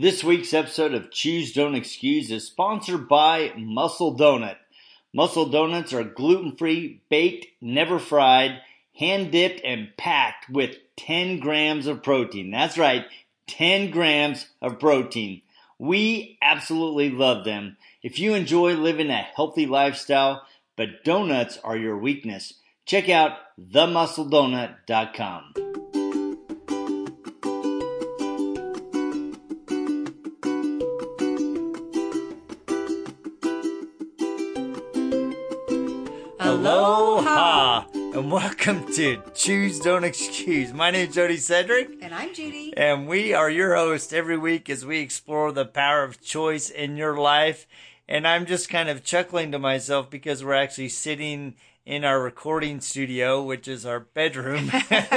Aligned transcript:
This 0.00 0.24
week's 0.24 0.54
episode 0.54 0.94
of 0.94 1.10
Choose 1.10 1.52
Don't 1.52 1.74
Excuse 1.74 2.30
is 2.30 2.46
sponsored 2.46 3.06
by 3.06 3.52
Muscle 3.54 4.16
Donut. 4.16 4.56
Muscle 5.12 5.44
Donuts 5.44 5.92
are 5.92 6.04
gluten 6.04 6.56
free, 6.56 7.02
baked, 7.10 7.48
never 7.60 7.98
fried, 7.98 8.62
hand 8.96 9.30
dipped, 9.30 9.60
and 9.62 9.94
packed 9.98 10.48
with 10.48 10.78
10 10.96 11.40
grams 11.40 11.86
of 11.86 12.02
protein. 12.02 12.50
That's 12.50 12.78
right, 12.78 13.04
10 13.48 13.90
grams 13.90 14.46
of 14.62 14.80
protein. 14.80 15.42
We 15.78 16.38
absolutely 16.40 17.10
love 17.10 17.44
them. 17.44 17.76
If 18.02 18.18
you 18.18 18.32
enjoy 18.32 18.76
living 18.76 19.10
a 19.10 19.16
healthy 19.16 19.66
lifestyle, 19.66 20.46
but 20.76 21.04
donuts 21.04 21.58
are 21.62 21.76
your 21.76 21.98
weakness, 21.98 22.54
check 22.86 23.10
out 23.10 23.32
themuscledonut.com. 23.60 25.79
and 38.20 38.30
welcome 38.30 38.84
to 38.92 39.22
Choose 39.34 39.80
Don't 39.80 40.04
Excuse. 40.04 40.74
My 40.74 40.90
name 40.90 41.08
is 41.08 41.14
Jody 41.14 41.38
Cedric. 41.38 42.02
And 42.02 42.14
I'm 42.14 42.34
Judy. 42.34 42.74
And 42.76 43.08
we 43.08 43.32
are 43.32 43.48
your 43.48 43.74
host 43.74 44.12
every 44.12 44.36
week 44.36 44.68
as 44.68 44.84
we 44.84 44.98
explore 44.98 45.52
the 45.52 45.64
power 45.64 46.04
of 46.04 46.20
choice 46.20 46.68
in 46.68 46.98
your 46.98 47.16
life. 47.16 47.66
And 48.06 48.28
I'm 48.28 48.44
just 48.44 48.68
kind 48.68 48.90
of 48.90 49.04
chuckling 49.04 49.52
to 49.52 49.58
myself 49.58 50.10
because 50.10 50.44
we're 50.44 50.52
actually 50.52 50.90
sitting 50.90 51.54
in 51.86 52.04
our 52.04 52.22
recording 52.22 52.82
studio, 52.82 53.42
which 53.42 53.66
is 53.66 53.86
our 53.86 54.00
bedroom. 54.00 54.70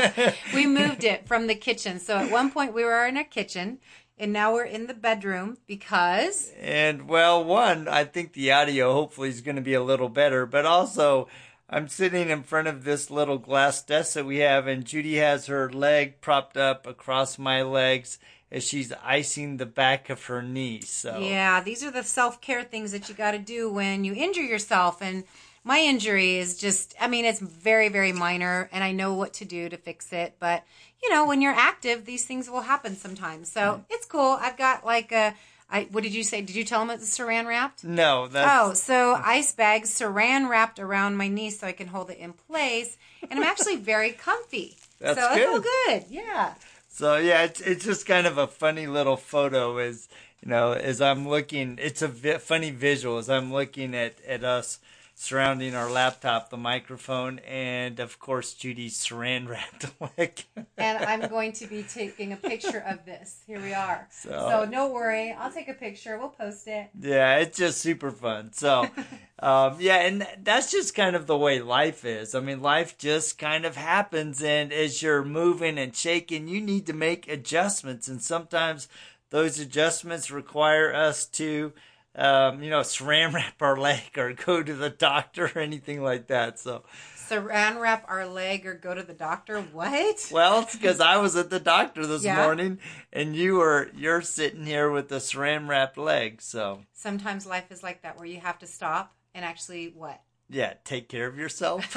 we 0.53 0.65
moved 0.65 1.03
it 1.03 1.27
from 1.27 1.47
the 1.47 1.55
kitchen. 1.55 1.99
So 1.99 2.15
at 2.15 2.31
one 2.31 2.51
point 2.51 2.73
we 2.73 2.85
were 2.85 3.05
in 3.05 3.17
a 3.17 3.25
kitchen 3.25 3.79
and 4.17 4.31
now 4.31 4.53
we're 4.53 4.63
in 4.63 4.87
the 4.87 4.93
bedroom 4.93 5.57
because. 5.67 6.53
And 6.57 7.09
well, 7.09 7.43
one, 7.43 7.89
I 7.89 8.05
think 8.05 8.31
the 8.31 8.53
audio 8.53 8.93
hopefully 8.93 9.27
is 9.27 9.41
going 9.41 9.57
to 9.57 9.61
be 9.61 9.73
a 9.73 9.83
little 9.83 10.07
better, 10.07 10.45
but 10.45 10.65
also 10.65 11.27
I'm 11.73 11.87
sitting 11.87 12.29
in 12.29 12.43
front 12.43 12.67
of 12.67 12.83
this 12.83 13.09
little 13.09 13.39
glass 13.39 13.81
desk 13.81 14.13
that 14.13 14.27
we 14.27 14.37
have, 14.37 14.67
and 14.67 14.85
Judy 14.85 15.15
has 15.15 15.47
her 15.47 15.71
leg 15.71 16.21
propped 16.21 16.55
up 16.55 16.85
across 16.85 17.39
my 17.39 17.63
legs 17.63 18.19
as 18.51 18.63
she's 18.63 18.93
icing 19.03 19.57
the 19.57 19.65
back 19.65 20.11
of 20.11 20.23
her 20.25 20.43
knee. 20.43 20.81
So 20.81 21.17
yeah, 21.17 21.61
these 21.61 21.83
are 21.83 21.89
the 21.89 22.03
self 22.03 22.39
care 22.41 22.63
things 22.63 22.91
that 22.91 23.09
you 23.09 23.15
got 23.15 23.31
to 23.31 23.39
do 23.39 23.73
when 23.73 24.03
you 24.03 24.13
injure 24.13 24.43
yourself. 24.43 25.01
And 25.01 25.23
my 25.63 25.79
injury 25.79 26.37
is 26.37 26.59
just, 26.59 26.93
I 27.01 27.07
mean, 27.07 27.25
it's 27.25 27.39
very, 27.39 27.89
very 27.89 28.11
minor, 28.11 28.69
and 28.71 28.83
I 28.83 28.91
know 28.91 29.15
what 29.15 29.33
to 29.35 29.45
do 29.45 29.67
to 29.67 29.77
fix 29.77 30.13
it. 30.13 30.35
But 30.39 30.63
you 31.01 31.09
know, 31.09 31.25
when 31.25 31.41
you're 31.41 31.53
active, 31.53 32.05
these 32.05 32.25
things 32.25 32.51
will 32.51 32.61
happen 32.61 32.95
sometimes. 32.95 33.51
So 33.51 33.61
mm. 33.61 33.85
it's 33.89 34.05
cool. 34.05 34.37
I've 34.39 34.57
got 34.57 34.85
like 34.85 35.11
a. 35.11 35.33
I, 35.73 35.87
what 35.91 36.03
did 36.03 36.13
you 36.13 36.23
say? 36.23 36.41
Did 36.41 36.55
you 36.55 36.63
tell 36.63 36.81
them 36.81 36.91
it's 36.91 37.17
saran 37.17 37.47
wrapped? 37.47 37.83
No. 37.83 38.29
Oh, 38.33 38.73
so 38.75 39.19
ice 39.23 39.53
bags 39.53 39.89
saran 39.89 40.47
wrapped 40.47 40.77
around 40.77 41.17
my 41.17 41.27
knee 41.27 41.49
so 41.49 41.65
I 41.65 41.71
can 41.71 41.87
hold 41.87 42.11
it 42.11 42.19
in 42.19 42.33
place, 42.33 42.95
and 43.23 43.39
I'm 43.39 43.43
actually 43.45 43.75
very 43.93 44.11
comfy. 44.11 44.77
That's 44.99 45.19
so 45.19 45.27
good. 45.33 45.41
I 45.41 45.51
feel 45.51 45.61
good. 45.61 46.05
Yeah. 46.11 46.53
So 46.89 47.17
yeah, 47.17 47.43
it's 47.45 47.59
it's 47.59 47.83
just 47.83 48.05
kind 48.05 48.27
of 48.27 48.37
a 48.37 48.45
funny 48.45 48.85
little 48.85 49.17
photo 49.17 49.77
as 49.77 50.07
you 50.43 50.51
know 50.51 50.73
as 50.73 51.01
I'm 51.01 51.27
looking. 51.27 51.79
It's 51.81 52.03
a 52.03 52.07
vi- 52.07 52.37
funny 52.37 52.69
visual 52.69 53.17
as 53.17 53.27
I'm 53.27 53.51
looking 53.51 53.95
at 53.95 54.13
at 54.27 54.43
us 54.43 54.77
surrounding 55.23 55.73
our 55.73 55.89
laptop, 55.89 56.49
the 56.49 56.57
microphone, 56.57 57.39
and 57.39 58.01
of 58.01 58.19
course 58.19 58.53
Judy's 58.53 58.97
saran 58.97 59.47
wrapped 59.49 59.85
leg. 60.17 60.43
and 60.77 60.97
I'm 60.97 61.29
going 61.29 61.53
to 61.53 61.67
be 61.67 61.83
taking 61.83 62.33
a 62.33 62.35
picture 62.35 62.83
of 62.85 63.05
this. 63.05 63.41
Here 63.47 63.61
we 63.61 63.73
are. 63.73 64.05
So, 64.11 64.29
so 64.29 64.65
no 64.65 64.91
worry, 64.91 65.31
I'll 65.31 65.51
take 65.51 65.69
a 65.69 65.73
picture. 65.73 66.17
We'll 66.17 66.27
post 66.27 66.67
it. 66.67 66.89
Yeah, 66.99 67.37
it's 67.37 67.57
just 67.57 67.79
super 67.79 68.11
fun. 68.11 68.51
So, 68.51 68.85
um, 69.39 69.77
yeah, 69.79 69.99
and 69.99 70.27
that's 70.43 70.69
just 70.69 70.93
kind 70.93 71.15
of 71.15 71.25
the 71.25 71.37
way 71.37 71.61
life 71.61 72.03
is. 72.03 72.35
I 72.35 72.41
mean, 72.41 72.61
life 72.61 72.97
just 72.97 73.37
kind 73.37 73.63
of 73.63 73.77
happens, 73.77 74.43
and 74.43 74.73
as 74.73 75.01
you're 75.01 75.23
moving 75.23 75.77
and 75.77 75.95
shaking, 75.95 76.49
you 76.49 76.59
need 76.59 76.85
to 76.87 76.93
make 76.93 77.29
adjustments, 77.29 78.09
and 78.09 78.21
sometimes 78.21 78.89
those 79.29 79.57
adjustments 79.57 80.29
require 80.29 80.93
us 80.93 81.25
to 81.27 81.71
um, 82.15 82.61
you 82.61 82.69
know, 82.69 82.81
saran 82.81 83.33
wrap 83.33 83.61
our 83.61 83.77
leg 83.77 84.17
or 84.17 84.33
go 84.33 84.61
to 84.61 84.73
the 84.73 84.89
doctor 84.89 85.51
or 85.55 85.59
anything 85.59 86.03
like 86.03 86.27
that. 86.27 86.59
So 86.59 86.83
saran 87.15 87.79
wrap 87.79 88.05
our 88.07 88.27
leg 88.27 88.65
or 88.65 88.73
go 88.73 88.93
to 88.93 89.03
the 89.03 89.13
doctor. 89.13 89.61
What? 89.61 90.29
Well, 90.31 90.61
it's 90.61 90.75
because 90.75 90.99
I 90.99 91.17
was 91.17 91.35
at 91.35 91.49
the 91.49 91.59
doctor 91.59 92.05
this 92.05 92.23
yeah. 92.23 92.43
morning, 92.43 92.79
and 93.11 93.35
you 93.35 93.55
were 93.55 93.89
you're 93.95 94.21
sitting 94.21 94.65
here 94.65 94.91
with 94.91 95.09
the 95.09 95.17
saran 95.17 95.67
wrapped 95.67 95.97
leg. 95.97 96.41
So 96.41 96.81
sometimes 96.93 97.45
life 97.45 97.71
is 97.71 97.83
like 97.83 98.03
that, 98.03 98.17
where 98.17 98.27
you 98.27 98.39
have 98.39 98.59
to 98.59 98.67
stop 98.67 99.15
and 99.33 99.43
actually 99.43 99.87
what? 99.87 100.21
Yeah, 100.49 100.73
take 100.83 101.09
care 101.09 101.27
of 101.27 101.37
yourself. 101.37 101.95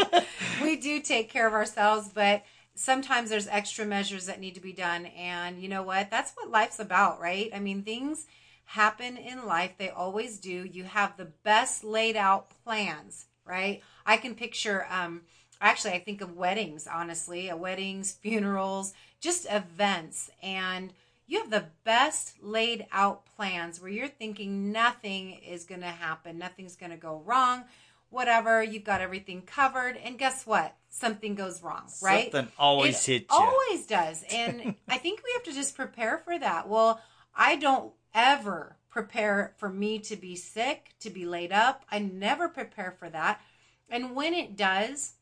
we 0.62 0.76
do 0.76 1.00
take 1.00 1.30
care 1.30 1.46
of 1.46 1.52
ourselves, 1.52 2.10
but 2.12 2.42
sometimes 2.74 3.30
there's 3.30 3.46
extra 3.46 3.84
measures 3.84 4.26
that 4.26 4.40
need 4.40 4.54
to 4.54 4.60
be 4.60 4.72
done, 4.72 5.06
and 5.06 5.60
you 5.60 5.68
know 5.68 5.82
what? 5.82 6.10
That's 6.10 6.32
what 6.34 6.50
life's 6.50 6.80
about, 6.80 7.20
right? 7.20 7.50
I 7.54 7.60
mean, 7.60 7.82
things 7.82 8.26
happen 8.68 9.16
in 9.16 9.46
life. 9.46 9.72
They 9.78 9.88
always 9.88 10.38
do. 10.38 10.50
You 10.50 10.84
have 10.84 11.16
the 11.16 11.24
best 11.24 11.84
laid 11.84 12.16
out 12.16 12.50
plans, 12.64 13.24
right? 13.46 13.82
I 14.04 14.18
can 14.18 14.34
picture, 14.34 14.86
um, 14.90 15.22
actually, 15.58 15.94
I 15.94 16.00
think 16.00 16.20
of 16.20 16.36
weddings, 16.36 16.86
honestly, 16.86 17.50
weddings, 17.50 18.12
funerals, 18.12 18.92
just 19.20 19.46
events. 19.50 20.30
And 20.42 20.92
you 21.26 21.40
have 21.40 21.50
the 21.50 21.64
best 21.84 22.42
laid 22.42 22.86
out 22.92 23.24
plans 23.36 23.80
where 23.80 23.90
you're 23.90 24.06
thinking 24.06 24.70
nothing 24.70 25.32
is 25.32 25.64
going 25.64 25.80
to 25.80 25.86
happen, 25.86 26.36
nothing's 26.36 26.76
going 26.76 26.90
to 26.90 26.98
go 26.98 27.22
wrong, 27.24 27.64
whatever. 28.10 28.62
You've 28.62 28.84
got 28.84 29.00
everything 29.00 29.40
covered. 29.40 29.96
And 29.96 30.18
guess 30.18 30.46
what? 30.46 30.76
Something 30.90 31.34
goes 31.34 31.62
wrong, 31.62 31.84
right? 32.02 32.30
Something 32.30 32.52
always 32.58 33.08
it 33.08 33.12
hits 33.12 33.34
you. 33.34 33.38
Always 33.38 33.86
does. 33.86 34.24
And 34.30 34.74
I 34.88 34.98
think 34.98 35.22
we 35.24 35.32
have 35.32 35.44
to 35.44 35.54
just 35.54 35.74
prepare 35.74 36.18
for 36.18 36.38
that. 36.38 36.68
Well, 36.68 37.00
I 37.34 37.56
don't 37.56 37.94
ever 38.18 38.76
prepare 38.90 39.54
for 39.58 39.68
me 39.68 40.00
to 40.00 40.16
be 40.16 40.34
sick, 40.34 40.94
to 40.98 41.08
be 41.08 41.24
laid 41.24 41.52
up. 41.52 41.84
I 41.90 42.00
never 42.00 42.48
prepare 42.48 42.90
for 42.98 43.08
that. 43.10 43.40
And 43.88 44.16
when 44.16 44.34
it 44.34 44.56
does, 44.56 45.12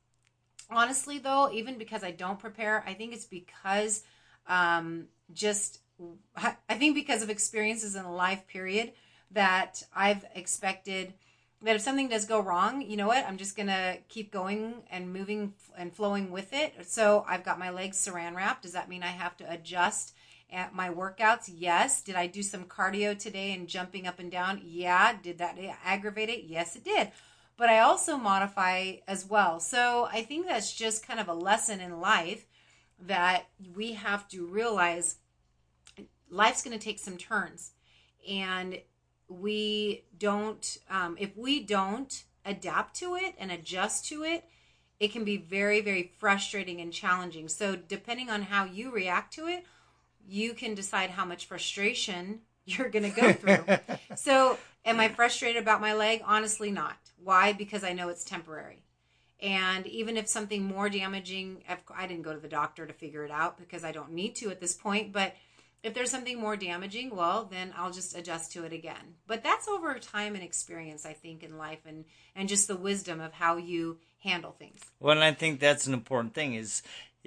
honestly, 0.70 1.18
though, 1.18 1.50
even 1.52 1.76
because 1.76 2.02
I 2.02 2.10
don't 2.10 2.38
prepare, 2.38 2.82
I 2.86 2.94
think 2.94 3.12
it's 3.12 3.26
because 3.26 4.02
um, 4.46 5.08
just, 5.32 5.80
I 6.36 6.74
think 6.74 6.94
because 6.94 7.22
of 7.22 7.28
experiences 7.28 7.96
in 7.96 8.04
a 8.04 8.14
life 8.14 8.46
period 8.46 8.92
that 9.30 9.82
I've 9.94 10.24
expected 10.34 11.12
that 11.62 11.76
if 11.76 11.82
something 11.82 12.08
does 12.08 12.24
go 12.24 12.40
wrong, 12.40 12.80
you 12.80 12.96
know 12.96 13.08
what? 13.08 13.26
I'm 13.26 13.36
just 13.36 13.56
going 13.56 13.68
to 13.68 13.98
keep 14.08 14.30
going 14.30 14.74
and 14.90 15.12
moving 15.12 15.52
and 15.76 15.92
flowing 15.92 16.30
with 16.30 16.52
it. 16.52 16.74
So 16.86 17.24
I've 17.28 17.44
got 17.44 17.58
my 17.58 17.70
legs 17.70 17.96
saran 17.98 18.36
wrapped. 18.36 18.62
Does 18.62 18.72
that 18.72 18.88
mean 18.88 19.02
I 19.02 19.08
have 19.08 19.36
to 19.38 19.50
adjust 19.50 20.14
at 20.50 20.74
my 20.74 20.88
workouts? 20.88 21.50
Yes. 21.52 22.02
Did 22.02 22.14
I 22.14 22.26
do 22.26 22.42
some 22.42 22.64
cardio 22.64 23.18
today 23.18 23.52
and 23.52 23.68
jumping 23.68 24.06
up 24.06 24.18
and 24.18 24.30
down? 24.30 24.60
Yeah. 24.64 25.16
Did 25.22 25.38
that 25.38 25.58
aggravate 25.84 26.28
it? 26.28 26.44
Yes, 26.44 26.76
it 26.76 26.84
did. 26.84 27.10
But 27.56 27.70
I 27.70 27.80
also 27.80 28.16
modify 28.16 28.96
as 29.08 29.24
well. 29.24 29.60
So 29.60 30.08
I 30.12 30.22
think 30.22 30.46
that's 30.46 30.74
just 30.74 31.06
kind 31.06 31.18
of 31.18 31.28
a 31.28 31.34
lesson 31.34 31.80
in 31.80 32.00
life 32.00 32.46
that 33.00 33.46
we 33.74 33.94
have 33.94 34.28
to 34.28 34.46
realize 34.46 35.16
life's 36.30 36.62
going 36.62 36.78
to 36.78 36.84
take 36.84 36.98
some 36.98 37.16
turns. 37.16 37.72
And 38.28 38.80
we 39.28 40.04
don't, 40.18 40.78
um, 40.90 41.16
if 41.18 41.36
we 41.36 41.62
don't 41.62 42.24
adapt 42.44 42.94
to 42.96 43.16
it 43.16 43.34
and 43.38 43.50
adjust 43.50 44.06
to 44.06 44.22
it, 44.22 44.44
it 44.98 45.12
can 45.12 45.24
be 45.24 45.36
very, 45.36 45.80
very 45.80 46.12
frustrating 46.18 46.80
and 46.80 46.92
challenging. 46.92 47.48
So, 47.48 47.76
depending 47.76 48.30
on 48.30 48.42
how 48.42 48.64
you 48.64 48.90
react 48.90 49.34
to 49.34 49.46
it, 49.46 49.64
you 50.28 50.54
can 50.54 50.74
decide 50.74 51.10
how 51.10 51.24
much 51.24 51.46
frustration 51.46 52.40
you're 52.64 52.88
going 52.88 53.10
to 53.10 53.20
go 53.20 53.32
through. 53.32 53.64
so, 54.16 54.58
am 54.84 54.98
I 55.00 55.08
frustrated 55.08 55.62
about 55.62 55.80
my 55.80 55.94
leg? 55.94 56.22
Honestly, 56.24 56.70
not. 56.70 56.96
Why? 57.22 57.52
Because 57.52 57.84
I 57.84 57.92
know 57.92 58.08
it's 58.08 58.24
temporary. 58.24 58.82
And 59.40 59.86
even 59.86 60.16
if 60.16 60.28
something 60.28 60.64
more 60.64 60.88
damaging, 60.88 61.62
I 61.94 62.06
didn't 62.06 62.22
go 62.22 62.32
to 62.32 62.40
the 62.40 62.48
doctor 62.48 62.86
to 62.86 62.92
figure 62.92 63.24
it 63.24 63.30
out 63.30 63.58
because 63.58 63.84
I 63.84 63.92
don't 63.92 64.12
need 64.12 64.34
to 64.36 64.50
at 64.50 64.60
this 64.60 64.74
point, 64.74 65.12
but 65.12 65.34
if 65.82 65.94
there's 65.94 66.10
something 66.10 66.40
more 66.40 66.56
damaging, 66.56 67.14
well, 67.14 67.44
then 67.50 67.72
I'll 67.76 67.92
just 67.92 68.16
adjust 68.16 68.52
to 68.52 68.64
it 68.64 68.72
again. 68.72 69.14
But 69.26 69.44
that's 69.44 69.68
over 69.68 69.96
time 69.98 70.34
and 70.34 70.42
experience, 70.42 71.06
I 71.06 71.12
think, 71.12 71.42
in 71.42 71.58
life 71.58 71.80
and, 71.86 72.04
and 72.34 72.48
just 72.48 72.66
the 72.66 72.76
wisdom 72.76 73.20
of 73.20 73.32
how 73.32 73.56
you 73.56 73.98
handle 74.18 74.52
things. 74.58 74.80
Well, 74.98 75.14
and 75.14 75.24
I 75.24 75.32
think 75.32 75.60
that's 75.60 75.86
an 75.86 75.94
important 75.94 76.34
thing 76.34 76.54
is 76.54 76.82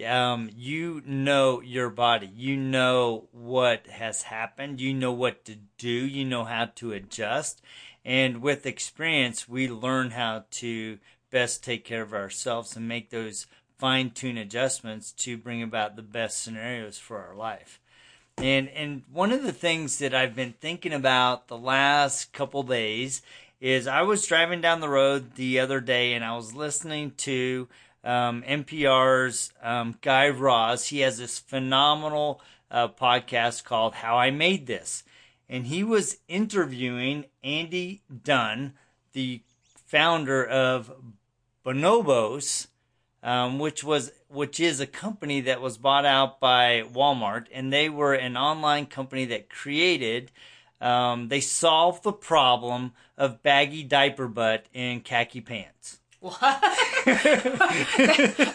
um, 0.06 0.50
you 0.56 1.02
know 1.06 1.62
your 1.62 1.90
body. 1.90 2.30
You 2.34 2.56
know 2.56 3.28
what 3.32 3.88
has 3.88 4.24
happened. 4.24 4.80
You 4.80 4.94
know 4.94 5.12
what 5.12 5.46
to 5.46 5.56
do. 5.78 5.90
You 5.90 6.26
know 6.26 6.44
how 6.44 6.66
to 6.76 6.94
adjust. 6.94 7.62
And 8.06 8.42
with 8.42 8.66
experience, 8.66 9.48
we 9.48 9.68
learn 9.68 10.12
how 10.12 10.46
to 10.52 11.00
best 11.32 11.64
take 11.64 11.86
care 11.86 12.02
of 12.02 12.14
ourselves 12.14 12.76
and 12.76 12.88
make 12.88 13.10
those 13.10 13.46
fine 13.78 14.12
tune 14.12 14.38
adjustments 14.38 15.12
to 15.12 15.38
bring 15.38 15.62
about 15.62 15.96
the 15.96 16.02
best 16.02 16.42
scenarios 16.42 16.98
for 16.98 17.20
our 17.20 17.36
life. 17.36 17.80
And 18.38 18.70
and 18.70 19.04
one 19.12 19.32
of 19.32 19.44
the 19.44 19.52
things 19.52 20.00
that 20.00 20.14
I've 20.14 20.36
been 20.36 20.54
thinking 20.54 20.94
about 20.94 21.48
the 21.48 21.58
last 21.58 22.32
couple 22.32 22.64
days 22.64 23.22
is 23.60 23.88
I 23.88 24.02
was 24.04 24.26
driving 24.26 24.62
down 24.62 24.80
the 24.80 24.90
road 24.90 25.36
the 25.36 25.60
other 25.60 25.82
day 25.82 26.14
and 26.14 26.24
I 26.24 26.36
was 26.36 26.54
listening 26.54 27.12
to 27.18 27.68
um, 28.04 28.44
NPR's 28.48 29.52
um, 29.62 29.96
Guy 30.02 30.30
Raz. 30.30 30.88
He 30.88 31.00
has 31.00 31.18
this 31.18 31.40
phenomenal 31.40 32.42
uh, 32.72 32.88
podcast 32.88 33.64
called 33.64 33.96
How 33.96 34.18
I 34.18 34.32
Made 34.32 34.68
This. 34.68 35.04
And 35.50 35.68
he 35.68 35.84
was 35.84 36.18
interviewing 36.28 37.26
Andy 37.44 38.04
Dunn, 38.24 38.74
the 39.14 39.42
founder 39.88 40.46
of 40.46 40.92
Bonobos, 41.66 42.68
um, 43.24 43.60
which 43.60 43.84
was 43.84 44.12
which 44.30 44.60
is 44.60 44.80
a 44.80 44.88
company 44.88 45.42
that 45.42 45.60
was 45.60 45.78
bought 45.78 46.06
out 46.06 46.40
by 46.40 46.84
Walmart, 46.94 47.48
and 47.52 47.74
they 47.74 47.90
were 47.90 48.14
an 48.14 48.38
online 48.38 48.86
company 48.86 49.26
that 49.26 49.50
created. 49.50 50.32
Um, 50.80 51.28
they 51.28 51.42
solved 51.42 52.04
the 52.04 52.14
problem 52.14 52.94
of 53.18 53.44
baggy 53.44 53.84
diaper 53.84 54.28
butt 54.28 54.68
in 54.72 55.02
khaki 55.02 55.42
pants. 55.42 56.00
What? 56.22 56.38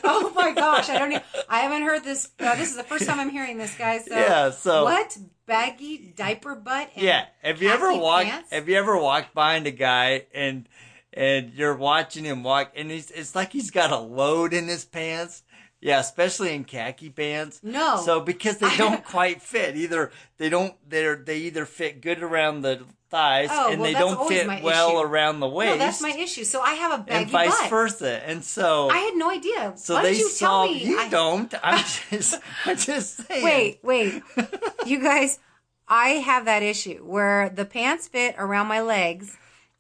oh 0.05 0.33
my 0.35 0.53
gosh! 0.53 0.91
I 0.91 0.99
don't. 0.99 1.13
Even, 1.13 1.23
I 1.49 1.61
haven't 1.61 1.83
heard 1.83 2.05
this. 2.05 2.31
Uh, 2.39 2.55
this 2.57 2.71
is 2.71 2.77
the 2.77 2.83
first 2.85 3.07
time 3.07 3.19
I'm 3.19 3.31
hearing 3.31 3.57
this, 3.59 3.75
guys. 3.77 4.05
So 4.07 4.15
Yeah, 4.15 4.51
so- 4.51 4.85
what 4.85 5.17
baggy 5.47 6.13
diaper 6.15 6.55
butt? 6.55 6.91
And 6.95 7.05
Yeah, 7.05 7.27
have 7.43 7.63
you 7.63 7.71
ever 7.71 7.95
walked? 7.95 8.27
pants? 8.27 8.51
Have 8.53 8.69
you 8.69 8.77
ever 8.77 8.99
walked 8.99 9.35
behind 9.35 9.67
a 9.67 9.71
guy 9.71 10.27
and 10.35 10.69
and 11.13 11.53
you're 11.55 11.75
watching 11.77 12.25
him 12.25 12.43
walk, 12.43 12.73
and 12.77 12.91
he's 12.91 13.11
it's 13.11 13.35
like 13.35 13.53
he's 13.53 13.71
got 13.71 13.91
a 13.91 13.99
load 13.99 14.53
in 14.53 14.69
his 14.69 14.85
pants. 14.85 15.43
Yeah, 15.81 16.01
especially 16.01 16.55
in 16.55 16.65
khaki 16.65 17.11
pants. 17.11 17.61
No. 17.63 18.01
So 18.05 18.21
because 18.21 18.59
they 18.59 18.75
don't 18.79 19.05
quite 19.05 19.43
fit, 19.43 19.77
either 19.77 20.11
they 20.39 20.49
don't 20.49 20.75
they're 20.89 21.17
they 21.17 21.39
either 21.39 21.67
fit 21.67 22.01
good 22.01 22.23
around 22.23 22.63
the 22.63 22.85
thighs 23.15 23.49
Oh, 23.53 23.71
and 23.71 23.81
well, 23.81 23.93
they 23.93 23.99
don't 23.99 24.29
fit 24.29 24.63
well 24.63 24.89
issue. 24.99 25.07
around 25.07 25.41
the 25.41 25.49
waist. 25.49 25.71
No, 25.73 25.79
that's 25.79 26.01
my 26.01 26.11
issue. 26.11 26.43
So 26.45 26.61
I 26.61 26.75
have 26.75 27.01
a 27.01 27.03
baggy 27.03 27.23
and 27.23 27.31
vice 27.31 27.61
butt. 27.61 27.71
versa. 27.71 28.29
And 28.29 28.45
so 28.45 28.89
I 28.91 28.99
had 28.99 29.15
no 29.15 29.31
idea. 29.31 29.73
so 29.77 29.95
Why 29.95 30.03
they 30.03 30.15
you 30.19 30.29
me? 30.65 30.85
you 30.85 30.99
I- 30.99 31.09
don't. 31.09 31.55
I'm 31.63 31.85
just 32.11 32.35
I'm 32.65 32.77
just 32.77 33.27
saying. 33.27 33.45
Wait, 33.45 33.79
wait. 33.83 34.23
you 34.87 35.01
guys, 35.01 35.39
I 35.87 36.09
have 36.31 36.47
that 36.47 36.63
issue 36.63 37.05
where 37.05 37.49
the 37.51 37.65
pants 37.65 38.09
fit 38.09 38.35
around 38.39 38.67
my 38.67 38.81
legs 38.83 39.37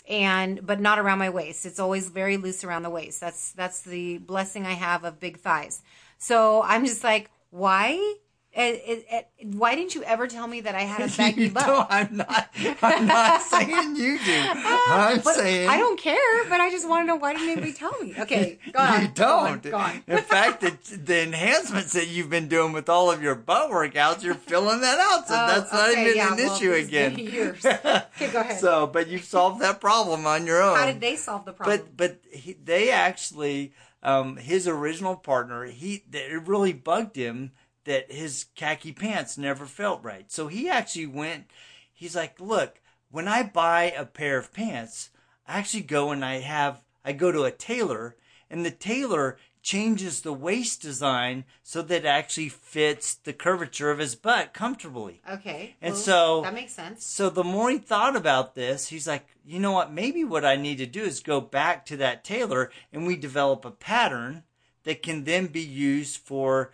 and 0.08 0.64
but 0.64 0.80
not 0.80 0.98
around 0.98 1.18
my 1.18 1.30
waist. 1.30 1.66
It's 1.66 1.80
always 1.80 2.08
very 2.10 2.36
loose 2.36 2.62
around 2.62 2.82
the 2.84 2.90
waist. 2.90 3.20
That's 3.20 3.52
that's 3.52 3.82
the 3.82 4.18
blessing 4.18 4.64
I 4.66 4.72
have 4.74 5.02
of 5.04 5.18
big 5.18 5.38
thighs. 5.38 5.82
So 6.18 6.62
I'm 6.62 6.84
just 6.86 7.02
like, 7.02 7.30
why? 7.50 8.14
It, 8.56 8.82
it, 8.86 9.06
it, 9.40 9.54
why 9.56 9.74
didn't 9.74 9.96
you 9.96 10.04
ever 10.04 10.28
tell 10.28 10.46
me 10.46 10.60
that 10.60 10.76
I 10.76 10.82
had 10.82 11.10
a 11.10 11.12
baggy 11.16 11.48
butt? 11.48 11.66
don't. 11.66 11.86
I'm 11.90 12.16
not. 12.16 12.48
I'm 12.82 13.06
not 13.06 13.42
saying 13.52 13.96
you 13.96 14.16
do. 14.24 14.44
I'm 14.54 15.20
But 15.22 15.34
saying 15.34 15.68
I 15.68 15.76
don't 15.78 15.98
care, 15.98 16.44
but 16.48 16.60
I 16.60 16.70
just 16.70 16.88
want 16.88 17.02
to 17.02 17.06
know 17.08 17.16
why 17.16 17.32
didn't 17.32 17.48
anybody 17.48 17.72
tell 17.72 17.92
me? 18.00 18.14
Okay, 18.16 18.60
go 18.72 18.78
on. 18.78 19.02
You 19.02 19.08
don't. 19.08 19.62
Go 19.62 19.76
on. 19.76 20.04
In 20.06 20.18
fact, 20.18 20.60
the, 20.60 20.96
the 20.96 21.22
enhancements 21.24 21.94
that 21.94 22.06
you've 22.06 22.30
been 22.30 22.46
doing 22.46 22.72
with 22.72 22.88
all 22.88 23.10
of 23.10 23.20
your 23.22 23.34
butt 23.34 23.70
workouts, 23.70 24.22
you're 24.22 24.34
filling 24.34 24.82
that 24.82 25.00
out. 25.00 25.26
So 25.26 25.34
Oh, 25.34 25.46
that's 25.48 25.72
not 25.72 25.90
okay, 25.90 26.02
even 26.04 26.16
yeah, 26.16 26.32
an 26.32 26.38
well, 26.38 26.54
issue 26.56 26.72
again. 26.72 27.18
years. 27.18 27.64
Okay, 27.66 28.30
go 28.32 28.40
ahead. 28.40 28.60
So, 28.60 28.86
but 28.86 29.08
you've 29.08 29.24
solved 29.24 29.62
that 29.62 29.80
problem 29.80 30.26
on 30.26 30.46
your 30.46 30.62
own. 30.62 30.76
How 30.76 30.86
did 30.86 31.00
they 31.00 31.16
solve 31.16 31.44
the 31.44 31.52
problem? 31.52 31.80
But 31.96 31.96
but 31.96 32.32
he, 32.32 32.52
they 32.52 32.90
actually, 32.92 33.72
um, 34.04 34.36
his 34.36 34.68
original 34.68 35.16
partner, 35.16 35.64
he 35.64 36.04
it 36.12 36.46
really 36.46 36.72
bugged 36.72 37.16
him 37.16 37.50
that 37.84 38.10
his 38.12 38.46
khaki 38.54 38.92
pants 38.92 39.36
never 39.38 39.66
felt 39.66 40.02
right. 40.02 40.30
So 40.30 40.48
he 40.48 40.68
actually 40.68 41.06
went. 41.06 41.44
He's 41.92 42.16
like, 42.16 42.40
look, 42.40 42.80
when 43.10 43.28
I 43.28 43.42
buy 43.42 43.84
a 43.96 44.04
pair 44.04 44.38
of 44.38 44.52
pants, 44.52 45.10
I 45.46 45.58
actually 45.58 45.82
go 45.82 46.10
and 46.10 46.24
I 46.24 46.40
have 46.40 46.80
I 47.04 47.12
go 47.12 47.30
to 47.30 47.44
a 47.44 47.50
tailor, 47.50 48.16
and 48.50 48.64
the 48.64 48.70
tailor 48.70 49.36
changes 49.62 50.20
the 50.20 50.32
waist 50.32 50.82
design 50.82 51.44
so 51.62 51.80
that 51.80 51.96
it 51.96 52.06
actually 52.06 52.50
fits 52.50 53.14
the 53.14 53.32
curvature 53.32 53.90
of 53.90 53.98
his 53.98 54.14
butt 54.14 54.52
comfortably. 54.52 55.22
okay, 55.30 55.74
And 55.80 55.94
well, 55.94 56.02
so- 56.02 56.40
that 56.42 56.52
makes 56.54 56.72
sense. 56.74 57.04
So 57.06 57.30
the 57.30 57.44
more 57.44 57.70
he 57.70 57.78
thought 57.78 58.14
about 58.14 58.54
this, 58.54 58.88
he's 58.88 59.06
like, 59.08 59.26
you 59.44 59.58
know 59.58 59.72
what? 59.72 59.90
Maybe 59.92 60.22
what 60.22 60.44
I 60.44 60.56
need 60.56 60.76
to 60.78 60.86
do 60.86 61.02
is 61.02 61.20
go 61.20 61.40
back 61.40 61.86
to 61.86 61.96
that 61.98 62.24
tailor 62.24 62.70
and 62.92 63.06
we 63.06 63.16
develop 63.16 63.64
a 63.64 63.70
pattern 63.70 64.42
that 64.84 65.02
can 65.02 65.24
then 65.24 65.46
be 65.46 65.62
used 65.62 66.18
for, 66.18 66.72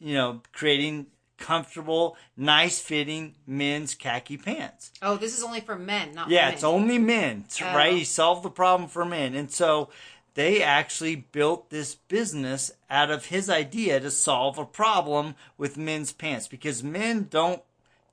you 0.00 0.14
know, 0.14 0.40
creating 0.52 1.06
comfortable, 1.38 2.16
nice 2.36 2.80
fitting 2.80 3.34
men's 3.46 3.94
khaki 3.94 4.36
pants. 4.36 4.92
Oh, 5.00 5.16
this 5.16 5.36
is 5.36 5.42
only 5.42 5.60
for 5.60 5.76
men, 5.76 6.12
not 6.14 6.28
Yeah, 6.28 6.42
women. 6.42 6.54
it's 6.54 6.64
only 6.64 6.98
men, 6.98 7.44
Oh. 7.62 7.64
right? 7.74 7.94
He 7.94 8.04
solved 8.04 8.42
the 8.42 8.50
problem 8.50 8.88
for 8.88 9.04
men. 9.04 9.34
And 9.34 9.50
so 9.50 9.88
they 10.34 10.62
actually 10.62 11.16
built 11.16 11.70
this 11.70 11.94
business 11.94 12.70
out 12.90 13.10
of 13.10 13.26
his 13.26 13.48
idea 13.48 14.00
to 14.00 14.10
solve 14.10 14.58
a 14.58 14.64
problem 14.66 15.34
with 15.56 15.76
men's 15.78 16.12
pants 16.12 16.46
because 16.46 16.82
men 16.82 17.26
don't 17.30 17.62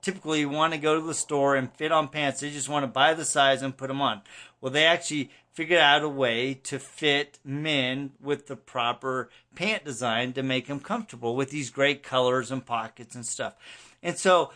typically 0.00 0.46
want 0.46 0.72
to 0.72 0.78
go 0.78 0.94
to 0.98 1.06
the 1.06 1.12
store 1.14 1.54
and 1.54 1.72
fit 1.74 1.92
on 1.92 2.08
pants. 2.08 2.40
They 2.40 2.50
just 2.50 2.68
want 2.68 2.84
to 2.84 2.86
buy 2.88 3.14
the 3.14 3.24
size 3.24 3.62
and 3.62 3.76
put 3.76 3.88
them 3.88 4.00
on. 4.00 4.22
Well, 4.60 4.72
they 4.72 4.84
actually 4.84 5.30
figured 5.52 5.80
out 5.80 6.02
a 6.02 6.08
way 6.08 6.54
to 6.54 6.78
fit 6.78 7.38
men 7.44 8.12
with 8.20 8.46
the 8.46 8.56
proper 8.56 9.28
pant 9.54 9.84
design 9.84 10.32
to 10.34 10.42
make 10.42 10.66
them 10.66 10.80
comfortable 10.80 11.36
with 11.36 11.50
these 11.50 11.70
great 11.70 12.02
colors 12.02 12.50
and 12.50 12.64
pockets 12.64 13.14
and 13.14 13.26
stuff. 13.26 13.54
And 14.02 14.16
so 14.16 14.52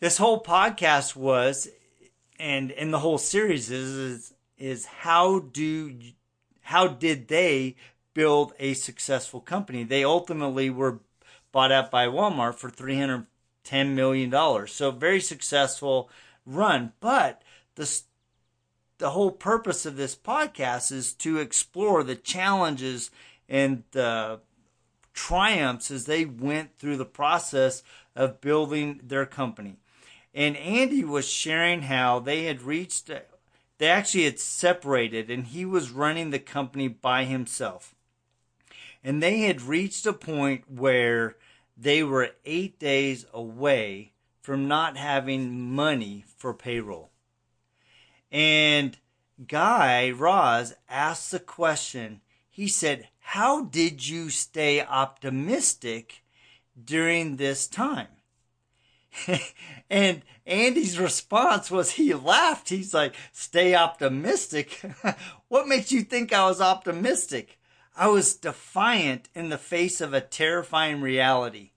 this 0.00 0.18
whole 0.18 0.42
podcast 0.42 1.16
was 1.16 1.68
and 2.38 2.72
and 2.72 2.92
the 2.92 2.98
whole 2.98 3.18
series 3.18 3.70
is 3.70 3.96
is, 3.96 4.34
is 4.58 4.84
how 4.86 5.38
do 5.38 5.96
how 6.62 6.88
did 6.88 7.28
they 7.28 7.76
build 8.14 8.52
a 8.58 8.74
successful 8.74 9.40
company? 9.40 9.84
They 9.84 10.04
ultimately 10.04 10.70
were 10.70 11.00
bought 11.52 11.72
out 11.72 11.90
by 11.90 12.06
Walmart 12.06 12.56
for 12.56 12.68
three 12.68 12.98
hundred 12.98 13.26
ten 13.64 13.94
million 13.94 14.28
dollars. 14.28 14.72
So 14.72 14.90
very 14.90 15.20
successful 15.20 16.10
run, 16.44 16.92
but 17.00 17.42
the 17.76 18.02
the 19.02 19.10
whole 19.10 19.32
purpose 19.32 19.84
of 19.84 19.96
this 19.96 20.14
podcast 20.14 20.92
is 20.92 21.12
to 21.12 21.38
explore 21.38 22.04
the 22.04 22.14
challenges 22.14 23.10
and 23.48 23.82
the 23.90 24.38
triumphs 25.12 25.90
as 25.90 26.06
they 26.06 26.24
went 26.24 26.78
through 26.78 26.96
the 26.96 27.04
process 27.04 27.82
of 28.14 28.40
building 28.40 29.00
their 29.02 29.26
company. 29.26 29.74
And 30.32 30.56
Andy 30.56 31.02
was 31.02 31.28
sharing 31.28 31.82
how 31.82 32.20
they 32.20 32.44
had 32.44 32.62
reached, 32.62 33.10
they 33.78 33.88
actually 33.88 34.22
had 34.22 34.38
separated, 34.38 35.30
and 35.30 35.48
he 35.48 35.64
was 35.64 35.90
running 35.90 36.30
the 36.30 36.38
company 36.38 36.86
by 36.86 37.24
himself. 37.24 37.96
And 39.02 39.20
they 39.20 39.40
had 39.40 39.62
reached 39.62 40.06
a 40.06 40.12
point 40.12 40.70
where 40.70 41.34
they 41.76 42.04
were 42.04 42.36
eight 42.44 42.78
days 42.78 43.26
away 43.34 44.12
from 44.40 44.68
not 44.68 44.96
having 44.96 45.72
money 45.74 46.24
for 46.36 46.54
payroll. 46.54 47.11
And 48.32 48.96
Guy 49.46 50.10
Raz 50.10 50.74
asked 50.88 51.30
the 51.30 51.38
question. 51.38 52.22
He 52.48 52.66
said, 52.66 53.08
How 53.20 53.64
did 53.64 54.08
you 54.08 54.30
stay 54.30 54.80
optimistic 54.80 56.24
during 56.82 57.36
this 57.36 57.66
time? 57.66 58.08
and 59.90 60.22
Andy's 60.46 60.98
response 60.98 61.70
was 61.70 61.92
he 61.92 62.14
laughed. 62.14 62.70
He's 62.70 62.94
like, 62.94 63.14
Stay 63.32 63.74
optimistic? 63.74 64.80
what 65.48 65.68
makes 65.68 65.92
you 65.92 66.00
think 66.00 66.32
I 66.32 66.46
was 66.46 66.62
optimistic? 66.62 67.58
I 67.94 68.08
was 68.08 68.34
defiant 68.34 69.28
in 69.34 69.50
the 69.50 69.58
face 69.58 70.00
of 70.00 70.14
a 70.14 70.22
terrifying 70.22 71.02
reality. 71.02 71.71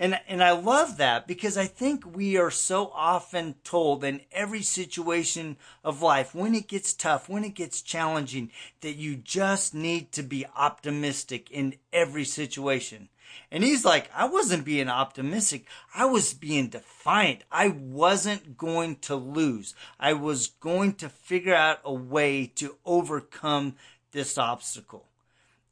And 0.00 0.18
and 0.26 0.42
I 0.42 0.52
love 0.52 0.96
that 0.96 1.26
because 1.26 1.58
I 1.58 1.66
think 1.66 2.16
we 2.16 2.38
are 2.38 2.50
so 2.50 2.90
often 2.94 3.56
told 3.64 4.02
in 4.02 4.22
every 4.32 4.62
situation 4.62 5.58
of 5.84 6.00
life 6.00 6.34
when 6.34 6.54
it 6.54 6.68
gets 6.68 6.94
tough, 6.94 7.28
when 7.28 7.44
it 7.44 7.54
gets 7.54 7.82
challenging 7.82 8.50
that 8.80 8.96
you 8.96 9.14
just 9.14 9.74
need 9.74 10.10
to 10.12 10.22
be 10.22 10.46
optimistic 10.56 11.50
in 11.50 11.74
every 11.92 12.24
situation. 12.24 13.10
And 13.50 13.62
he's 13.62 13.84
like, 13.84 14.10
I 14.14 14.26
wasn't 14.26 14.64
being 14.64 14.88
optimistic. 14.88 15.66
I 15.94 16.06
was 16.06 16.32
being 16.32 16.68
defiant. 16.68 17.42
I 17.52 17.68
wasn't 17.68 18.56
going 18.56 18.96
to 19.00 19.16
lose. 19.16 19.74
I 20.00 20.14
was 20.14 20.46
going 20.46 20.94
to 20.94 21.10
figure 21.10 21.54
out 21.54 21.78
a 21.84 21.92
way 21.92 22.46
to 22.56 22.76
overcome 22.86 23.76
this 24.12 24.38
obstacle. 24.38 25.04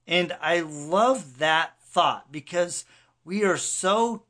And 0.06 0.36
I 0.42 0.60
love 0.60 1.38
that 1.38 1.80
thought 1.80 2.30
because 2.30 2.84
we 3.28 3.44
are 3.44 3.58
so 3.58 4.22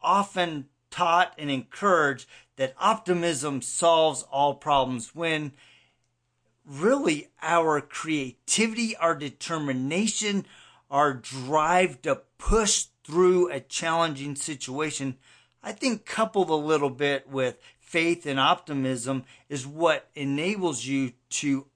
often 0.00 0.66
taught 0.92 1.34
and 1.36 1.50
encouraged 1.50 2.24
that 2.54 2.72
optimism 2.78 3.60
solves 3.60 4.22
all 4.30 4.54
problems 4.54 5.12
when 5.12 5.50
really 6.64 7.26
our 7.42 7.80
creativity, 7.80 8.94
our 8.94 9.16
determination, 9.16 10.46
our 10.88 11.12
drive 11.12 12.00
to 12.00 12.20
push 12.38 12.84
through 13.02 13.50
a 13.50 13.58
challenging 13.58 14.36
situation 14.36 15.16
I 15.62 15.72
think 15.72 16.06
coupled 16.06 16.48
a 16.48 16.54
little 16.54 16.88
bit 16.88 17.28
with 17.28 17.58
faith 17.78 18.24
and 18.24 18.40
optimism 18.40 19.24
is 19.48 19.66
what 19.66 20.08
enables 20.14 20.86
you 20.86 21.12
to 21.30 21.66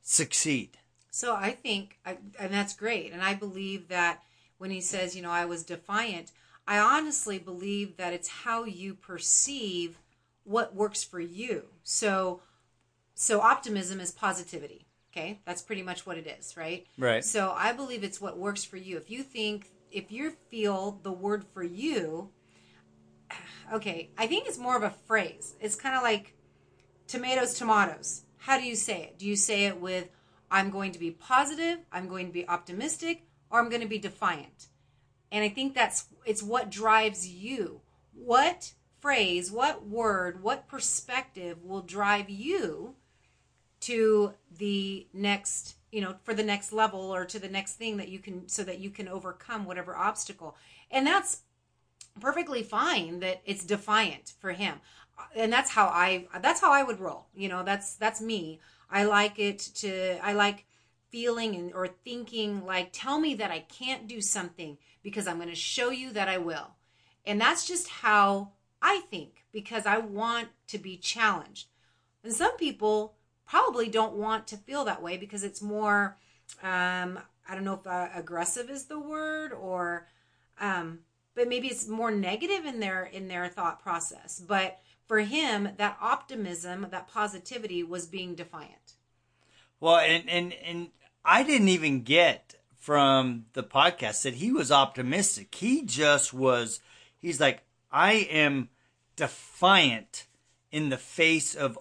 succeed. 0.00 0.78
So 1.10 1.34
I 1.34 1.50
think, 1.50 1.98
and 2.06 2.50
that's 2.50 2.74
great. 2.74 3.12
And 3.12 3.22
I 3.22 3.34
believe 3.34 3.88
that 3.88 4.22
when 4.60 4.70
he 4.70 4.82
says, 4.82 5.16
you 5.16 5.22
know, 5.22 5.30
I 5.30 5.46
was 5.46 5.64
defiant, 5.64 6.32
I 6.68 6.78
honestly 6.78 7.38
believe 7.38 7.96
that 7.96 8.12
it's 8.12 8.28
how 8.28 8.64
you 8.64 8.92
perceive 8.92 9.98
what 10.44 10.74
works 10.74 11.02
for 11.02 11.18
you. 11.18 11.64
So, 11.82 12.42
so 13.14 13.40
optimism 13.40 14.00
is 14.00 14.10
positivity. 14.10 14.86
Okay, 15.12 15.40
that's 15.46 15.62
pretty 15.62 15.82
much 15.82 16.04
what 16.04 16.18
it 16.18 16.26
is, 16.26 16.58
right? 16.58 16.86
Right. 16.98 17.24
So 17.24 17.54
I 17.56 17.72
believe 17.72 18.04
it's 18.04 18.20
what 18.20 18.36
works 18.36 18.62
for 18.62 18.76
you. 18.76 18.98
If 18.98 19.10
you 19.10 19.22
think, 19.22 19.70
if 19.90 20.12
you 20.12 20.32
feel 20.50 21.00
the 21.02 21.10
word 21.10 21.42
for 21.54 21.62
you, 21.62 22.28
okay, 23.72 24.10
I 24.18 24.26
think 24.26 24.46
it's 24.46 24.58
more 24.58 24.76
of 24.76 24.82
a 24.82 24.94
phrase. 25.06 25.54
It's 25.58 25.74
kind 25.74 25.96
of 25.96 26.02
like 26.02 26.34
tomatoes, 27.06 27.54
tomatoes. 27.54 28.24
How 28.36 28.58
do 28.58 28.64
you 28.64 28.76
say 28.76 29.04
it? 29.04 29.18
Do 29.18 29.26
you 29.26 29.36
say 29.36 29.64
it 29.64 29.80
with 29.80 30.10
I'm 30.50 30.68
going 30.68 30.92
to 30.92 30.98
be 30.98 31.12
positive, 31.12 31.78
I'm 31.90 32.08
going 32.08 32.26
to 32.26 32.32
be 32.32 32.46
optimistic, 32.46 33.22
or 33.50 33.58
I'm 33.58 33.68
going 33.68 33.82
to 33.82 33.88
be 33.88 33.98
defiant? 33.98 34.66
And 35.32 35.44
I 35.44 35.48
think 35.48 35.74
that's 35.74 36.06
it's 36.24 36.42
what 36.42 36.70
drives 36.70 37.28
you. 37.28 37.80
What 38.14 38.72
phrase, 39.00 39.50
what 39.50 39.86
word, 39.86 40.42
what 40.42 40.68
perspective 40.68 41.64
will 41.64 41.82
drive 41.82 42.28
you 42.28 42.94
to 43.80 44.34
the 44.58 45.06
next, 45.12 45.76
you 45.90 46.00
know, 46.00 46.16
for 46.22 46.34
the 46.34 46.42
next 46.42 46.72
level 46.72 47.14
or 47.14 47.24
to 47.24 47.38
the 47.38 47.48
next 47.48 47.74
thing 47.74 47.96
that 47.96 48.08
you 48.08 48.18
can 48.18 48.48
so 48.48 48.62
that 48.64 48.78
you 48.78 48.90
can 48.90 49.08
overcome 49.08 49.64
whatever 49.64 49.96
obstacle. 49.96 50.56
And 50.90 51.06
that's 51.06 51.42
perfectly 52.20 52.62
fine 52.62 53.20
that 53.20 53.40
it's 53.44 53.64
defiant 53.64 54.34
for 54.40 54.52
him 54.52 54.80
and 55.34 55.52
that's 55.52 55.70
how 55.70 55.86
i 55.86 56.26
that's 56.40 56.60
how 56.60 56.72
i 56.72 56.82
would 56.82 57.00
roll 57.00 57.26
you 57.34 57.48
know 57.48 57.62
that's 57.62 57.94
that's 57.94 58.20
me 58.20 58.60
i 58.90 59.04
like 59.04 59.38
it 59.38 59.58
to 59.58 60.18
i 60.24 60.32
like 60.32 60.66
feeling 61.10 61.54
and 61.54 61.72
or 61.72 61.86
thinking 61.86 62.64
like 62.64 62.90
tell 62.92 63.18
me 63.18 63.34
that 63.34 63.50
i 63.50 63.60
can't 63.60 64.06
do 64.06 64.20
something 64.20 64.78
because 65.02 65.26
i'm 65.26 65.36
going 65.36 65.48
to 65.48 65.54
show 65.54 65.90
you 65.90 66.12
that 66.12 66.28
i 66.28 66.38
will. 66.38 66.72
And 67.24 67.40
that's 67.40 67.66
just 67.66 67.88
how 67.88 68.52
i 68.80 69.00
think 69.10 69.44
because 69.52 69.86
i 69.86 69.98
want 69.98 70.48
to 70.68 70.78
be 70.78 70.96
challenged. 70.96 71.68
And 72.22 72.32
some 72.32 72.56
people 72.56 73.14
probably 73.46 73.88
don't 73.88 74.14
want 74.14 74.46
to 74.48 74.56
feel 74.56 74.84
that 74.84 75.02
way 75.02 75.16
because 75.16 75.42
it's 75.42 75.62
more 75.62 76.16
um 76.62 77.18
i 77.48 77.54
don't 77.54 77.64
know 77.64 77.74
if 77.74 77.86
uh, 77.86 78.08
aggressive 78.14 78.70
is 78.70 78.86
the 78.86 78.98
word 78.98 79.52
or 79.52 80.06
um 80.60 81.00
but 81.34 81.48
maybe 81.48 81.68
it's 81.68 81.88
more 81.88 82.10
negative 82.10 82.64
in 82.64 82.80
their 82.80 83.04
in 83.04 83.28
their 83.28 83.48
thought 83.48 83.82
process. 83.82 84.42
But 84.46 84.80
for 85.06 85.20
him 85.20 85.70
that 85.76 85.96
optimism 86.00 86.86
that 86.90 87.08
positivity 87.08 87.82
was 87.82 88.06
being 88.06 88.34
defiant. 88.34 88.94
Well 89.80 89.98
and 89.98 90.28
and 90.28 90.52
and 90.52 90.88
i 91.24 91.42
didn't 91.42 91.68
even 91.68 92.02
get 92.02 92.54
from 92.78 93.44
the 93.52 93.62
podcast 93.62 94.22
that 94.22 94.34
he 94.34 94.52
was 94.52 94.72
optimistic 94.72 95.54
he 95.54 95.84
just 95.84 96.32
was 96.32 96.80
he's 97.18 97.40
like 97.40 97.62
i 97.90 98.12
am 98.12 98.68
defiant 99.16 100.26
in 100.70 100.88
the 100.88 100.98
face 100.98 101.54
of 101.54 101.78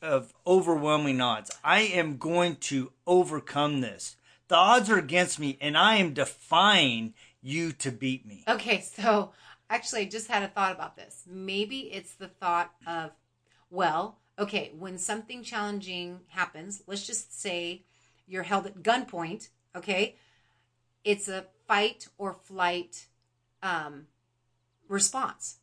of 0.00 0.32
overwhelming 0.46 1.20
odds 1.20 1.50
i 1.62 1.80
am 1.80 2.16
going 2.16 2.56
to 2.56 2.92
overcome 3.06 3.80
this 3.80 4.16
the 4.48 4.56
odds 4.56 4.90
are 4.90 4.98
against 4.98 5.38
me 5.38 5.56
and 5.60 5.76
i 5.76 5.96
am 5.96 6.12
defying 6.12 7.14
you 7.42 7.72
to 7.72 7.90
beat 7.90 8.24
me. 8.24 8.44
Okay, 8.48 8.80
so 8.80 9.32
actually, 9.68 10.02
I 10.02 10.04
just 10.06 10.28
had 10.28 10.42
a 10.42 10.48
thought 10.48 10.72
about 10.72 10.96
this. 10.96 11.24
Maybe 11.26 11.92
it's 11.92 12.14
the 12.14 12.28
thought 12.28 12.72
of, 12.86 13.10
well, 13.70 14.18
okay, 14.38 14.72
when 14.78 14.96
something 14.96 15.42
challenging 15.42 16.20
happens, 16.28 16.82
let's 16.86 17.06
just 17.06 17.38
say 17.38 17.82
you're 18.26 18.42
held 18.42 18.66
at 18.66 18.82
gunpoint, 18.82 19.48
okay? 19.76 20.16
It's 21.04 21.28
a 21.28 21.46
fight 21.66 22.08
or 22.18 22.32
flight 22.32 23.06
um, 23.62 24.06
response. 24.88 25.58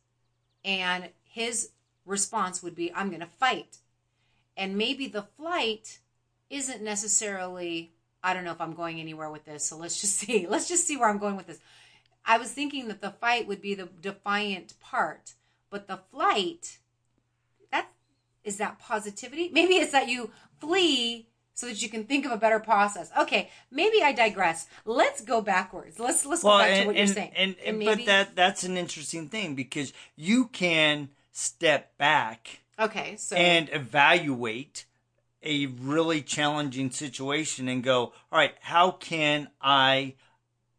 And 0.64 1.10
his 1.22 1.70
response 2.04 2.62
would 2.62 2.74
be, 2.74 2.92
I'm 2.94 3.08
going 3.08 3.20
to 3.20 3.26
fight. 3.26 3.78
And 4.56 4.76
maybe 4.76 5.06
the 5.06 5.22
flight 5.22 6.00
isn't 6.50 6.82
necessarily 6.82 7.92
I 8.22 8.34
don't 8.34 8.44
know 8.44 8.52
if 8.52 8.60
I'm 8.60 8.74
going 8.74 9.00
anywhere 9.00 9.30
with 9.30 9.44
this. 9.44 9.64
So 9.64 9.76
let's 9.76 10.00
just 10.00 10.16
see. 10.18 10.46
Let's 10.48 10.68
just 10.68 10.86
see 10.86 10.96
where 10.96 11.08
I'm 11.08 11.18
going 11.18 11.36
with 11.36 11.46
this. 11.46 11.60
I 12.24 12.38
was 12.38 12.52
thinking 12.52 12.88
that 12.88 13.00
the 13.00 13.10
fight 13.10 13.48
would 13.48 13.62
be 13.62 13.74
the 13.74 13.88
defiant 14.00 14.78
part, 14.78 15.34
but 15.70 15.88
the 15.88 16.00
flight 16.10 16.78
that 17.72 17.88
is 18.44 18.58
that 18.58 18.78
positivity? 18.78 19.50
Maybe 19.52 19.74
it's 19.74 19.92
that 19.92 20.08
you 20.08 20.30
flee 20.60 21.28
so 21.60 21.66
that 21.66 21.82
you 21.82 21.90
can 21.90 22.04
think 22.04 22.24
of 22.24 22.32
a 22.32 22.38
better 22.38 22.58
process. 22.58 23.10
Okay, 23.20 23.50
maybe 23.70 24.02
I 24.02 24.12
digress. 24.12 24.66
Let's 24.86 25.20
go 25.20 25.42
backwards. 25.42 25.98
Let's 25.98 26.24
let's 26.24 26.42
well, 26.42 26.56
go 26.56 26.64
back 26.64 26.70
and, 26.70 26.80
to 26.80 26.86
what 26.86 26.96
and, 26.96 27.08
you're 27.08 27.14
saying. 27.14 27.32
And, 27.36 27.56
and, 27.64 27.78
maybe, 27.78 27.94
but 27.96 28.06
that 28.06 28.34
that's 28.36 28.64
an 28.64 28.78
interesting 28.78 29.28
thing 29.28 29.54
because 29.54 29.92
you 30.16 30.46
can 30.46 31.10
step 31.32 31.98
back. 31.98 32.60
Okay, 32.78 33.16
so 33.16 33.36
and 33.36 33.68
evaluate 33.72 34.86
a 35.42 35.66
really 35.66 36.22
challenging 36.22 36.90
situation 36.90 37.68
and 37.68 37.84
go, 37.84 38.04
all 38.04 38.38
right, 38.38 38.54
how 38.60 38.92
can 38.92 39.48
I 39.60 40.14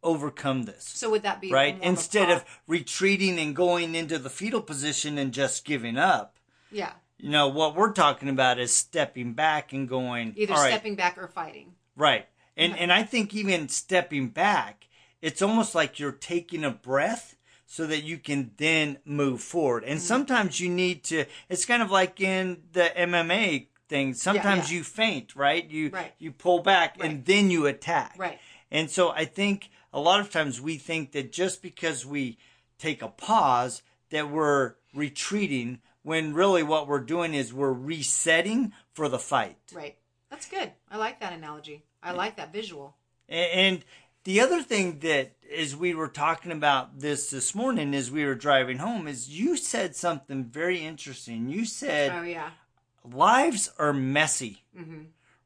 overcome 0.01 0.63
this? 0.63 0.83
So 0.83 1.11
would 1.11 1.21
that 1.23 1.41
be 1.41 1.51
right 1.51 1.77
instead 1.83 2.31
of, 2.31 2.37
of 2.37 2.59
retreating 2.65 3.37
and 3.37 3.55
going 3.55 3.93
into 3.93 4.17
the 4.17 4.31
fetal 4.31 4.61
position 4.61 5.19
and 5.19 5.31
just 5.31 5.63
giving 5.63 5.97
up? 5.97 6.37
Yeah. 6.71 6.93
You 7.21 7.29
know 7.29 7.49
what 7.49 7.75
we're 7.75 7.93
talking 7.93 8.29
about 8.29 8.59
is 8.59 8.73
stepping 8.73 9.33
back 9.33 9.73
and 9.73 9.87
going 9.87 10.33
either 10.37 10.55
stepping 10.55 10.95
back 10.95 11.17
or 11.19 11.27
fighting. 11.27 11.75
Right. 11.95 12.27
And 12.57 12.75
and 12.77 12.91
I 12.91 13.03
think 13.03 13.35
even 13.35 13.69
stepping 13.69 14.29
back, 14.29 14.87
it's 15.21 15.41
almost 15.41 15.75
like 15.75 15.99
you're 15.99 16.11
taking 16.11 16.63
a 16.63 16.71
breath 16.71 17.35
so 17.67 17.85
that 17.85 18.03
you 18.03 18.17
can 18.17 18.51
then 18.57 18.97
move 19.05 19.41
forward. 19.41 19.83
And 19.83 19.99
mm-hmm. 19.99 20.05
sometimes 20.05 20.59
you 20.59 20.69
need 20.69 21.03
to 21.05 21.25
it's 21.47 21.65
kind 21.65 21.83
of 21.83 21.91
like 21.91 22.19
in 22.19 22.63
the 22.73 22.91
MMA 22.97 23.67
thing. 23.87 24.15
Sometimes 24.15 24.71
yeah, 24.71 24.73
yeah. 24.73 24.77
you 24.79 24.83
feint, 24.83 25.35
right? 25.35 25.69
You 25.69 25.89
right. 25.89 26.13
you 26.17 26.31
pull 26.31 26.59
back 26.59 26.97
right. 26.99 27.09
and 27.09 27.23
then 27.25 27.51
you 27.51 27.67
attack. 27.67 28.15
Right. 28.17 28.39
And 28.71 28.89
so 28.89 29.11
I 29.11 29.25
think 29.25 29.69
a 29.93 29.99
lot 29.99 30.19
of 30.19 30.31
times 30.31 30.59
we 30.59 30.77
think 30.77 31.11
that 31.11 31.31
just 31.31 31.61
because 31.61 32.03
we 32.03 32.39
take 32.79 33.03
a 33.03 33.09
pause 33.09 33.83
that 34.09 34.31
we're 34.31 34.73
retreating 34.93 35.81
when 36.03 36.33
really 36.33 36.63
what 36.63 36.87
we're 36.87 36.99
doing 36.99 37.33
is 37.33 37.53
we're 37.53 37.71
resetting 37.71 38.73
for 38.93 39.07
the 39.07 39.19
fight. 39.19 39.57
Right. 39.73 39.97
That's 40.29 40.47
good. 40.47 40.71
I 40.89 40.97
like 40.97 41.19
that 41.19 41.33
analogy. 41.33 41.83
I 42.01 42.13
like 42.13 42.37
that 42.37 42.51
visual. 42.51 42.95
And 43.29 43.83
the 44.23 44.41
other 44.41 44.61
thing 44.61 44.99
that 44.99 45.33
as 45.55 45.75
we 45.75 45.93
were 45.93 46.07
talking 46.07 46.51
about 46.51 46.99
this 46.99 47.29
this 47.29 47.53
morning 47.53 47.93
as 47.93 48.11
we 48.11 48.25
were 48.25 48.35
driving 48.35 48.77
home 48.77 49.07
is 49.07 49.29
you 49.29 49.57
said 49.57 49.95
something 49.95 50.45
very 50.45 50.79
interesting. 50.79 51.49
You 51.49 51.65
said, 51.65 52.11
"Oh 52.13 52.23
yeah, 52.23 52.51
lives 53.03 53.71
are 53.77 53.93
messy, 53.93 54.63
mm-hmm. 54.77 55.03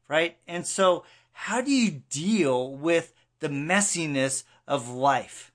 right? 0.08 0.36
And 0.46 0.66
so, 0.66 1.04
how 1.32 1.60
do 1.60 1.70
you 1.70 2.02
deal 2.10 2.72
with 2.72 3.12
the 3.40 3.48
messiness 3.48 4.44
of 4.66 4.88
life? 4.88 5.52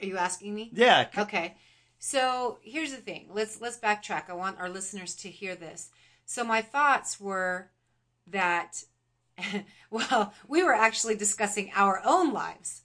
Are 0.00 0.06
you 0.06 0.16
asking 0.16 0.54
me? 0.54 0.70
Yeah. 0.72 1.08
Okay. 1.16 1.54
So 2.04 2.58
here's 2.64 2.90
the 2.90 2.96
thing. 2.96 3.28
Let's 3.32 3.60
let's 3.60 3.78
backtrack. 3.78 4.28
I 4.28 4.32
want 4.32 4.58
our 4.58 4.68
listeners 4.68 5.14
to 5.14 5.28
hear 5.28 5.54
this. 5.54 5.90
So 6.24 6.42
my 6.42 6.60
thoughts 6.60 7.20
were 7.20 7.70
that, 8.26 8.82
well, 9.90 10.34
we 10.48 10.64
were 10.64 10.74
actually 10.74 11.14
discussing 11.14 11.70
our 11.76 12.02
own 12.04 12.32
lives 12.32 12.82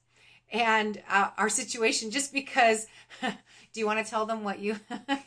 and 0.53 1.01
uh, 1.09 1.31
our 1.35 1.49
situation 1.49 2.11
just 2.11 2.31
because 2.31 2.85
do 3.21 3.79
you 3.79 3.87
want 3.87 4.05
to 4.05 4.07
tell 4.07 4.27
them 4.27 4.43
what 4.43 4.59
you 4.59 4.79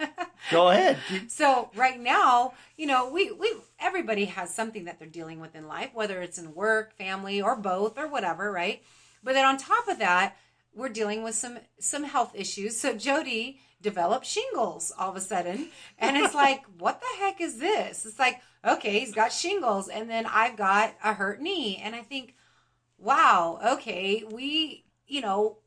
Go 0.52 0.68
ahead. 0.68 0.98
so 1.26 1.72
right 1.74 1.98
now, 1.98 2.52
you 2.76 2.86
know, 2.86 3.10
we 3.10 3.32
we 3.32 3.52
everybody 3.80 4.26
has 4.26 4.54
something 4.54 4.84
that 4.84 5.00
they're 5.00 5.08
dealing 5.08 5.40
with 5.40 5.56
in 5.56 5.66
life, 5.66 5.90
whether 5.94 6.22
it's 6.22 6.38
in 6.38 6.54
work, 6.54 6.96
family, 6.96 7.42
or 7.42 7.56
both 7.56 7.98
or 7.98 8.06
whatever, 8.06 8.52
right? 8.52 8.84
But 9.24 9.32
then 9.32 9.44
on 9.44 9.58
top 9.58 9.88
of 9.88 9.98
that, 9.98 10.36
we're 10.76 10.90
dealing 10.90 11.24
with 11.24 11.34
some 11.34 11.58
some 11.80 12.04
health 12.04 12.36
issues. 12.36 12.78
So 12.78 12.94
Jody 12.94 13.58
developed 13.82 14.26
shingles 14.26 14.92
all 14.98 15.10
of 15.10 15.16
a 15.16 15.20
sudden, 15.20 15.68
and 15.98 16.16
it's 16.16 16.34
like, 16.34 16.64
what 16.78 17.00
the 17.00 17.24
heck 17.24 17.40
is 17.40 17.58
this? 17.58 18.04
It's 18.04 18.18
like, 18.18 18.40
okay, 18.64 19.00
he's 19.00 19.14
got 19.14 19.32
shingles, 19.32 19.88
and 19.88 20.08
then 20.08 20.26
I've 20.26 20.56
got 20.56 20.94
a 21.02 21.14
hurt 21.14 21.40
knee, 21.40 21.80
and 21.82 21.94
I 21.94 22.02
think, 22.02 22.34
wow, 22.98 23.58
okay, 23.74 24.24
we, 24.30 24.84
you 25.06 25.20
know, 25.20 25.58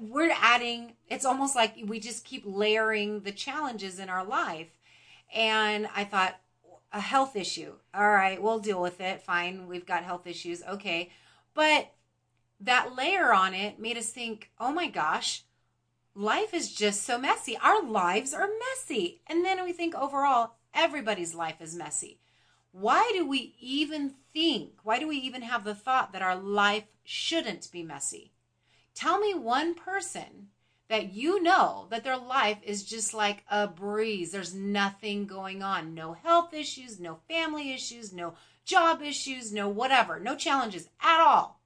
we're 0.00 0.32
adding 0.40 0.92
it's 1.08 1.24
almost 1.24 1.56
like 1.56 1.74
we 1.86 2.00
just 2.00 2.24
keep 2.24 2.42
layering 2.46 3.20
the 3.20 3.32
challenges 3.32 3.98
in 3.98 4.08
our 4.08 4.24
life. 4.24 4.68
And 5.34 5.88
i 5.94 6.04
thought 6.04 6.38
a 6.92 7.00
health 7.00 7.36
issue. 7.36 7.74
All 7.94 8.10
right 8.10 8.40
we'll 8.42 8.58
deal 8.58 8.80
with 8.80 9.00
it. 9.00 9.22
Fine 9.22 9.66
we've 9.68 9.86
got 9.86 10.04
health 10.04 10.26
issues. 10.26 10.62
Okay. 10.62 11.10
But 11.54 11.92
that 12.60 12.96
layer 12.96 13.32
on 13.32 13.54
it 13.54 13.78
made 13.78 13.96
us 13.96 14.10
think 14.10 14.50
oh 14.58 14.72
my 14.72 14.88
gosh 14.88 15.42
life 16.18 16.52
is 16.52 16.74
just 16.74 17.04
so 17.04 17.16
messy. 17.16 17.56
Our 17.56 17.80
lives 17.80 18.34
are 18.34 18.48
messy. 18.48 19.20
And 19.28 19.44
then 19.44 19.62
we 19.62 19.72
think 19.72 19.94
overall, 19.94 20.54
everybody's 20.74 21.34
life 21.34 21.60
is 21.60 21.76
messy. 21.76 22.18
Why 22.72 23.08
do 23.14 23.26
we 23.26 23.54
even 23.60 24.14
think, 24.32 24.72
why 24.82 24.98
do 24.98 25.06
we 25.06 25.16
even 25.18 25.42
have 25.42 25.62
the 25.62 25.76
thought 25.76 26.12
that 26.12 26.22
our 26.22 26.34
life 26.34 26.84
shouldn't 27.04 27.70
be 27.70 27.84
messy? 27.84 28.32
Tell 28.94 29.20
me 29.20 29.32
one 29.32 29.74
person 29.74 30.48
that 30.88 31.12
you 31.12 31.40
know 31.40 31.86
that 31.90 32.02
their 32.02 32.16
life 32.16 32.58
is 32.64 32.82
just 32.82 33.14
like 33.14 33.44
a 33.48 33.68
breeze. 33.68 34.32
There's 34.32 34.54
nothing 34.54 35.26
going 35.26 35.62
on. 35.62 35.94
No 35.94 36.14
health 36.14 36.52
issues, 36.52 36.98
no 36.98 37.20
family 37.28 37.72
issues, 37.72 38.12
no 38.12 38.34
job 38.64 39.02
issues, 39.02 39.52
no 39.52 39.68
whatever, 39.68 40.18
no 40.18 40.34
challenges 40.34 40.88
at 41.00 41.20
all. 41.20 41.60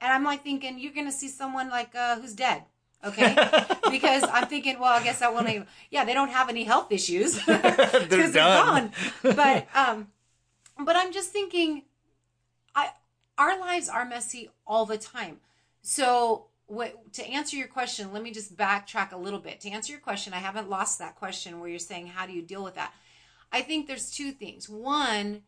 And 0.00 0.12
I'm 0.12 0.22
like 0.22 0.44
thinking, 0.44 0.78
you're 0.78 0.92
going 0.92 1.06
to 1.06 1.12
see 1.12 1.28
someone 1.28 1.70
like 1.70 1.94
uh, 1.96 2.20
who's 2.20 2.34
dead. 2.34 2.62
Okay. 3.04 3.34
because 3.90 4.24
I'm 4.24 4.46
thinking, 4.46 4.78
well, 4.78 4.92
I 4.92 5.02
guess 5.02 5.20
that 5.20 5.32
won't 5.32 5.48
even, 5.48 5.66
yeah, 5.90 6.04
they 6.04 6.14
don't 6.14 6.30
have 6.30 6.48
any 6.48 6.64
health 6.64 6.90
issues 6.90 7.44
they're, 7.46 8.06
they're 8.08 8.32
gone. 8.32 8.92
But, 9.22 9.68
um, 9.74 10.08
but 10.78 10.96
I'm 10.96 11.12
just 11.12 11.30
thinking, 11.30 11.82
I, 12.74 12.90
our 13.36 13.58
lives 13.58 13.88
are 13.88 14.04
messy 14.04 14.50
all 14.66 14.84
the 14.84 14.98
time. 14.98 15.38
So 15.82 16.46
what, 16.66 17.12
to 17.14 17.26
answer 17.26 17.56
your 17.56 17.68
question, 17.68 18.12
let 18.12 18.22
me 18.22 18.30
just 18.30 18.56
backtrack 18.56 19.12
a 19.12 19.16
little 19.16 19.38
bit. 19.38 19.60
To 19.60 19.70
answer 19.70 19.92
your 19.92 20.00
question, 20.00 20.34
I 20.34 20.38
haven't 20.38 20.68
lost 20.68 20.98
that 20.98 21.16
question 21.16 21.60
where 21.60 21.68
you're 21.68 21.78
saying, 21.78 22.08
how 22.08 22.26
do 22.26 22.32
you 22.32 22.42
deal 22.42 22.64
with 22.64 22.74
that? 22.74 22.92
I 23.50 23.62
think 23.62 23.86
there's 23.86 24.10
two 24.10 24.32
things. 24.32 24.68
One, 24.68 25.42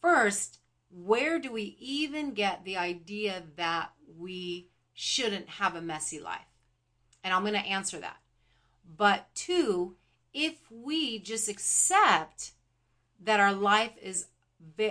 first, 0.00 0.58
where 0.90 1.38
do 1.38 1.50
we 1.50 1.76
even 1.80 2.32
get 2.34 2.64
the 2.64 2.76
idea 2.76 3.42
that 3.56 3.90
we 4.18 4.68
shouldn't 4.94 5.48
have 5.48 5.74
a 5.74 5.82
messy 5.82 6.20
life? 6.20 6.40
And 7.24 7.32
I'm 7.32 7.42
going 7.42 7.54
to 7.54 7.60
answer 7.60 7.98
that. 8.00 8.18
But 8.96 9.28
two, 9.34 9.96
if 10.32 10.70
we 10.70 11.18
just 11.18 11.48
accept 11.48 12.52
that 13.20 13.40
our 13.40 13.52
life 13.52 13.92
is 14.00 14.26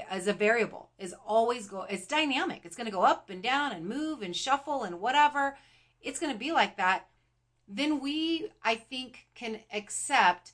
as 0.09 0.27
a 0.27 0.33
variable 0.33 0.89
is 0.97 1.15
always 1.25 1.67
go 1.67 1.83
it's 1.83 2.05
dynamic 2.05 2.61
it's 2.65 2.75
going 2.75 2.85
to 2.85 2.91
go 2.91 3.03
up 3.03 3.29
and 3.29 3.41
down 3.41 3.71
and 3.71 3.85
move 3.85 4.21
and 4.21 4.35
shuffle 4.35 4.83
and 4.83 4.99
whatever 4.99 5.57
it's 6.01 6.19
going 6.19 6.31
to 6.31 6.37
be 6.37 6.51
like 6.51 6.75
that 6.75 7.07
then 7.69 7.99
we 8.01 8.49
i 8.63 8.75
think 8.75 9.27
can 9.33 9.59
accept 9.73 10.51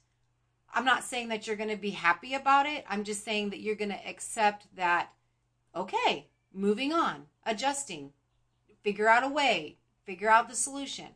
i'm 0.73 0.85
not 0.85 1.03
saying 1.03 1.29
that 1.29 1.47
you're 1.47 1.55
going 1.55 1.69
to 1.69 1.75
be 1.75 1.89
happy 1.89 2.35
about 2.35 2.67
it 2.67 2.85
i'm 2.87 3.03
just 3.03 3.23
saying 3.23 3.49
that 3.49 3.59
you're 3.59 3.75
going 3.75 3.89
to 3.89 4.07
accept 4.07 4.67
that 4.75 5.09
okay 5.75 6.27
moving 6.53 6.93
on 6.93 7.25
adjusting 7.43 8.11
figure 8.83 9.07
out 9.07 9.23
a 9.23 9.29
way 9.29 9.77
figure 10.05 10.29
out 10.29 10.49
the 10.49 10.55
solution 10.55 11.07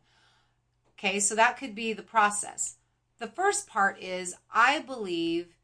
okay 0.98 1.20
so 1.20 1.36
that 1.36 1.58
could 1.58 1.76
be 1.76 1.94
the 1.94 2.04
process 2.04 2.76
the 3.20 3.28
first 3.28 3.68
part 3.68 4.02
is 4.02 4.36
i 4.54 4.80
believe 4.80 5.56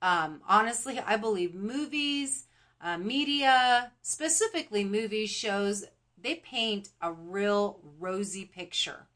um, 0.00 0.40
honestly, 0.48 1.00
I 1.04 1.16
believe 1.16 1.54
movies, 1.54 2.46
uh, 2.80 2.98
media, 2.98 3.92
specifically 4.02 4.84
movies, 4.84 5.30
shows, 5.30 5.84
they 6.20 6.36
paint 6.36 6.90
a 7.00 7.12
real 7.12 7.80
rosy 7.98 8.44
picture. 8.44 9.06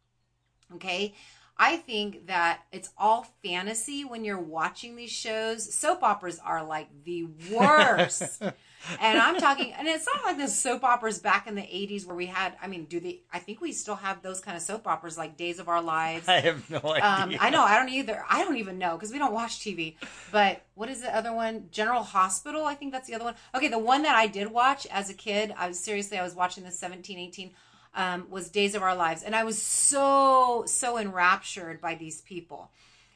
Okay. 0.74 1.14
I 1.56 1.76
think 1.76 2.26
that 2.26 2.62
it's 2.72 2.90
all 2.96 3.26
fantasy 3.44 4.04
when 4.04 4.24
you're 4.24 4.40
watching 4.40 4.96
these 4.96 5.10
shows. 5.10 5.72
Soap 5.72 6.02
operas 6.02 6.40
are 6.44 6.64
like 6.64 6.88
the 7.04 7.28
worst. 7.52 8.42
and 9.00 9.18
I'm 9.18 9.36
talking, 9.36 9.72
and 9.72 9.86
it's 9.86 10.06
not 10.06 10.24
like 10.24 10.38
the 10.38 10.48
soap 10.48 10.82
operas 10.82 11.18
back 11.18 11.46
in 11.46 11.54
the 11.54 11.62
80s 11.62 12.06
where 12.06 12.16
we 12.16 12.26
had, 12.26 12.54
I 12.60 12.66
mean, 12.66 12.86
do 12.86 13.00
they, 13.00 13.20
I 13.32 13.38
think 13.38 13.60
we 13.60 13.72
still 13.72 13.94
have 13.96 14.22
those 14.22 14.40
kind 14.40 14.56
of 14.56 14.62
soap 14.62 14.86
operas 14.86 15.18
like 15.18 15.36
Days 15.36 15.58
of 15.58 15.68
Our 15.68 15.82
Lives. 15.82 16.26
I 16.28 16.40
have 16.40 16.68
no 16.70 16.78
idea. 16.78 17.04
Um, 17.04 17.36
I 17.38 17.50
know, 17.50 17.62
I 17.62 17.78
don't 17.78 17.90
either. 17.90 18.24
I 18.28 18.44
don't 18.44 18.56
even 18.56 18.78
know 18.78 18.96
because 18.96 19.12
we 19.12 19.18
don't 19.18 19.32
watch 19.32 19.60
TV. 19.60 19.96
But 20.30 20.62
what 20.74 20.88
is 20.88 21.02
the 21.02 21.14
other 21.14 21.32
one? 21.32 21.68
General 21.70 22.02
Hospital, 22.02 22.64
I 22.64 22.74
think 22.74 22.92
that's 22.92 23.06
the 23.06 23.14
other 23.14 23.24
one. 23.24 23.34
Okay, 23.54 23.68
the 23.68 23.78
one 23.78 24.02
that 24.02 24.16
I 24.16 24.26
did 24.26 24.50
watch 24.50 24.86
as 24.90 25.10
a 25.10 25.14
kid, 25.14 25.54
I 25.56 25.68
was 25.68 25.78
seriously, 25.78 26.18
I 26.18 26.22
was 26.22 26.34
watching 26.34 26.64
the 26.64 26.70
17, 26.70 27.18
18. 27.18 27.50
Um, 27.94 28.26
was 28.30 28.48
Days 28.48 28.74
of 28.74 28.82
Our 28.82 28.96
Lives. 28.96 29.22
And 29.22 29.36
I 29.36 29.44
was 29.44 29.60
so, 29.60 30.64
so 30.66 30.96
enraptured 30.96 31.80
by 31.80 31.94
these 31.94 32.22
people. 32.22 32.70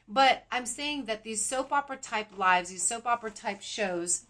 But 0.07 0.45
I'm 0.51 0.65
saying 0.65 1.05
that 1.05 1.23
these 1.23 1.43
soap 1.43 1.71
opera 1.73 1.97
type 1.97 2.37
lives, 2.37 2.69
these 2.69 2.87
soap 2.87 3.07
opera 3.07 3.31
type 3.31 3.61
shows, 3.61 4.25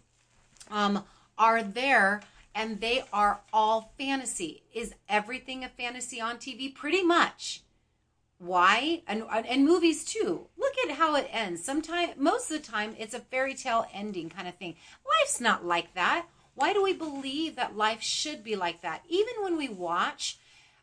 um, 0.70 1.04
are 1.38 1.62
there 1.62 2.22
and 2.54 2.80
they 2.80 3.04
are 3.12 3.40
all 3.52 3.92
fantasy. 3.96 4.62
Is 4.74 4.94
everything 5.08 5.62
a 5.62 5.68
fantasy 5.68 6.20
on 6.20 6.38
TV? 6.38 6.74
Pretty 6.74 7.02
much. 7.04 7.62
Why? 8.38 9.02
And 9.06 9.24
and 9.30 9.64
movies 9.64 10.04
too. 10.04 10.46
Look 10.56 10.74
at 10.84 10.96
how 10.96 11.16
it 11.16 11.28
ends. 11.32 11.64
Sometimes 11.64 12.14
most 12.16 12.50
of 12.50 12.60
the 12.60 12.68
time 12.68 12.94
it's 12.98 13.14
a 13.14 13.20
fairy 13.20 13.54
tale 13.54 13.86
ending 13.92 14.28
kind 14.28 14.48
of 14.48 14.56
thing. 14.56 14.76
Life's 15.06 15.40
not 15.40 15.64
like 15.64 15.94
that. 15.94 16.26
Why 16.58 16.72
do 16.72 16.82
we 16.82 16.92
believe 16.92 17.56
that 17.56 17.76
life 17.76 18.02
should 18.02 18.42
be 18.42 18.56
like 18.56 18.82
that? 18.82 19.02
Even 19.08 19.34
when 19.42 19.56
we 19.56 19.68
watch 19.68 20.38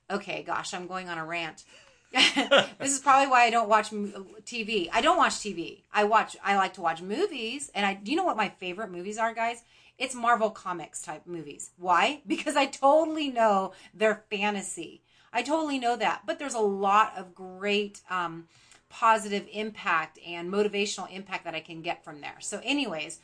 Okay, 0.08 0.44
gosh, 0.44 0.76
I'm 0.76 0.86
going 0.86 1.10
on 1.10 1.18
a 1.18 1.26
rant. 1.26 1.64
this 2.12 2.92
is 2.92 3.00
probably 3.00 3.28
why 3.28 3.46
I 3.46 3.50
don't 3.50 3.68
watch 3.68 3.90
TV. 3.90 4.88
I 4.94 5.02
don't 5.02 5.18
watch 5.18 5.34
TV. 5.34 5.82
I 5.92 6.04
watch 6.04 6.38
I 6.44 6.56
like 6.56 6.76
to 6.76 6.82
watch 6.82 7.02
movies 7.02 7.72
and 7.74 7.86
I 7.86 7.96
do 7.96 8.12
you 8.12 8.18
know 8.18 8.24
what 8.24 8.38
my 8.38 8.50
favorite 8.50 8.92
movies 8.92 9.18
are, 9.18 9.34
guys? 9.34 9.64
it's 9.98 10.16
Marvel 10.16 10.50
Comics 10.50 11.02
type 11.02 11.26
movies. 11.26 11.72
Why? 11.78 12.22
Because 12.28 12.56
I 12.56 12.66
totally 12.66 13.30
know 13.30 13.74
they're 13.94 14.24
fantasy. 14.30 15.02
I 15.32 15.42
totally 15.42 15.80
know 15.80 15.96
that. 15.96 16.24
But 16.26 16.40
there's 16.40 16.54
a 16.54 16.60
lot 16.60 17.14
of 17.18 17.34
great 17.34 18.02
um, 18.10 18.48
positive 18.90 19.48
impact 19.52 20.20
and 20.26 20.52
motivational 20.52 21.12
impact 21.12 21.46
that 21.46 21.56
I 21.56 21.60
can 21.60 21.82
get 21.82 22.04
from 22.04 22.22
there. 22.22 22.36
So, 22.40 22.62
anyways, 22.64 23.20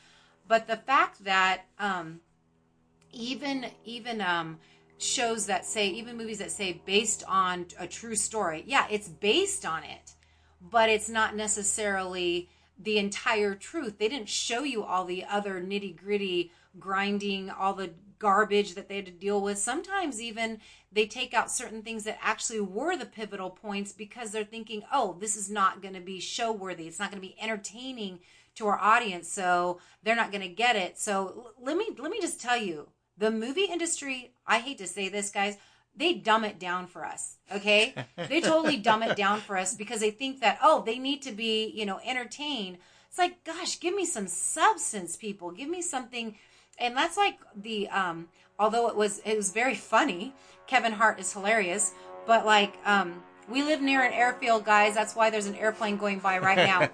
but 0.47 0.67
the 0.67 0.77
fact 0.77 1.23
that 1.25 1.63
um, 1.79 2.21
even 3.13 3.67
even 3.86 4.21
um, 4.21 4.60
shows 4.97 5.45
that 5.47 5.65
say 5.65 5.88
even 5.89 6.17
movies 6.17 6.39
that 6.39 6.52
say 6.52 6.82
based 6.86 7.24
on 7.28 7.65
a 7.80 7.88
true 7.88 8.15
story, 8.15 8.63
yeah, 8.65 8.88
it's 8.89 9.08
based 9.08 9.65
on 9.65 9.84
it, 9.84 10.13
but 10.62 10.89
it's 10.89 11.10
not 11.10 11.36
necessarily 11.36 12.50
the 12.80 12.97
entire 12.97 13.56
truth. 13.56 13.97
They 14.00 14.08
didn't 14.08 14.30
show 14.30 14.63
you 14.63 14.84
all 14.84 15.06
the 15.06 15.26
other 15.26 15.62
nitty 15.62 15.97
gritty 15.97 16.52
grinding 16.80 17.50
all 17.50 17.74
the 17.74 17.91
garbage 18.21 18.76
that 18.76 18.88
they 18.88 18.97
had 18.97 19.06
to 19.06 19.12
deal 19.12 19.41
with. 19.41 19.58
Sometimes 19.58 20.21
even 20.21 20.60
they 20.91 21.08
take 21.08 21.34
out 21.34 21.52
certain 21.52 21.82
things 21.82 22.04
that 22.04 22.19
actually 22.21 22.62
were 22.62 22.95
the 22.95 23.06
pivotal 23.06 23.50
points 23.50 23.91
because 23.91 24.32
they're 24.32 24.43
thinking, 24.43 24.84
oh, 24.93 25.17
this 25.19 25.36
is 25.36 25.50
not 25.50 25.82
going 25.82 25.95
to 25.95 26.00
be 26.02 26.19
show 26.19 26.52
worthy. 26.52 26.88
It's 26.88 27.00
not 27.00 27.12
going 27.12 27.21
to 27.21 27.28
be 27.28 27.36
entertaining 27.41 28.19
to 28.56 28.67
our 28.67 28.78
audience, 28.78 29.28
so 29.32 29.80
they're 30.04 30.15
not 30.15 30.32
going 30.32 30.41
to 30.41 30.54
get 30.54 30.76
it. 30.76 31.00
So 31.00 31.54
let 31.60 31.78
me 31.78 31.89
let 31.97 32.12
me 32.12 32.21
just 32.21 32.39
tell 32.39 32.58
you, 32.58 32.89
the 33.21 33.31
movie 33.31 33.65
industry. 33.65 34.34
I 34.45 34.60
hate 34.60 34.79
to 34.79 34.88
say 34.88 35.07
this, 35.07 35.29
guys. 35.31 35.55
They 35.95 36.13
dumb 36.13 36.43
it 36.43 36.60
down 36.60 36.88
for 36.88 37.05
us, 37.05 37.38
okay? 37.53 37.93
they 38.17 38.41
totally 38.41 38.77
dumb 38.77 39.03
it 39.03 39.15
down 39.15 39.39
for 39.39 39.57
us 39.57 39.75
because 39.75 39.99
they 40.01 40.12
think 40.12 40.41
that 40.41 40.57
oh, 40.62 40.84
they 40.86 40.99
need 40.99 41.21
to 41.23 41.31
be, 41.31 41.67
you 41.67 41.86
know, 41.86 41.99
entertained. 42.03 42.77
It's 43.07 43.17
like, 43.17 43.43
gosh, 43.43 43.79
give 43.79 43.93
me 43.93 44.05
some 44.05 44.27
substance, 44.27 45.15
people. 45.17 45.51
Give 45.51 45.69
me 45.69 45.81
something 45.81 46.36
and 46.81 46.97
that's 46.97 47.15
like 47.15 47.38
the 47.55 47.88
um 47.89 48.27
although 48.60 48.88
it 48.88 48.95
was 48.95 49.21
it 49.25 49.38
was 49.38 49.51
very 49.51 49.75
funny 49.75 50.34
kevin 50.67 50.91
hart 50.91 51.19
is 51.19 51.31
hilarious 51.31 51.93
but 52.25 52.45
like 52.45 52.77
um 52.86 53.23
we 53.49 53.63
live 53.63 53.81
near 53.81 54.03
an 54.03 54.13
airfield 54.13 54.65
guys 54.65 54.93
that's 54.95 55.15
why 55.15 55.29
there's 55.29 55.45
an 55.45 55.55
airplane 55.55 55.97
going 55.97 56.19
by 56.19 56.38
right 56.39 56.57
now 56.57 56.89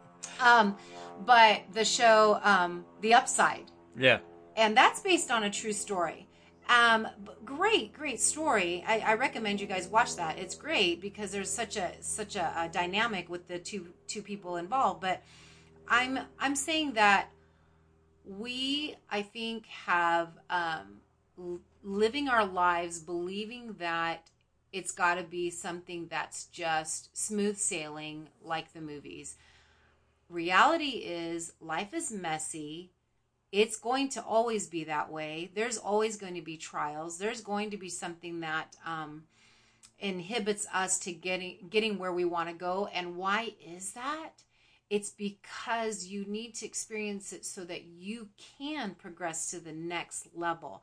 um 0.40 0.76
but 1.24 1.62
the 1.72 1.84
show 1.84 2.38
um 2.42 2.84
the 3.00 3.14
upside 3.14 3.70
yeah 3.96 4.18
and 4.60 4.76
that's 4.76 5.00
based 5.00 5.30
on 5.30 5.42
a 5.44 5.50
true 5.50 5.72
story 5.72 6.26
um 6.68 7.08
great 7.44 7.92
great 7.92 8.20
story 8.20 8.84
I, 8.86 8.98
I 9.00 9.14
recommend 9.14 9.60
you 9.60 9.66
guys 9.66 9.88
watch 9.88 10.16
that 10.16 10.38
it's 10.38 10.54
great 10.54 11.00
because 11.00 11.32
there's 11.32 11.50
such 11.50 11.76
a 11.76 11.92
such 12.00 12.36
a, 12.36 12.52
a 12.56 12.68
dynamic 12.68 13.28
with 13.28 13.48
the 13.48 13.58
two 13.58 13.88
two 14.06 14.22
people 14.22 14.56
involved 14.56 15.00
but 15.00 15.22
i'm 15.88 16.18
i'm 16.38 16.54
saying 16.54 16.92
that 16.92 17.30
we, 18.24 18.96
I 19.10 19.22
think, 19.22 19.66
have 19.66 20.28
um, 20.48 21.00
living 21.82 22.28
our 22.28 22.44
lives 22.44 23.00
believing 23.00 23.74
that 23.78 24.30
it's 24.72 24.92
got 24.92 25.16
to 25.16 25.24
be 25.24 25.50
something 25.50 26.06
that's 26.08 26.44
just 26.44 27.16
smooth 27.16 27.58
sailing 27.58 28.28
like 28.42 28.72
the 28.72 28.80
movies. 28.80 29.36
Reality 30.28 31.02
is, 31.04 31.52
life 31.60 31.92
is 31.92 32.12
messy. 32.12 32.92
It's 33.52 33.76
going 33.76 34.08
to 34.10 34.22
always 34.22 34.68
be 34.68 34.84
that 34.84 35.10
way. 35.10 35.50
There's 35.54 35.76
always 35.76 36.16
going 36.16 36.34
to 36.34 36.42
be 36.42 36.56
trials. 36.56 37.18
There's 37.18 37.40
going 37.40 37.70
to 37.70 37.76
be 37.76 37.88
something 37.88 38.40
that 38.40 38.76
um, 38.86 39.24
inhibits 39.98 40.66
us 40.72 40.98
to 41.00 41.12
getting 41.12 41.56
getting 41.68 41.98
where 41.98 42.12
we 42.12 42.24
want 42.24 42.48
to 42.48 42.54
go. 42.54 42.88
And 42.94 43.16
why 43.16 43.54
is 43.64 43.92
that? 43.92 44.30
It's 44.88 45.10
because 45.10 46.06
you 46.06 46.24
need 46.26 46.54
to 46.56 46.66
experience 46.66 47.32
it 47.32 47.44
so 47.44 47.64
that 47.64 47.84
you 47.84 48.28
can 48.58 48.94
progress 48.94 49.50
to 49.50 49.60
the 49.60 49.72
next 49.72 50.28
level. 50.34 50.82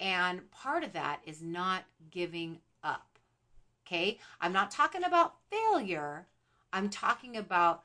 And 0.00 0.50
part 0.50 0.84
of 0.84 0.92
that 0.94 1.20
is 1.26 1.42
not 1.42 1.84
giving 2.10 2.58
up. 2.82 3.06
Okay. 3.86 4.18
I'm 4.40 4.52
not 4.52 4.70
talking 4.70 5.04
about 5.04 5.34
failure. 5.50 6.26
I'm 6.72 6.88
talking 6.88 7.36
about 7.36 7.82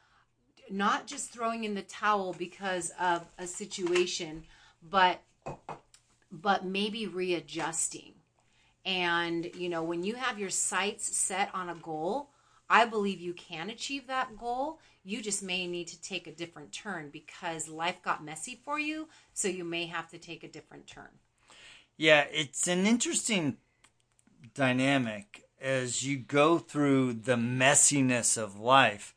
not 0.69 1.07
just 1.07 1.31
throwing 1.31 1.63
in 1.63 1.75
the 1.75 1.81
towel 1.81 2.33
because 2.37 2.91
of 2.99 3.27
a 3.37 3.47
situation, 3.47 4.43
but 4.89 5.21
but 6.31 6.65
maybe 6.65 7.07
readjusting. 7.07 8.13
And 8.85 9.49
you 9.55 9.69
know, 9.69 9.83
when 9.83 10.03
you 10.03 10.15
have 10.15 10.39
your 10.39 10.49
sights 10.49 11.15
set 11.15 11.49
on 11.53 11.69
a 11.69 11.75
goal, 11.75 12.29
I 12.69 12.85
believe 12.85 13.19
you 13.19 13.33
can 13.33 13.69
achieve 13.69 14.07
that 14.07 14.37
goal. 14.37 14.79
You 15.03 15.21
just 15.21 15.41
may 15.41 15.67
need 15.67 15.87
to 15.87 16.01
take 16.01 16.27
a 16.27 16.35
different 16.35 16.71
turn 16.73 17.09
because 17.11 17.69
life 17.69 18.01
got 18.01 18.23
messy 18.23 18.59
for 18.63 18.79
you, 18.79 19.07
so 19.33 19.47
you 19.47 19.63
may 19.63 19.85
have 19.85 20.09
to 20.09 20.17
take 20.17 20.43
a 20.43 20.49
different 20.49 20.87
turn. 20.87 21.09
Yeah, 21.97 22.25
it's 22.31 22.67
an 22.67 22.85
interesting 22.85 23.57
dynamic 24.53 25.45
as 25.59 26.03
you 26.03 26.17
go 26.17 26.59
through 26.59 27.13
the 27.13 27.35
messiness 27.35 28.37
of 28.41 28.59
life. 28.59 29.15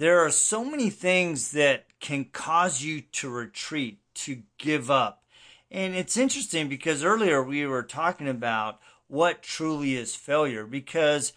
There 0.00 0.24
are 0.24 0.30
so 0.30 0.64
many 0.64 0.88
things 0.88 1.50
that 1.50 1.84
can 2.00 2.24
cause 2.24 2.80
you 2.80 3.02
to 3.02 3.28
retreat, 3.28 3.98
to 4.14 4.44
give 4.56 4.90
up. 4.90 5.24
And 5.70 5.94
it's 5.94 6.16
interesting 6.16 6.70
because 6.70 7.04
earlier 7.04 7.42
we 7.42 7.66
were 7.66 7.82
talking 7.82 8.26
about 8.26 8.80
what 9.08 9.42
truly 9.42 9.96
is 9.96 10.16
failure 10.16 10.64
because 10.64 11.34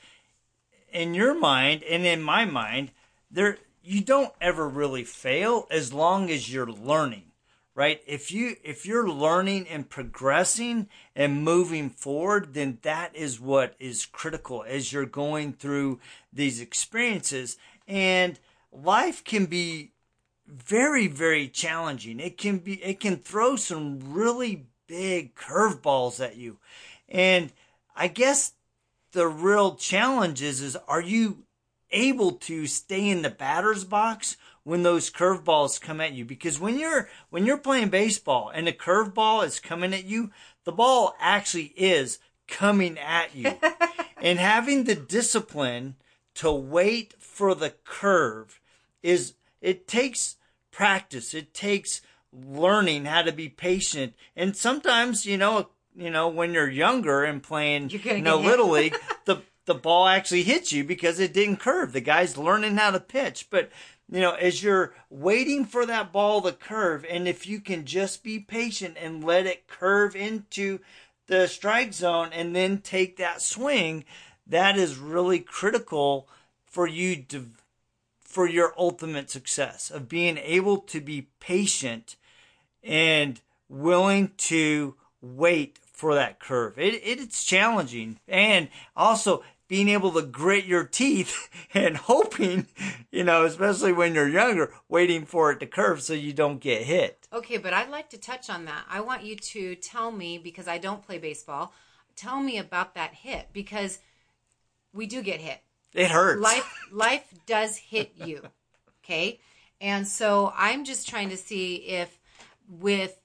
in 0.93 1.13
your 1.13 1.37
mind 1.37 1.83
and 1.83 2.05
in 2.05 2.21
my 2.21 2.45
mind 2.45 2.91
there 3.29 3.57
you 3.83 3.99
don't 3.99 4.31
ever 4.39 4.69
really 4.69 5.03
fail 5.03 5.67
as 5.69 5.91
long 5.91 6.29
as 6.29 6.53
you're 6.53 6.71
learning 6.71 7.31
right 7.75 8.01
if 8.07 8.31
you 8.31 8.55
if 8.63 8.85
you're 8.85 9.09
learning 9.09 9.67
and 9.67 9.89
progressing 9.89 10.87
and 11.15 11.43
moving 11.43 11.89
forward 11.89 12.53
then 12.53 12.77
that 12.83 13.13
is 13.13 13.41
what 13.41 13.75
is 13.79 14.05
critical 14.05 14.63
as 14.65 14.93
you're 14.93 15.05
going 15.05 15.51
through 15.51 15.99
these 16.31 16.61
experiences 16.61 17.57
and 17.87 18.39
life 18.73 19.23
can 19.23 19.45
be 19.45 19.91
very 20.47 21.07
very 21.07 21.47
challenging 21.47 22.19
it 22.19 22.37
can 22.37 22.57
be 22.57 22.83
it 22.83 22.99
can 22.99 23.15
throw 23.15 23.55
some 23.55 23.99
really 24.13 24.65
big 24.87 25.35
curveballs 25.35 26.23
at 26.23 26.35
you 26.35 26.57
and 27.07 27.53
i 27.95 28.07
guess 28.07 28.53
the 29.13 29.27
real 29.27 29.75
challenge 29.75 30.41
is, 30.41 30.61
is 30.61 30.75
are 30.87 31.01
you 31.01 31.43
able 31.91 32.33
to 32.33 32.67
stay 32.67 33.07
in 33.07 33.21
the 33.21 33.29
batter's 33.29 33.83
box 33.83 34.35
when 34.63 34.83
those 34.83 35.11
curveballs 35.11 35.79
come 35.79 36.01
at 36.01 36.13
you? 36.13 36.25
Because 36.25 36.59
when 36.59 36.77
you're 36.77 37.09
when 37.29 37.45
you're 37.45 37.57
playing 37.57 37.89
baseball 37.89 38.51
and 38.53 38.67
a 38.67 38.73
curveball 38.73 39.45
is 39.45 39.59
coming 39.59 39.93
at 39.93 40.05
you, 40.05 40.31
the 40.65 40.71
ball 40.71 41.15
actually 41.19 41.73
is 41.77 42.19
coming 42.47 42.97
at 42.97 43.35
you. 43.35 43.53
and 44.17 44.39
having 44.39 44.83
the 44.83 44.95
discipline 44.95 45.95
to 46.35 46.51
wait 46.51 47.13
for 47.19 47.53
the 47.53 47.69
curve 47.85 48.59
is 49.03 49.35
it 49.61 49.87
takes 49.87 50.37
practice. 50.71 51.33
It 51.33 51.53
takes 51.53 52.01
learning 52.33 53.05
how 53.05 53.21
to 53.21 53.31
be 53.31 53.49
patient. 53.49 54.13
And 54.35 54.57
sometimes, 54.57 55.25
you 55.25 55.37
know, 55.37 55.69
you 55.95 56.09
know, 56.09 56.27
when 56.27 56.53
you're 56.53 56.69
younger 56.69 57.23
and 57.23 57.43
playing, 57.43 57.91
you 57.91 58.21
know, 58.21 58.39
little 58.39 58.69
league, 58.69 58.97
the 59.25 59.43
the 59.65 59.75
ball 59.75 60.07
actually 60.07 60.43
hits 60.43 60.73
you 60.73 60.83
because 60.83 61.19
it 61.19 61.33
didn't 61.33 61.57
curve. 61.57 61.93
The 61.93 62.01
guy's 62.01 62.37
learning 62.37 62.77
how 62.77 62.91
to 62.91 62.99
pitch, 62.99 63.47
but 63.49 63.69
you 64.11 64.19
know, 64.19 64.33
as 64.33 64.61
you're 64.61 64.93
waiting 65.09 65.65
for 65.65 65.85
that 65.85 66.11
ball 66.11 66.41
to 66.41 66.51
curve, 66.51 67.05
and 67.09 67.27
if 67.27 67.47
you 67.47 67.61
can 67.61 67.85
just 67.85 68.23
be 68.23 68.39
patient 68.39 68.97
and 68.99 69.23
let 69.23 69.45
it 69.45 69.67
curve 69.67 70.15
into 70.15 70.79
the 71.27 71.47
strike 71.47 71.93
zone 71.93 72.29
and 72.33 72.55
then 72.55 72.79
take 72.79 73.17
that 73.17 73.41
swing, 73.41 74.03
that 74.45 74.77
is 74.77 74.97
really 74.97 75.39
critical 75.39 76.27
for 76.65 76.85
you 76.85 77.15
to 77.23 77.47
for 78.33 78.49
your 78.49 78.73
ultimate 78.79 79.29
success 79.29 79.91
of 79.91 80.09
being 80.09 80.39
able 80.39 80.79
to 80.79 80.99
be 80.99 81.27
patient 81.39 82.15
and 82.83 83.39
willing 83.69 84.31
to 84.37 84.95
wait 85.21 85.77
for 85.91 86.15
that 86.15 86.39
curve. 86.39 86.79
It, 86.79 86.95
it, 86.95 87.19
it's 87.19 87.45
challenging. 87.45 88.19
And 88.27 88.69
also 88.95 89.43
being 89.67 89.87
able 89.87 90.11
to 90.13 90.23
grit 90.23 90.65
your 90.65 90.83
teeth 90.83 91.47
and 91.75 91.95
hoping, 91.95 92.65
you 93.11 93.23
know, 93.23 93.45
especially 93.45 93.93
when 93.93 94.15
you're 94.15 94.27
younger, 94.27 94.73
waiting 94.89 95.27
for 95.27 95.51
it 95.51 95.59
to 95.59 95.67
curve 95.67 96.01
so 96.01 96.13
you 96.13 96.33
don't 96.33 96.59
get 96.59 96.81
hit. 96.81 97.27
Okay, 97.31 97.57
but 97.57 97.71
I'd 97.71 97.91
like 97.91 98.09
to 98.09 98.17
touch 98.17 98.49
on 98.49 98.65
that. 98.65 98.83
I 98.89 99.01
want 99.01 99.23
you 99.23 99.35
to 99.35 99.75
tell 99.75 100.11
me, 100.11 100.39
because 100.39 100.67
I 100.67 100.79
don't 100.79 101.05
play 101.05 101.19
baseball, 101.19 101.71
tell 102.15 102.41
me 102.41 102.57
about 102.57 102.95
that 102.95 103.13
hit 103.13 103.49
because 103.53 103.99
we 104.91 105.05
do 105.05 105.21
get 105.21 105.39
hit. 105.39 105.61
It 105.93 106.11
hurts. 106.11 106.41
Life 106.41 106.87
life 106.91 107.33
does 107.45 107.77
hit 107.77 108.13
you. 108.15 108.41
Okay? 109.03 109.39
And 109.81 110.07
so 110.07 110.53
I'm 110.55 110.85
just 110.85 111.07
trying 111.09 111.29
to 111.29 111.37
see 111.37 111.75
if 111.75 112.19
with 112.67 113.19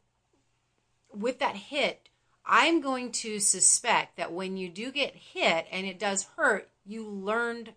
with 1.13 1.39
that 1.39 1.57
hit 1.57 2.09
I'm 2.49 2.81
going 2.81 3.13
to 3.13 3.39
suspect 3.39 4.17
that 4.17 4.33
when 4.33 4.57
you 4.57 4.71
do 4.71 4.91
get 4.91 5.15
hit 5.15 5.67
and 5.71 5.87
it 5.87 5.99
does 5.99 6.27
hurt, 6.37 6.71
you 6.87 7.07
learned 7.07 7.75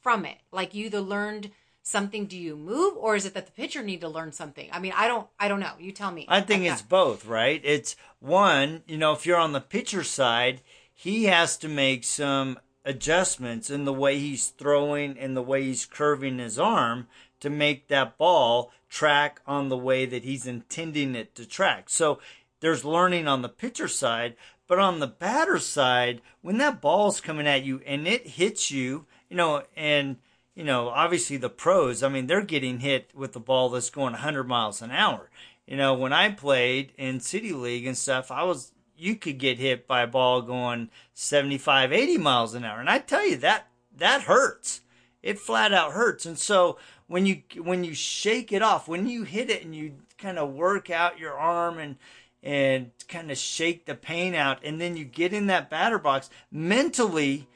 from 0.00 0.24
it. 0.24 0.38
Like 0.50 0.74
you 0.74 0.86
either 0.86 1.02
learned 1.02 1.50
something 1.82 2.24
do 2.24 2.36
you 2.36 2.56
move 2.56 2.96
or 2.96 3.14
is 3.14 3.26
it 3.26 3.34
that 3.34 3.46
the 3.46 3.52
pitcher 3.52 3.82
need 3.82 4.00
to 4.00 4.08
learn 4.08 4.32
something? 4.32 4.68
I 4.72 4.78
mean, 4.80 4.94
I 4.96 5.06
don't 5.06 5.28
I 5.38 5.48
don't 5.48 5.60
know. 5.60 5.74
You 5.78 5.92
tell 5.92 6.10
me. 6.10 6.24
I 6.28 6.40
think 6.40 6.64
it's 6.64 6.80
both, 6.80 7.26
right? 7.26 7.60
It's 7.62 7.94
one, 8.18 8.82
you 8.86 8.96
know, 8.96 9.12
if 9.12 9.26
you're 9.26 9.36
on 9.36 9.52
the 9.52 9.60
pitcher 9.60 10.02
side, 10.02 10.62
he 10.94 11.24
has 11.24 11.58
to 11.58 11.68
make 11.68 12.02
some 12.02 12.58
adjustments 12.86 13.68
in 13.68 13.84
the 13.84 13.92
way 13.92 14.18
he's 14.18 14.48
throwing 14.48 15.18
and 15.18 15.36
the 15.36 15.42
way 15.42 15.64
he's 15.64 15.84
curving 15.84 16.38
his 16.38 16.58
arm 16.58 17.08
to 17.40 17.50
make 17.50 17.88
that 17.88 18.16
ball 18.16 18.72
track 18.88 19.40
on 19.46 19.68
the 19.68 19.76
way 19.76 20.06
that 20.06 20.24
he's 20.24 20.46
intending 20.46 21.14
it 21.14 21.34
to 21.34 21.44
track. 21.44 21.90
So 21.90 22.20
there's 22.60 22.84
learning 22.84 23.28
on 23.28 23.42
the 23.42 23.48
pitcher 23.48 23.88
side, 23.88 24.36
but 24.66 24.78
on 24.78 25.00
the 25.00 25.06
batter 25.06 25.58
side, 25.58 26.22
when 26.40 26.58
that 26.58 26.80
ball's 26.80 27.20
coming 27.20 27.46
at 27.46 27.64
you 27.64 27.82
and 27.84 28.06
it 28.06 28.26
hits 28.26 28.70
you, 28.70 29.04
you 29.28 29.36
know, 29.36 29.64
and 29.76 30.16
you 30.54 30.64
know, 30.64 30.88
obviously 30.88 31.36
the 31.36 31.50
pros, 31.50 32.02
I 32.02 32.08
mean, 32.08 32.26
they're 32.26 32.40
getting 32.40 32.80
hit 32.80 33.10
with 33.14 33.32
the 33.32 33.40
ball 33.40 33.68
that's 33.68 33.90
going 33.90 34.12
100 34.12 34.44
miles 34.44 34.80
an 34.80 34.90
hour. 34.90 35.28
You 35.66 35.76
know, 35.76 35.94
when 35.94 36.12
I 36.12 36.30
played 36.30 36.92
in 36.96 37.20
City 37.20 37.52
League 37.52 37.86
and 37.86 37.98
stuff, 37.98 38.30
I 38.30 38.44
was, 38.44 38.72
you 38.96 39.16
could 39.16 39.38
get 39.38 39.58
hit 39.58 39.86
by 39.86 40.02
a 40.02 40.06
ball 40.06 40.42
going 40.42 40.90
75, 41.14 41.92
80 41.92 42.18
miles 42.18 42.54
an 42.54 42.64
hour. 42.64 42.80
And 42.80 42.90
I 42.90 42.98
tell 42.98 43.26
you 43.26 43.36
that, 43.38 43.68
that 43.96 44.22
hurts. 44.22 44.80
It 45.22 45.38
flat 45.38 45.72
out 45.72 45.92
hurts. 45.92 46.26
And 46.26 46.38
so 46.38 46.78
when 47.06 47.26
you, 47.26 47.42
when 47.62 47.84
you 47.84 47.94
shake 47.94 48.52
it 48.52 48.62
off, 48.62 48.88
when 48.88 49.06
you 49.06 49.24
hit 49.24 49.50
it 49.50 49.64
and 49.64 49.74
you 49.74 49.94
kind 50.18 50.38
of 50.38 50.54
work 50.54 50.90
out 50.90 51.18
your 51.18 51.34
arm 51.34 51.78
and, 51.78 51.96
and 52.42 52.90
kind 53.08 53.30
of 53.30 53.38
shake 53.38 53.86
the 53.86 53.94
pain 53.94 54.34
out. 54.34 54.60
And 54.62 54.80
then 54.80 54.96
you 54.96 55.04
get 55.04 55.32
in 55.32 55.48
that 55.48 55.68
batter 55.68 55.98
box 55.98 56.30
mentally. 56.50 57.48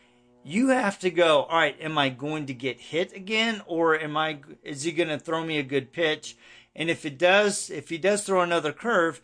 You 0.43 0.69
have 0.69 0.99
to 1.01 1.11
go, 1.11 1.45
all 1.45 1.59
right, 1.59 1.77
am 1.81 1.99
I 1.99 2.09
going 2.09 2.47
to 2.47 2.55
get 2.55 2.81
hit 2.81 3.13
again? 3.13 3.63
Or 3.67 3.99
am 3.99 4.17
I, 4.17 4.41
is 4.63 4.83
he 4.83 4.93
going 4.93 5.11
to 5.11 5.19
throw 5.19 5.45
me 5.45 5.59
a 5.59 5.63
good 5.63 5.93
pitch? 5.93 6.37
And 6.75 6.89
if 6.91 7.05
it 7.05 7.19
does, 7.19 7.71
if 7.71 7.89
he 7.89 7.99
does 7.99 8.25
throw 8.25 8.41
another 8.41 8.73
curve, 8.73 9.21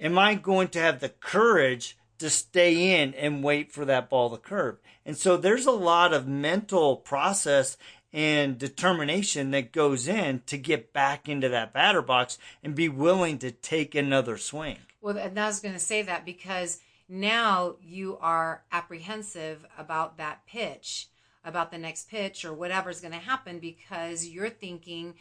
am 0.00 0.18
I 0.18 0.34
going 0.34 0.68
to 0.68 0.80
have 0.80 1.00
the 1.00 1.08
courage 1.08 1.96
to 2.18 2.30
stay 2.30 3.00
in 3.00 3.14
and 3.14 3.44
wait 3.44 3.72
for 3.72 3.84
that 3.84 4.08
ball 4.08 4.30
to 4.30 4.36
curve? 4.36 4.78
And 5.04 5.16
so 5.16 5.36
there's 5.36 5.66
a 5.66 5.72
lot 5.72 6.12
of 6.12 6.26
mental 6.26 6.96
process 6.96 7.76
and 8.12 8.58
determination 8.58 9.50
that 9.50 9.72
goes 9.72 10.08
in 10.08 10.42
to 10.46 10.56
get 10.56 10.92
back 10.92 11.28
into 11.28 11.48
that 11.50 11.72
batter 11.72 12.02
box 12.02 12.38
and 12.62 12.74
be 12.74 12.88
willing 12.88 13.38
to 13.38 13.50
take 13.50 13.94
another 13.94 14.38
swing. 14.38 14.78
Well, 15.00 15.18
and 15.18 15.38
I 15.38 15.46
was 15.46 15.60
going 15.60 15.74
to 15.74 15.80
say 15.80 16.02
that 16.02 16.24
because 16.24 16.80
now 17.08 17.76
you 17.82 18.16
are 18.20 18.64
apprehensive 18.72 19.64
about 19.78 20.16
that 20.16 20.46
pitch, 20.46 21.08
about 21.44 21.70
the 21.70 21.78
next 21.78 22.08
pitch 22.08 22.44
or 22.44 22.52
whatever's 22.52 23.00
going 23.00 23.12
to 23.12 23.18
happen 23.18 23.58
because 23.58 24.26
you're 24.26 24.50
thinking, 24.50 25.14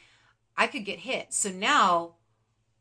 I 0.58 0.68
could 0.68 0.86
get 0.86 1.00
hit. 1.00 1.34
So 1.34 1.52
now 1.52 2.14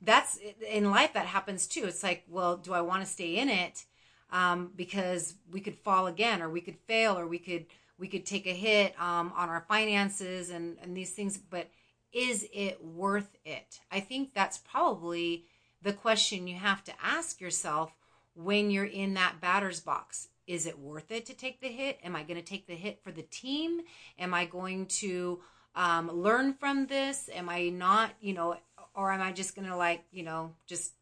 that's 0.04 0.38
in 0.70 0.90
life 0.90 1.12
that 1.14 1.26
happens 1.26 1.66
too. 1.66 1.84
It's 1.84 2.02
like, 2.02 2.24
well, 2.28 2.56
do 2.56 2.72
I 2.72 2.80
want 2.80 3.02
to 3.02 3.06
stay 3.06 3.36
in 3.36 3.48
it? 3.48 3.84
Um, 4.30 4.72
because 4.74 5.34
we 5.50 5.60
could 5.60 5.76
fall 5.76 6.06
again 6.06 6.42
or 6.42 6.48
we 6.48 6.60
could 6.60 6.78
fail 6.86 7.16
or 7.18 7.26
we 7.26 7.38
could 7.38 7.66
we 7.96 8.08
could 8.08 8.26
take 8.26 8.46
a 8.46 8.52
hit 8.52 9.00
um, 9.00 9.32
on 9.36 9.48
our 9.48 9.64
finances 9.68 10.50
and, 10.50 10.76
and 10.82 10.96
these 10.96 11.12
things 11.12 11.38
but 11.38 11.70
is 12.12 12.48
it 12.52 12.82
worth 12.82 13.36
it 13.44 13.78
i 13.92 14.00
think 14.00 14.34
that's 14.34 14.58
probably 14.58 15.44
the 15.84 15.92
question 15.92 16.48
you 16.48 16.56
have 16.56 16.82
to 16.82 16.92
ask 17.00 17.40
yourself 17.40 17.94
when 18.34 18.70
you're 18.70 18.84
in 18.84 19.14
that 19.14 19.40
batter's 19.40 19.80
box. 19.80 20.28
Is 20.46 20.66
it 20.66 20.78
worth 20.78 21.10
it 21.10 21.26
to 21.26 21.34
take 21.34 21.60
the 21.60 21.68
hit? 21.68 21.98
Am 22.02 22.16
I 22.16 22.22
going 22.22 22.38
to 22.40 22.44
take 22.44 22.66
the 22.66 22.74
hit 22.74 23.02
for 23.02 23.12
the 23.12 23.22
team? 23.22 23.80
Am 24.18 24.34
I 24.34 24.44
going 24.44 24.86
to 24.86 25.40
um, 25.74 26.10
learn 26.10 26.54
from 26.54 26.86
this? 26.86 27.30
Am 27.32 27.48
I 27.48 27.68
not, 27.68 28.12
you 28.20 28.34
know, 28.34 28.56
or 28.94 29.10
am 29.12 29.20
I 29.22 29.32
just 29.32 29.54
going 29.54 29.68
to 29.68 29.76
like, 29.76 30.04
you 30.12 30.22
know, 30.22 30.52
just 30.66 30.92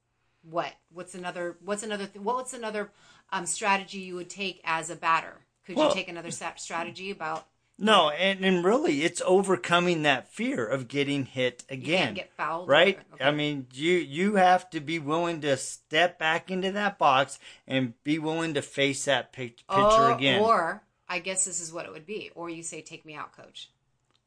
what? 0.42 0.72
What's 0.92 1.14
another? 1.14 1.56
What's 1.64 1.82
another? 1.82 2.06
Th- 2.06 2.22
what's 2.24 2.52
another 2.54 2.90
um, 3.30 3.46
strategy 3.46 3.98
you 3.98 4.14
would 4.16 4.30
take 4.30 4.60
as 4.64 4.90
a 4.90 4.96
batter? 4.96 5.40
Could 5.66 5.76
Well- 5.76 5.88
you 5.88 5.94
take 5.94 6.08
another 6.08 6.30
strategy 6.30 7.10
about 7.10 7.46
No, 7.78 8.10
and, 8.10 8.44
and 8.44 8.64
really, 8.64 9.02
it's 9.02 9.22
overcoming 9.24 10.02
that 10.02 10.28
fear 10.32 10.66
of 10.66 10.88
getting 10.88 11.24
hit 11.26 11.64
again. 11.68 12.14
get 12.14 12.32
fouled? 12.36 12.68
right? 12.68 12.98
or- 12.98 13.14
okay. 13.14 13.24
I 13.24 13.30
mean, 13.30 13.66
you 13.72 13.92
you 13.94 14.34
have 14.34 14.68
to 14.70 14.80
be 14.80 14.98
willing 14.98 15.40
to 15.42 15.56
step 15.56 16.18
back 16.18 16.50
into 16.50 16.72
that 16.72 16.98
box 16.98 17.38
and 17.66 17.94
be 18.04 18.18
willing 18.18 18.54
to 18.54 18.62
face 18.62 19.04
that 19.04 19.32
pic- 19.32 19.58
picture 19.58 19.66
Oh, 19.70 20.14
again. 20.14 20.42
Or 20.42 20.82
I 21.08 21.18
guess 21.20 21.44
this 21.44 21.60
is 21.60 21.72
what 21.72 21.86
it 21.86 21.92
would 21.92 22.06
be. 22.06 22.30
Or 22.34 22.48
you 22.50 22.62
say, 22.62 22.82
"Take 22.82 23.04
me 23.04 23.14
out, 23.14 23.36
coach." 23.36 23.70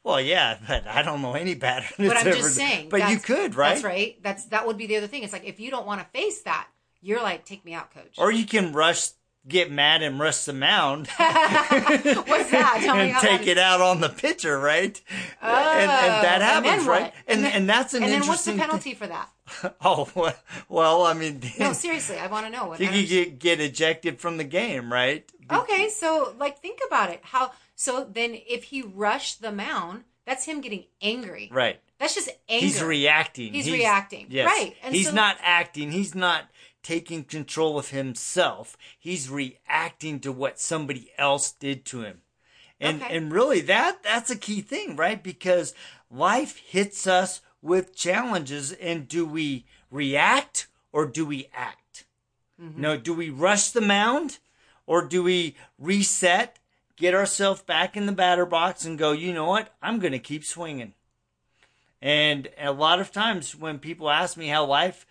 Well, 0.05 0.21
yeah, 0.21 0.57
but 0.67 0.85
I 0.87 1.01
don't 1.01 1.21
know 1.21 1.33
any 1.33 1.55
batter. 1.55 1.87
But 1.97 2.15
I'm 2.17 2.27
ever- 2.27 2.37
just 2.37 2.55
saying. 2.55 2.89
But 2.89 3.09
you 3.09 3.17
could, 3.17 3.55
right? 3.55 3.69
That's 3.73 3.83
right. 3.83 4.17
That's 4.23 4.45
that 4.45 4.65
would 4.67 4.77
be 4.77 4.85
the 4.87 4.97
other 4.97 5.07
thing. 5.07 5.23
It's 5.23 5.33
like 5.33 5.43
if 5.45 5.59
you 5.59 5.71
don't 5.71 5.85
want 5.87 5.99
to 6.01 6.07
face 6.17 6.43
that, 6.43 6.67
you're 7.01 7.21
like, 7.21 7.43
"Take 7.45 7.65
me 7.65 7.73
out, 7.73 7.91
coach." 7.93 8.13
Or 8.17 8.31
you 8.31 8.45
can 8.45 8.71
rush, 8.71 9.09
get 9.47 9.71
mad, 9.71 10.03
and 10.03 10.19
rush 10.19 10.45
the 10.45 10.53
mound. 10.53 11.07
What's 11.17 12.51
that? 12.51 12.81
Tell 12.83 12.95
me 12.95 13.09
and 13.11 13.17
take 13.19 13.41
that 13.41 13.47
it 13.47 13.57
out 13.57 13.81
on 13.81 13.99
the 13.99 14.09
pitcher, 14.09 14.57
right? 14.59 15.01
and, 15.41 15.51
and 15.51 15.91
oh, 15.91 16.21
that 16.21 16.41
Oh, 16.41 16.57
and 16.57 16.65
happens, 16.65 16.87
right? 16.87 17.13
And 17.27 17.37
And 17.37 17.43
then- 17.43 17.51
and 17.53 17.69
that's 17.69 17.93
an 17.93 18.03
And 18.03 18.11
then 18.11 18.27
what's 18.27 18.45
the 18.45 18.53
penalty 18.53 18.93
for 18.93 19.07
that? 19.07 19.29
oh 19.81 20.33
well, 20.69 21.03
I 21.05 21.13
mean, 21.13 21.41
No, 21.59 21.73
seriously, 21.73 22.17
I 22.17 22.27
want 22.27 22.45
to 22.45 22.51
know. 22.51 22.67
What, 22.67 22.79
you 22.79 22.87
could 22.89 23.07
get, 23.07 23.39
get 23.39 23.59
ejected 23.59 24.19
from 24.19 24.37
the 24.37 24.43
game, 24.43 24.91
right? 24.91 25.29
Okay, 25.51 25.89
so 25.89 26.33
like 26.39 26.59
think 26.59 26.79
about 26.87 27.09
it. 27.11 27.19
How 27.23 27.51
so 27.75 28.03
then 28.09 28.35
if 28.47 28.65
he 28.65 28.81
rushed 28.81 29.41
the 29.41 29.51
mound, 29.51 30.03
that's 30.25 30.45
him 30.45 30.61
getting 30.61 30.85
angry. 31.01 31.49
Right. 31.51 31.79
That's 31.99 32.15
just 32.15 32.29
anger. 32.49 32.65
He's 32.65 32.83
reacting. 32.83 33.53
He's 33.53 33.71
reacting. 33.71 34.27
Yes. 34.29 34.47
Right. 34.47 34.75
And 34.83 34.93
he's 34.95 35.07
so- 35.09 35.13
not 35.15 35.38
acting. 35.41 35.91
He's 35.91 36.15
not 36.15 36.49
taking 36.83 37.23
control 37.23 37.77
of 37.79 37.89
himself. 37.89 38.77
He's 38.99 39.29
reacting 39.29 40.19
to 40.21 40.31
what 40.31 40.59
somebody 40.59 41.11
else 41.17 41.51
did 41.51 41.85
to 41.85 42.01
him. 42.01 42.21
And 42.79 43.01
Okay. 43.01 43.15
and 43.15 43.31
really 43.31 43.61
that 43.61 44.03
that's 44.03 44.29
a 44.29 44.35
key 44.35 44.61
thing, 44.61 44.95
right? 44.95 45.21
Because 45.23 45.73
life 46.11 46.57
hits 46.57 47.07
us 47.07 47.41
with 47.61 47.95
challenges 47.95 48.71
and 48.73 49.07
do 49.07 49.25
we 49.25 49.65
react 49.89 50.67
or 50.91 51.05
do 51.05 51.25
we 51.25 51.47
act? 51.53 52.05
Mm-hmm. 52.61 52.81
No, 52.81 52.97
do 52.97 53.13
we 53.13 53.29
rush 53.29 53.69
the 53.69 53.81
mound 53.81 54.39
or 54.85 55.01
do 55.07 55.23
we 55.23 55.55
reset, 55.79 56.59
get 56.95 57.13
ourselves 57.13 57.62
back 57.62 57.97
in 57.97 58.05
the 58.05 58.12
batter 58.12 58.45
box 58.45 58.86
and 58.86 58.97
go, 58.97 59.12
"You 59.12 59.34
know 59.34 59.45
what? 59.45 59.73
I'm 59.81 59.99
going 59.99 60.13
to 60.13 60.19
keep 60.19 60.43
swinging." 60.43 60.93
And 62.01 62.49
a 62.60 62.71
lot 62.71 62.99
of 62.99 63.12
times 63.12 63.55
when 63.55 63.79
people 63.79 64.10
ask 64.10 64.38
me 64.38 64.47
how 64.47 64.65
life 64.65 65.05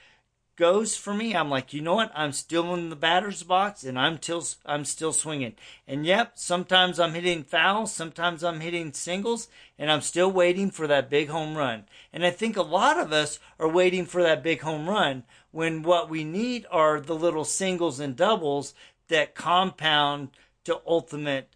goes 0.56 0.96
for 0.96 1.12
me, 1.12 1.34
I'm 1.34 1.50
like, 1.50 1.72
you 1.72 1.80
know 1.80 1.96
what? 1.96 2.12
I'm 2.14 2.32
still 2.32 2.72
in 2.74 2.90
the 2.90 2.96
batter's 2.96 3.42
box 3.42 3.82
and 3.82 3.98
I'm 3.98 4.22
still 4.22 4.44
I'm 4.64 4.84
still 4.84 5.12
swinging. 5.12 5.54
And 5.88 6.06
yep, 6.06 6.32
sometimes 6.36 7.00
I'm 7.00 7.14
hitting 7.14 7.42
fouls, 7.42 7.92
sometimes 7.92 8.44
I'm 8.44 8.60
hitting 8.60 8.92
singles, 8.92 9.48
and 9.78 9.90
I'm 9.90 10.00
still 10.00 10.30
waiting 10.30 10.70
for 10.70 10.86
that 10.86 11.10
big 11.10 11.28
home 11.28 11.56
run. 11.56 11.84
And 12.12 12.24
I 12.24 12.30
think 12.30 12.56
a 12.56 12.62
lot 12.62 12.98
of 12.98 13.12
us 13.12 13.38
are 13.58 13.68
waiting 13.68 14.06
for 14.06 14.22
that 14.22 14.42
big 14.42 14.60
home 14.60 14.88
run 14.88 15.24
when 15.50 15.82
what 15.82 16.08
we 16.08 16.24
need 16.24 16.66
are 16.70 17.00
the 17.00 17.16
little 17.16 17.44
singles 17.44 17.98
and 17.98 18.14
doubles 18.14 18.74
that 19.08 19.34
compound 19.34 20.30
to 20.64 20.80
ultimate 20.86 21.48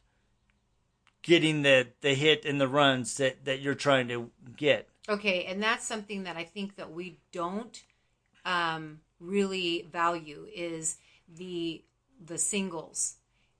getting 1.29 1.62
the 1.62 1.87
the 2.01 2.14
hit 2.14 2.45
and 2.47 2.59
the 2.61 2.67
runs 2.67 3.17
that 3.19 3.45
that 3.45 3.61
you're 3.61 3.75
trying 3.75 4.09
to 4.09 4.31
get. 4.57 4.88
Okay, 5.09 5.45
and 5.45 5.62
that's 5.62 5.87
something 5.87 6.25
that 6.25 6.37
I 6.37 6.45
think 6.45 6.77
that 6.77 6.91
we 6.93 7.19
don't 7.33 7.83
um, 8.45 9.01
really 9.21 9.87
value 9.93 10.47
is 10.55 10.97
the 11.37 11.85
the 12.25 12.38
singles, 12.38 13.17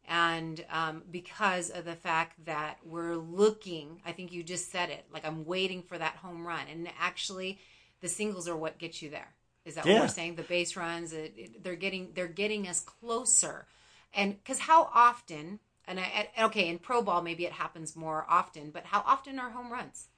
and 0.09 0.65
um, 0.71 1.03
because 1.11 1.71
of 1.71 1.85
the 1.85 1.95
fact 1.95 2.45
that 2.47 2.79
we're 2.85 3.17
looking, 3.17 4.01
I 4.05 4.13
think 4.13 4.33
you 4.33 4.43
just 4.43 4.73
said 4.73 4.89
it. 4.91 5.05
Like 5.13 5.27
I'm 5.27 5.45
waiting 5.45 5.83
for 5.83 5.99
that 5.99 6.17
home 6.17 6.47
run, 6.47 6.67
and 6.71 6.89
actually, 6.99 7.59
the 8.01 8.09
singles 8.09 8.49
are 8.49 8.57
what 8.57 8.79
gets 8.79 9.03
you 9.03 9.11
there. 9.11 9.35
Is 9.65 9.75
that 9.75 9.85
Yeah. 9.85 9.95
what 9.95 10.03
we're 10.03 10.09
saying? 10.09 10.37
The 10.37 10.43
base 10.43 10.77
runs, 10.77 11.13
it, 11.13 11.35
it- 11.37 11.63
they're 11.63 11.77
getting 11.77 12.13
they're 12.15 12.27
getting 12.43 12.67
us 12.67 12.81
closer, 12.81 13.67
and 14.15 14.37
because 14.43 14.61
how 14.61 14.91
often? 14.95 15.61
And 15.89 15.99
I, 15.99 16.29
okay, 16.43 16.69
in 16.69 16.79
pro 16.79 17.01
ball 17.01 17.23
maybe 17.23 17.47
it 17.47 17.53
happens 17.53 17.97
more 17.97 18.27
often, 18.29 18.71
but 18.71 18.85
how 18.85 19.03
often 19.07 19.39
are 19.39 19.51
home 19.51 19.73
runs? 19.73 20.09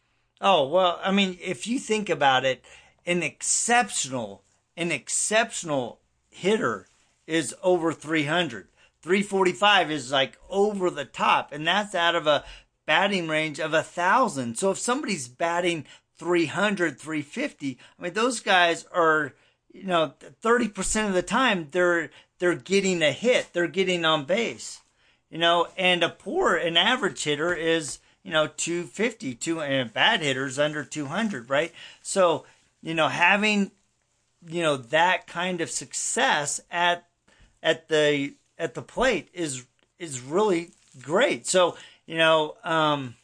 Oh, 0.41 0.67
well, 0.67 0.99
I 1.03 1.13
mean, 1.13 1.39
if 1.41 1.67
you 1.67 1.79
think 1.79 2.11
about 2.11 2.45
it, 2.45 2.65
an 3.07 3.23
exceptional, 3.23 4.43
an 4.77 4.91
exceptional 4.91 6.01
hitter 6.29 6.89
is 7.27 7.55
over 7.63 7.93
300. 7.93 8.67
345 9.03 9.91
is 9.93 10.11
like 10.11 10.39
over 10.49 10.91
the 10.91 11.05
top, 11.05 11.53
and 11.53 11.67
that's 11.67 11.95
out 11.95 12.17
of 12.17 12.27
a 12.27 12.45
batting 12.85 13.29
range 13.29 13.61
of 13.61 13.73
a 13.73 13.83
thousand. 13.83 14.59
So 14.59 14.73
if 14.73 14.79
somebody's 14.79 15.29
batting 15.29 15.87
300, 16.19 16.99
350, 16.99 17.79
I 17.99 18.03
mean, 18.03 18.13
those 18.15 18.41
guys 18.41 18.87
are, 18.93 19.35
you 19.73 19.85
know, 19.85 20.15
30% 20.43 21.07
of 21.07 21.15
the 21.15 21.23
time 21.23 21.69
they're, 21.71 22.11
they're 22.41 22.57
getting 22.57 23.03
a 23.03 23.13
hit. 23.13 23.51
They're 23.53 23.69
getting 23.69 24.05
on 24.05 24.25
base 24.25 24.81
you 25.31 25.39
know, 25.39 25.69
and 25.77 26.03
a 26.03 26.09
poor, 26.09 26.57
an 26.57 26.77
average 26.77 27.23
hitter 27.23 27.55
is, 27.55 28.01
you 28.23 28.33
know, 28.33 28.49
250, 28.49 29.35
two, 29.37 29.61
and 29.61 29.89
a 29.89 29.93
bad 29.93 30.21
hitter's 30.21 30.59
under 30.59 30.85
200, 30.85 31.49
right? 31.49 31.73
So, 32.03 32.45
you 32.83 32.95
know, 32.95 33.09
having, 33.09 33.71
you 34.47 34.63
know, 34.63 34.77
that 34.77 35.27
kind 35.27 35.61
of 35.61 35.71
success 35.71 36.61
at, 36.71 37.07
at 37.63 37.89
the, 37.89 38.35
at 38.59 38.75
the 38.75 38.83
plate 38.83 39.29
is, 39.33 39.65
is 39.99 40.21
really 40.21 40.73
great. 41.01 41.47
So, 41.47 41.77
you 42.07 42.19
know, 42.19 42.57
um, 42.65 43.15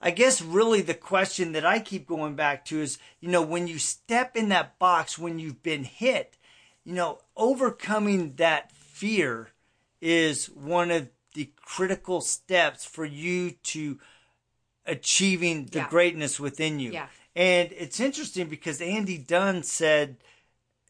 I 0.00 0.10
guess 0.10 0.42
really 0.42 0.82
the 0.82 0.94
question 0.94 1.52
that 1.52 1.64
I 1.64 1.78
keep 1.78 2.06
going 2.06 2.34
back 2.34 2.64
to 2.66 2.80
is, 2.80 2.98
you 3.20 3.28
know, 3.28 3.42
when 3.42 3.66
you 3.66 3.78
step 3.78 4.36
in 4.36 4.48
that 4.48 4.78
box 4.78 5.18
when 5.18 5.38
you've 5.38 5.62
been 5.62 5.84
hit, 5.84 6.36
you 6.84 6.92
know, 6.92 7.20
overcoming 7.36 8.34
that 8.36 8.72
fear 8.72 9.51
is 10.02 10.46
one 10.50 10.90
of 10.90 11.08
the 11.34 11.50
critical 11.64 12.20
steps 12.20 12.84
for 12.84 13.06
you 13.06 13.52
to 13.62 13.98
achieving 14.84 15.66
the 15.66 15.78
Yeah. 15.78 15.88
greatness 15.88 16.38
within 16.38 16.80
you. 16.80 16.92
Yeah. 16.92 17.06
And 17.34 17.72
it's 17.72 18.00
interesting 18.00 18.48
because 18.48 18.82
Andy 18.82 19.16
Dunn 19.16 19.62
said 19.62 20.16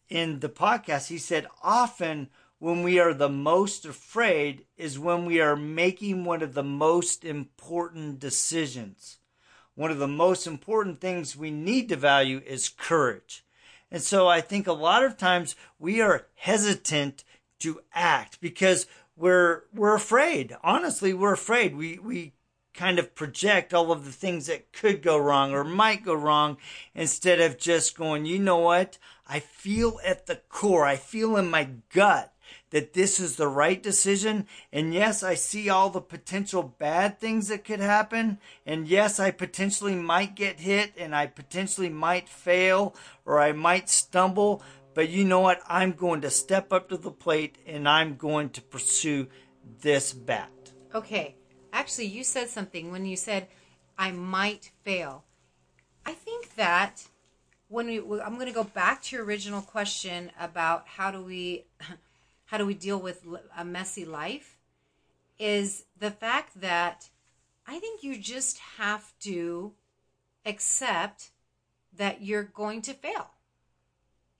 in 0.08 0.40
the 0.40 0.48
podcast, 0.48 1.08
he 1.08 1.18
said, 1.18 1.46
often 1.62 2.30
when 2.58 2.82
we 2.82 2.98
are 2.98 3.14
the 3.14 3.28
most 3.28 3.84
afraid 3.84 4.66
is 4.76 4.98
when 4.98 5.26
we 5.26 5.40
are 5.40 5.56
making 5.56 6.24
one 6.24 6.42
of 6.42 6.54
the 6.54 6.62
most 6.64 7.24
important 7.24 8.18
decisions. 8.18 9.18
One 9.74 9.90
of 9.90 9.98
the 9.98 10.08
most 10.08 10.46
important 10.46 11.00
things 11.00 11.36
we 11.36 11.50
need 11.50 11.88
to 11.90 11.96
value 11.96 12.40
is 12.46 12.68
courage. 12.68 13.44
And 13.90 14.02
so 14.02 14.26
I 14.26 14.40
think 14.40 14.66
a 14.66 14.72
lot 14.72 15.04
of 15.04 15.16
times 15.18 15.54
we 15.78 16.00
are 16.00 16.26
hesitant 16.34 17.24
to 17.60 17.80
act 17.94 18.40
because 18.40 18.86
we're 19.16 19.62
we're 19.74 19.94
afraid. 19.94 20.56
Honestly, 20.62 21.12
we're 21.12 21.32
afraid. 21.32 21.76
We 21.76 21.98
we 21.98 22.32
kind 22.74 22.98
of 22.98 23.14
project 23.14 23.74
all 23.74 23.92
of 23.92 24.04
the 24.04 24.12
things 24.12 24.46
that 24.46 24.72
could 24.72 25.02
go 25.02 25.18
wrong 25.18 25.52
or 25.52 25.64
might 25.64 26.04
go 26.04 26.14
wrong 26.14 26.56
instead 26.94 27.40
of 27.40 27.58
just 27.58 27.96
going, 27.96 28.24
you 28.24 28.38
know 28.38 28.58
what? 28.58 28.96
I 29.28 29.40
feel 29.40 29.98
at 30.04 30.26
the 30.26 30.36
core, 30.48 30.84
I 30.84 30.96
feel 30.96 31.36
in 31.36 31.50
my 31.50 31.68
gut 31.92 32.32
that 32.70 32.94
this 32.94 33.20
is 33.20 33.36
the 33.36 33.48
right 33.48 33.82
decision. 33.82 34.46
And 34.72 34.92
yes, 34.94 35.22
I 35.22 35.34
see 35.34 35.68
all 35.68 35.90
the 35.90 36.00
potential 36.00 36.62
bad 36.62 37.20
things 37.20 37.48
that 37.48 37.64
could 37.64 37.80
happen. 37.80 38.38
And 38.66 38.88
yes, 38.88 39.20
I 39.20 39.30
potentially 39.30 39.94
might 39.94 40.34
get 40.34 40.60
hit 40.60 40.92
and 40.96 41.14
I 41.14 41.26
potentially 41.26 41.90
might 41.90 42.28
fail 42.28 42.94
or 43.24 43.38
I 43.38 43.52
might 43.52 43.88
stumble. 43.88 44.62
But 44.94 45.08
you 45.08 45.24
know 45.24 45.40
what? 45.40 45.60
I'm 45.66 45.92
going 45.92 46.20
to 46.22 46.30
step 46.30 46.72
up 46.72 46.88
to 46.90 46.96
the 46.96 47.10
plate 47.10 47.56
and 47.66 47.88
I'm 47.88 48.16
going 48.16 48.50
to 48.50 48.62
pursue 48.62 49.28
this 49.80 50.12
bat. 50.12 50.50
Okay. 50.94 51.36
Actually, 51.72 52.06
you 52.06 52.22
said 52.22 52.48
something 52.48 52.90
when 52.90 53.06
you 53.06 53.16
said, 53.16 53.48
I 53.96 54.10
might 54.10 54.70
fail. 54.82 55.24
I 56.04 56.12
think 56.12 56.54
that 56.56 57.06
when 57.68 57.86
we, 57.86 57.98
I'm 58.20 58.34
going 58.34 58.46
to 58.46 58.52
go 58.52 58.64
back 58.64 59.02
to 59.04 59.16
your 59.16 59.24
original 59.24 59.62
question 59.62 60.30
about 60.38 60.86
how 60.86 61.10
do 61.10 61.22
we, 61.22 61.64
how 62.46 62.58
do 62.58 62.66
we 62.66 62.74
deal 62.74 62.98
with 62.98 63.24
a 63.56 63.64
messy 63.64 64.04
life, 64.04 64.58
is 65.38 65.84
the 65.98 66.10
fact 66.10 66.60
that 66.60 67.08
I 67.66 67.78
think 67.78 68.02
you 68.02 68.18
just 68.18 68.58
have 68.76 69.12
to 69.20 69.72
accept 70.44 71.30
that 71.96 72.22
you're 72.22 72.42
going 72.42 72.82
to 72.82 72.92
fail. 72.92 73.30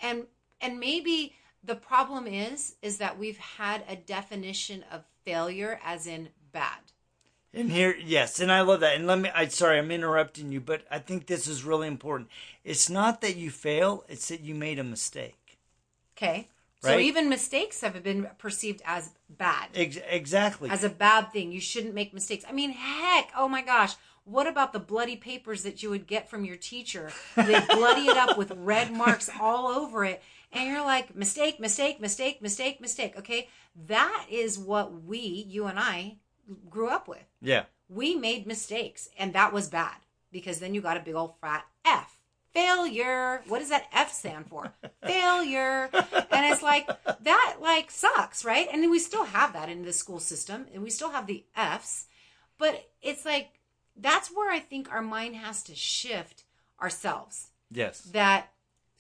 And 0.00 0.26
and 0.62 0.78
maybe 0.80 1.34
the 1.62 1.74
problem 1.74 2.26
is 2.26 2.76
is 2.82 2.98
that 2.98 3.18
we've 3.18 3.38
had 3.38 3.84
a 3.88 3.96
definition 3.96 4.84
of 4.90 5.04
failure 5.24 5.80
as 5.84 6.06
in 6.06 6.28
bad. 6.52 6.78
And 7.54 7.70
here, 7.70 7.94
yes, 8.02 8.40
and 8.40 8.50
I 8.50 8.62
love 8.62 8.80
that. 8.80 8.96
And 8.96 9.06
let 9.06 9.18
me, 9.18 9.28
I 9.34 9.46
sorry, 9.48 9.78
I'm 9.78 9.90
interrupting 9.90 10.50
you, 10.52 10.60
but 10.60 10.84
I 10.90 10.98
think 10.98 11.26
this 11.26 11.46
is 11.46 11.64
really 11.64 11.86
important. 11.86 12.30
It's 12.64 12.88
not 12.88 13.20
that 13.20 13.36
you 13.36 13.50
fail; 13.50 14.04
it's 14.08 14.28
that 14.28 14.40
you 14.40 14.54
made 14.54 14.78
a 14.78 14.84
mistake, 14.84 15.58
Okay. 16.16 16.48
right? 16.82 16.92
So 16.94 16.98
even 16.98 17.28
mistakes 17.28 17.82
have 17.82 18.02
been 18.02 18.28
perceived 18.38 18.80
as 18.86 19.10
bad, 19.28 19.68
Ex- 19.74 19.98
exactly. 20.08 20.70
as 20.70 20.82
a 20.82 20.88
bad 20.88 21.30
thing. 21.30 21.52
You 21.52 21.60
shouldn't 21.60 21.94
make 21.94 22.14
mistakes. 22.14 22.44
I 22.48 22.52
mean, 22.52 22.70
heck, 22.70 23.30
oh 23.36 23.48
my 23.48 23.60
gosh. 23.60 23.94
What 24.24 24.46
about 24.46 24.72
the 24.72 24.78
bloody 24.78 25.16
papers 25.16 25.64
that 25.64 25.82
you 25.82 25.90
would 25.90 26.06
get 26.06 26.30
from 26.30 26.44
your 26.44 26.54
teacher? 26.56 27.10
They 27.36 27.58
bloody 27.68 28.06
it 28.06 28.16
up 28.16 28.38
with 28.38 28.52
red 28.52 28.92
marks 28.92 29.28
all 29.40 29.66
over 29.66 30.04
it. 30.04 30.22
And 30.52 30.68
you're 30.68 30.84
like, 30.84 31.14
mistake, 31.16 31.58
mistake, 31.60 32.00
mistake, 32.00 32.42
mistake, 32.42 32.80
mistake. 32.80 33.14
Okay. 33.18 33.48
That 33.86 34.26
is 34.30 34.58
what 34.58 35.02
we, 35.04 35.18
you 35.18 35.66
and 35.66 35.78
I, 35.78 36.16
grew 36.68 36.88
up 36.88 37.08
with. 37.08 37.24
yeah. 37.40 37.64
We 37.88 38.14
made 38.14 38.46
mistakes, 38.46 39.08
and 39.18 39.34
that 39.34 39.52
was 39.52 39.68
bad 39.68 39.96
because 40.30 40.60
then 40.60 40.74
you 40.74 40.80
got 40.80 40.96
a 40.96 41.00
big 41.00 41.14
old 41.14 41.34
fat 41.42 41.66
F. 41.84 42.18
Failure. 42.54 43.42
What 43.48 43.58
does 43.58 43.68
that 43.68 43.86
F 43.92 44.12
stand 44.12 44.46
for? 44.48 44.72
Failure. 45.06 45.90
And 45.92 46.52
it's 46.52 46.62
like 46.62 46.86
that 47.22 47.56
like 47.60 47.90
sucks, 47.90 48.44
right? 48.46 48.66
And 48.72 48.90
we 48.90 48.98
still 48.98 49.24
have 49.24 49.52
that 49.52 49.68
in 49.68 49.82
the 49.84 49.92
school 49.92 50.20
system, 50.20 50.66
and 50.72 50.82
we 50.82 50.88
still 50.90 51.10
have 51.10 51.26
the 51.26 51.44
Fs, 51.54 52.06
but 52.58 52.90
it's 53.02 53.24
like 53.26 53.48
that's 53.96 54.28
where 54.28 54.50
I 54.50 54.58
think 54.60 54.90
our 54.90 55.02
mind 55.02 55.36
has 55.36 55.62
to 55.64 55.74
shift 55.74 56.44
ourselves 56.80 57.48
Yes. 57.70 58.00
that 58.12 58.51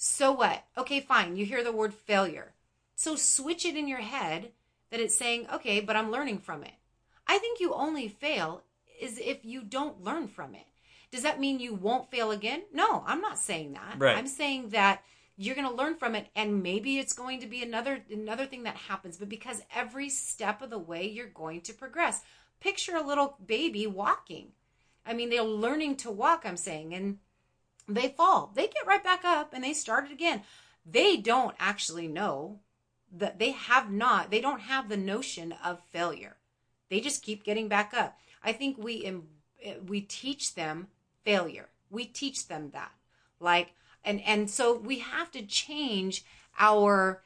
so 0.04 0.32
what? 0.32 0.64
Okay, 0.76 0.98
fine. 0.98 1.36
You 1.36 1.46
hear 1.46 1.62
the 1.62 1.70
word 1.70 1.94
failure. 1.94 2.54
So 2.96 3.14
switch 3.14 3.64
it 3.64 3.76
in 3.76 3.86
your 3.86 4.00
head 4.00 4.50
that 4.90 4.98
it's 4.98 5.16
saying, 5.16 5.46
okay, 5.54 5.78
but 5.78 5.94
I'm 5.94 6.10
learning 6.10 6.38
from 6.38 6.64
it. 6.64 6.72
I 7.28 7.38
think 7.38 7.60
you 7.60 7.72
only 7.72 8.08
fail 8.08 8.64
is 9.00 9.16
if 9.18 9.44
you 9.44 9.62
don't 9.62 10.02
learn 10.02 10.26
from 10.26 10.56
it. 10.56 10.66
Does 11.12 11.22
that 11.22 11.38
mean 11.38 11.60
you 11.60 11.72
won't 11.72 12.10
fail 12.10 12.32
again? 12.32 12.62
No, 12.74 13.04
I'm 13.06 13.20
not 13.20 13.38
saying 13.38 13.74
that. 13.74 13.94
Right. 13.96 14.16
I'm 14.16 14.26
saying 14.26 14.70
that 14.70 15.04
you're 15.36 15.54
going 15.54 15.68
to 15.68 15.74
learn 15.74 15.94
from 15.94 16.16
it 16.16 16.26
and 16.34 16.64
maybe 16.64 16.98
it's 16.98 17.12
going 17.12 17.38
to 17.38 17.46
be 17.46 17.62
another 17.62 18.00
another 18.10 18.46
thing 18.46 18.64
that 18.64 18.74
happens, 18.74 19.18
but 19.18 19.28
because 19.28 19.62
every 19.72 20.08
step 20.08 20.62
of 20.62 20.70
the 20.70 20.80
way 20.80 21.08
you're 21.08 21.28
going 21.28 21.60
to 21.60 21.72
progress. 21.72 22.22
Picture 22.58 22.96
a 22.96 23.06
little 23.06 23.36
baby 23.46 23.86
walking. 23.86 24.48
I 25.06 25.14
mean, 25.14 25.30
they're 25.30 25.44
learning 25.44 25.94
to 25.98 26.10
walk, 26.10 26.42
I'm 26.44 26.56
saying, 26.56 26.92
and 26.92 27.18
they 27.88 28.08
fall. 28.08 28.52
They 28.54 28.66
get 28.66 28.86
right 28.86 29.02
back 29.02 29.24
up 29.24 29.52
and 29.52 29.62
they 29.62 29.72
start 29.72 30.06
it 30.06 30.12
again. 30.12 30.42
They 30.84 31.16
don't 31.16 31.54
actually 31.58 32.08
know 32.08 32.60
that 33.12 33.38
they 33.38 33.52
have 33.52 33.90
not, 33.90 34.30
they 34.30 34.40
don't 34.40 34.62
have 34.62 34.88
the 34.88 34.96
notion 34.96 35.54
of 35.64 35.80
failure. 35.90 36.36
They 36.88 37.00
just 37.00 37.22
keep 37.22 37.44
getting 37.44 37.68
back 37.68 37.94
up. 37.94 38.18
I 38.44 38.52
think 38.52 38.76
we 38.78 39.10
we 39.86 40.00
teach 40.02 40.54
them 40.54 40.88
failure. 41.24 41.68
We 41.90 42.04
teach 42.04 42.48
them 42.48 42.70
that. 42.72 42.92
Like 43.40 43.72
and 44.04 44.20
and 44.22 44.50
so 44.50 44.76
we 44.76 44.98
have 44.98 45.30
to 45.32 45.42
change 45.42 46.24
our 46.58 47.22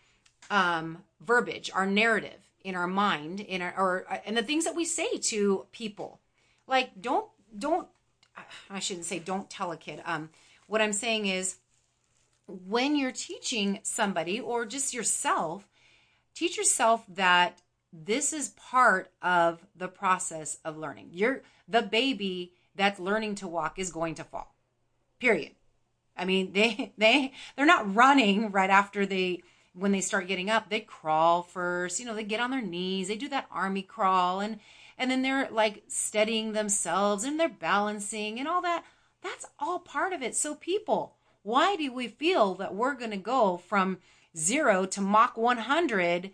um 0.51 0.99
verbiage, 1.21 1.71
our 1.75 1.87
narrative 1.87 2.39
in 2.63 2.75
our 2.75 2.87
mind, 2.87 3.41
in 3.41 3.63
our 3.63 3.75
or 3.77 4.21
and 4.25 4.37
the 4.37 4.43
things 4.43 4.65
that 4.65 4.77
we 4.77 4.85
say 4.85 5.17
to 5.19 5.67
people. 5.73 6.21
Like 6.67 7.01
don't 7.01 7.29
don't 7.59 7.89
I 8.71 8.79
shouldn't 8.79 9.07
say 9.07 9.19
don't 9.19 9.51
tell 9.51 9.73
a 9.73 9.77
kid. 9.77 10.03
Um 10.05 10.31
what 10.67 10.81
I'm 10.81 10.93
saying 10.93 11.27
is 11.27 11.57
when 12.47 12.97
you're 12.97 13.13
teaching 13.13 13.81
somebody 13.83 14.41
or 14.41 14.67
just 14.67 14.95
yourself, 14.95 15.67
teach 16.35 16.57
yourself 16.57 17.05
that 17.09 17.63
this 17.93 18.33
is 18.33 18.51
part 18.51 19.11
of 19.23 19.65
the 19.75 19.89
process 19.89 20.59
of 20.65 20.77
learning. 20.77 21.09
You're 21.13 21.43
the 21.69 21.83
baby 21.83 22.53
that's 22.75 23.01
learning 23.01 23.37
to 23.37 23.49
walk 23.49 23.79
is 23.79 23.91
going 23.91 24.15
to 24.17 24.25
fall. 24.25 24.55
Period. 25.19 25.53
I 26.17 26.25
mean, 26.25 26.53
they 26.55 26.93
they 26.99 27.33
they're 27.57 27.67
not 27.67 27.95
running 27.95 28.51
right 28.51 28.71
after 28.71 29.07
they 29.07 29.43
when 29.75 29.93
they 29.93 30.01
start 30.01 30.29
getting 30.29 30.51
up. 30.51 30.69
They 30.69 30.81
crawl 30.81 31.43
first. 31.43 32.01
You 32.01 32.07
know, 32.07 32.15
they 32.15 32.25
get 32.25 32.41
on 32.41 32.51
their 32.51 32.63
knees. 32.63 33.09
They 33.09 33.17
do 33.17 33.29
that 33.29 33.47
army 33.51 33.83
crawl 33.83 34.41
and 34.41 34.59
and 34.99 35.11
then 35.11 35.23
they're 35.23 35.49
like 35.51 35.85
steadying 35.89 36.53
themselves 36.53 37.25
and 37.25 37.39
they're 37.39 37.49
balancing 37.49 38.39
and 38.39 38.49
all 38.49 38.63
that. 38.63 38.85
That's 39.27 39.47
all 39.59 39.81
part 39.81 40.13
of 40.13 40.23
it. 40.23 40.37
So 40.37 40.55
people, 40.55 41.17
why 41.43 41.75
do 41.75 41.93
we 41.93 42.07
feel 42.07 42.55
that 42.55 42.75
we're 42.75 42.95
going 42.95 43.11
to 43.11 43.17
go 43.17 43.57
from 43.57 43.99
0 44.37 44.87
to 44.87 45.01
Mach 45.01 45.37
100? 45.37 46.31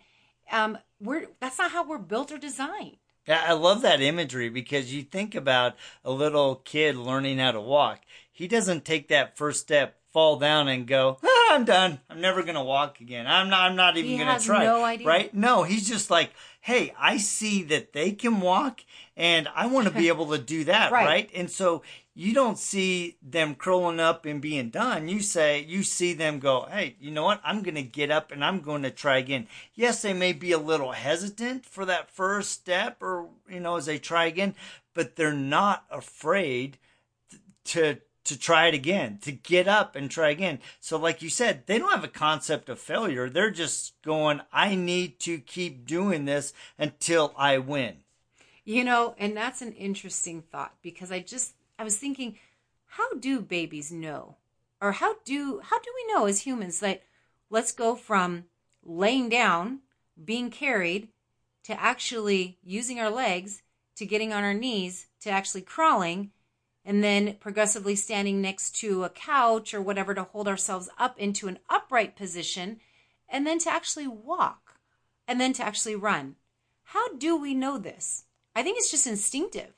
Um 0.51 0.77
we're 0.99 1.27
that's 1.39 1.57
not 1.57 1.71
how 1.71 1.87
we're 1.87 1.97
built 1.97 2.31
or 2.31 2.37
designed. 2.37 2.97
Yeah, 3.27 3.43
I 3.47 3.53
love 3.53 3.81
that 3.81 4.01
imagery 4.01 4.49
because 4.49 4.93
you 4.93 5.01
think 5.01 5.33
about 5.33 5.75
a 6.03 6.11
little 6.11 6.55
kid 6.55 6.97
learning 6.97 7.39
how 7.39 7.51
to 7.51 7.61
walk. 7.61 8.01
He 8.31 8.47
doesn't 8.47 8.83
take 8.83 9.07
that 9.07 9.37
first 9.37 9.61
step, 9.61 9.97
fall 10.11 10.35
down, 10.37 10.67
and 10.67 10.85
go, 10.85 11.17
ah, 11.23 11.55
"I'm 11.55 11.63
done. 11.63 12.01
I'm 12.09 12.19
never 12.19 12.43
gonna 12.43 12.63
walk 12.63 12.99
again. 12.99 13.25
I'm 13.25 13.49
not. 13.49 13.71
I'm 13.71 13.77
not 13.77 13.95
even 13.95 14.17
gonna 14.17 14.39
try." 14.39 14.65
no 14.65 14.83
idea. 14.83 15.07
Right? 15.07 15.33
No, 15.33 15.63
he's 15.63 15.87
just 15.87 16.11
like, 16.11 16.31
"Hey, 16.63 16.93
I 16.97 17.17
see 17.17 17.63
that 17.63 17.93
they 17.93 18.11
can 18.11 18.41
walk, 18.41 18.81
and 19.15 19.47
I 19.55 19.67
want 19.67 19.87
to 19.87 19.93
be 19.93 20.07
able 20.13 20.27
to 20.31 20.37
do 20.37 20.63
that." 20.65 20.91
Right. 20.91 21.05
right? 21.05 21.29
And 21.33 21.49
so 21.49 21.83
you 22.13 22.33
don't 22.33 22.57
see 22.57 23.17
them 23.21 23.55
curling 23.55 23.99
up 23.99 24.25
and 24.25 24.41
being 24.41 24.69
done. 24.69 25.07
You 25.07 25.21
say 25.21 25.61
you 25.61 25.83
see 25.83 26.13
them 26.13 26.39
go, 26.39 26.67
"Hey, 26.69 26.95
you 26.99 27.11
know 27.11 27.23
what? 27.23 27.41
I'm 27.43 27.63
gonna 27.63 27.81
get 27.81 28.11
up 28.11 28.31
and 28.31 28.43
I'm 28.43 28.61
going 28.61 28.83
to 28.83 28.91
try 28.91 29.17
again." 29.17 29.47
Yes, 29.73 30.01
they 30.01 30.13
may 30.13 30.33
be 30.33 30.51
a 30.51 30.57
little 30.57 30.91
hesitant 30.91 31.65
for 31.65 31.85
that 31.85 32.11
first 32.11 32.51
step, 32.51 33.01
or 33.01 33.29
you 33.49 33.59
know, 33.59 33.77
as 33.77 33.85
they 33.85 33.99
try 33.99 34.25
again, 34.25 34.55
but 34.93 35.15
they're 35.15 35.33
not 35.33 35.85
afraid 35.89 36.77
to 37.65 37.99
to 38.25 38.39
try 38.39 38.67
it 38.67 38.73
again, 38.73 39.19
to 39.21 39.31
get 39.31 39.67
up 39.67 39.95
and 39.95 40.09
try 40.09 40.29
again. 40.29 40.59
So 40.79 40.97
like 40.97 41.21
you 41.21 41.29
said, 41.29 41.63
they 41.65 41.77
don't 41.77 41.91
have 41.91 42.03
a 42.03 42.09
concept 42.09 42.69
of 42.69 42.79
failure. 42.79 43.29
They're 43.29 43.51
just 43.51 44.01
going, 44.01 44.41
I 44.51 44.75
need 44.75 45.19
to 45.21 45.39
keep 45.39 45.85
doing 45.85 46.25
this 46.25 46.53
until 46.77 47.33
I 47.37 47.57
win. 47.57 47.97
You 48.65 48.83
know, 48.85 49.15
and 49.17 49.35
that's 49.35 49.61
an 49.61 49.73
interesting 49.73 50.41
thought 50.41 50.73
because 50.81 51.11
I 51.11 51.19
just 51.19 51.53
I 51.77 51.83
was 51.83 51.97
thinking, 51.97 52.37
how 52.85 53.13
do 53.15 53.41
babies 53.41 53.91
know? 53.91 54.37
Or 54.79 54.93
how 54.93 55.15
do 55.25 55.59
how 55.63 55.79
do 55.79 55.91
we 55.93 56.13
know 56.13 56.25
as 56.25 56.41
humans 56.41 56.79
that 56.79 57.03
let's 57.49 57.73
go 57.73 57.95
from 57.95 58.45
laying 58.83 59.27
down, 59.27 59.79
being 60.23 60.49
carried 60.49 61.09
to 61.63 61.79
actually 61.81 62.57
using 62.63 62.99
our 62.99 63.09
legs 63.09 63.63
to 63.95 64.05
getting 64.05 64.33
on 64.33 64.43
our 64.43 64.53
knees 64.53 65.07
to 65.21 65.29
actually 65.29 65.61
crawling 65.61 66.31
and 66.85 67.03
then 67.03 67.35
progressively 67.39 67.95
standing 67.95 68.41
next 68.41 68.75
to 68.77 69.03
a 69.03 69.09
couch 69.09 69.73
or 69.73 69.81
whatever 69.81 70.13
to 70.13 70.23
hold 70.23 70.47
ourselves 70.47 70.89
up 70.97 71.17
into 71.17 71.47
an 71.47 71.59
upright 71.69 72.15
position 72.15 72.79
and 73.29 73.47
then 73.47 73.59
to 73.59 73.69
actually 73.69 74.07
walk 74.07 74.75
and 75.27 75.39
then 75.39 75.53
to 75.53 75.63
actually 75.63 75.95
run. 75.95 76.35
How 76.83 77.13
do 77.15 77.35
we 77.35 77.53
know 77.53 77.77
this? 77.77 78.25
I 78.55 78.63
think 78.63 78.77
it's 78.77 78.91
just 78.91 79.07
instinctive. 79.07 79.73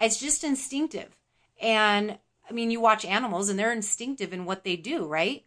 It's 0.00 0.18
just 0.18 0.44
instinctive. 0.44 1.16
And 1.60 2.18
I 2.48 2.52
mean, 2.52 2.70
you 2.70 2.80
watch 2.80 3.04
animals 3.04 3.48
and 3.48 3.58
they're 3.58 3.72
instinctive 3.72 4.32
in 4.32 4.44
what 4.44 4.64
they 4.64 4.76
do, 4.76 5.06
right? 5.06 5.44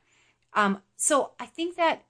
Um, 0.53 0.81
so 0.95 1.31
I 1.39 1.45
think 1.45 1.75
that 1.75 2.03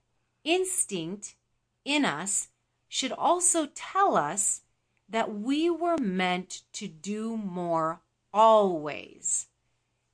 instinct 0.43 1.35
in 1.83 2.05
us 2.05 2.49
should 2.87 3.11
also 3.11 3.67
tell 3.75 4.15
us 4.15 4.61
that 5.09 5.33
we 5.33 5.69
were 5.69 5.97
meant 5.97 6.61
to 6.73 6.87
do 6.87 7.35
more 7.35 8.01
always. 8.33 9.47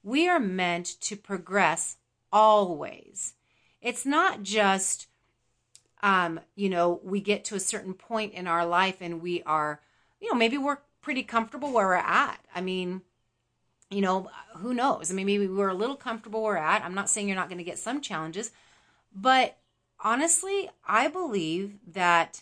We 0.03 0.27
are 0.27 0.39
meant 0.39 0.99
to 1.01 1.15
progress 1.15 1.97
always. 2.31 3.33
It's 3.81 4.05
not 4.05 4.43
just, 4.43 5.07
um, 6.01 6.39
you 6.55 6.69
know, 6.69 6.99
we 7.03 7.21
get 7.21 7.45
to 7.45 7.55
a 7.55 7.59
certain 7.59 7.93
point 7.93 8.33
in 8.33 8.47
our 8.47 8.65
life 8.65 8.97
and 9.01 9.21
we 9.21 9.43
are, 9.43 9.81
you 10.19 10.29
know, 10.29 10.37
maybe 10.37 10.57
we're 10.57 10.79
pretty 11.01 11.23
comfortable 11.23 11.71
where 11.71 11.87
we're 11.87 11.95
at. 11.95 12.39
I 12.55 12.61
mean, 12.61 13.01
you 13.89 14.01
know, 14.01 14.29
who 14.57 14.73
knows? 14.73 15.11
I 15.11 15.13
mean, 15.13 15.25
maybe 15.25 15.47
we're 15.47 15.69
a 15.69 15.73
little 15.73 15.95
comfortable 15.95 16.41
where 16.41 16.53
we're 16.53 16.59
at. 16.59 16.83
I'm 16.83 16.95
not 16.95 17.09
saying 17.09 17.27
you're 17.27 17.35
not 17.35 17.49
going 17.49 17.59
to 17.59 17.63
get 17.63 17.77
some 17.77 18.01
challenges, 18.01 18.51
but 19.15 19.57
honestly, 19.99 20.69
I 20.85 21.07
believe 21.07 21.75
that 21.87 22.41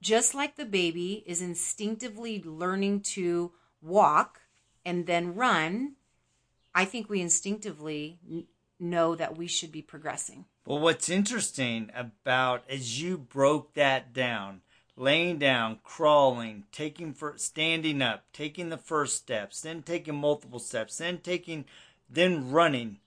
just 0.00 0.34
like 0.34 0.56
the 0.56 0.66
baby 0.66 1.24
is 1.26 1.40
instinctively 1.40 2.42
learning 2.44 3.00
to 3.00 3.52
walk 3.80 4.41
and 4.84 5.06
then 5.06 5.34
run, 5.34 5.94
I 6.74 6.84
think 6.84 7.08
we 7.08 7.20
instinctively 7.20 8.18
n- 8.28 8.46
know 8.78 9.14
that 9.14 9.36
we 9.36 9.46
should 9.46 9.72
be 9.72 9.82
progressing. 9.82 10.46
Well, 10.66 10.78
what's 10.78 11.08
interesting 11.08 11.90
about 11.94 12.64
as 12.68 13.02
you 13.02 13.18
broke 13.18 13.74
that 13.74 14.12
down, 14.12 14.60
laying 14.96 15.38
down, 15.38 15.80
crawling, 15.82 16.64
taking 16.72 17.14
for 17.14 17.34
standing 17.36 18.00
up, 18.00 18.24
taking 18.32 18.68
the 18.68 18.78
first 18.78 19.16
steps, 19.16 19.60
then 19.60 19.82
taking 19.82 20.14
multiple 20.14 20.58
steps, 20.58 20.98
then 20.98 21.18
taking, 21.18 21.64
then 22.08 22.50
running, 22.50 22.98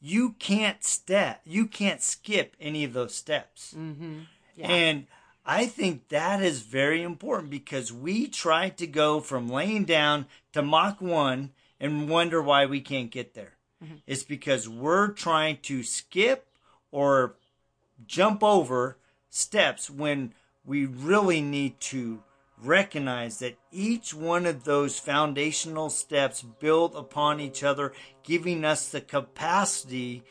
you 0.00 0.32
can't 0.38 0.84
step, 0.84 1.40
you 1.44 1.66
can't 1.66 2.02
skip 2.02 2.56
any 2.60 2.84
of 2.84 2.92
those 2.92 3.14
steps. 3.14 3.74
Mm-hmm. 3.76 4.20
Yeah. 4.56 4.68
And 4.68 5.06
I 5.48 5.66
think 5.66 6.08
that 6.08 6.42
is 6.42 6.62
very 6.62 7.02
important 7.02 7.50
because 7.50 7.92
we 7.92 8.26
try 8.26 8.68
to 8.70 8.86
go 8.86 9.20
from 9.20 9.48
laying 9.48 9.84
down 9.84 10.26
to 10.52 10.60
Mach 10.60 11.00
1 11.00 11.52
and 11.78 12.08
wonder 12.08 12.42
why 12.42 12.66
we 12.66 12.80
can't 12.80 13.12
get 13.12 13.34
there. 13.34 13.52
Mm-hmm. 13.82 13.96
It's 14.08 14.24
because 14.24 14.68
we're 14.68 15.08
trying 15.08 15.58
to 15.62 15.84
skip 15.84 16.48
or 16.90 17.36
jump 18.06 18.42
over 18.42 18.98
steps 19.30 19.88
when 19.88 20.34
we 20.64 20.84
really 20.84 21.40
need 21.40 21.78
to 21.78 22.24
recognize 22.60 23.38
that 23.38 23.56
each 23.70 24.12
one 24.12 24.46
of 24.46 24.64
those 24.64 24.98
foundational 24.98 25.90
steps 25.90 26.42
build 26.42 26.96
upon 26.96 27.38
each 27.38 27.62
other, 27.62 27.92
giving 28.24 28.64
us 28.64 28.88
the 28.88 29.00
capacity 29.00 30.24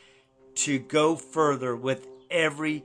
to 0.56 0.78
go 0.78 1.16
further 1.16 1.74
with 1.74 2.06
every 2.30 2.84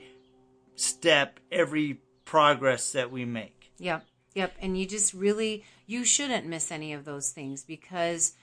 step, 0.75 1.39
every 1.51 1.99
progress 2.31 2.93
that 2.93 3.11
we 3.11 3.25
make. 3.25 3.73
Yep. 3.77 4.05
Yep. 4.35 4.53
And 4.61 4.79
you 4.79 4.85
just 4.85 5.13
really, 5.13 5.65
you 5.85 6.05
shouldn't 6.05 6.47
miss 6.47 6.71
any 6.71 6.93
of 6.93 7.03
those 7.03 7.31
things 7.31 7.65
because 7.65 8.35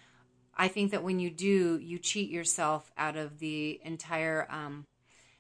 I 0.55 0.69
think 0.69 0.91
that 0.91 1.03
when 1.03 1.19
you 1.19 1.31
do, 1.31 1.79
you 1.79 1.99
cheat 1.99 2.29
yourself 2.29 2.93
out 2.99 3.17
of 3.17 3.39
the 3.39 3.81
entire, 3.83 4.47
um, 4.51 4.85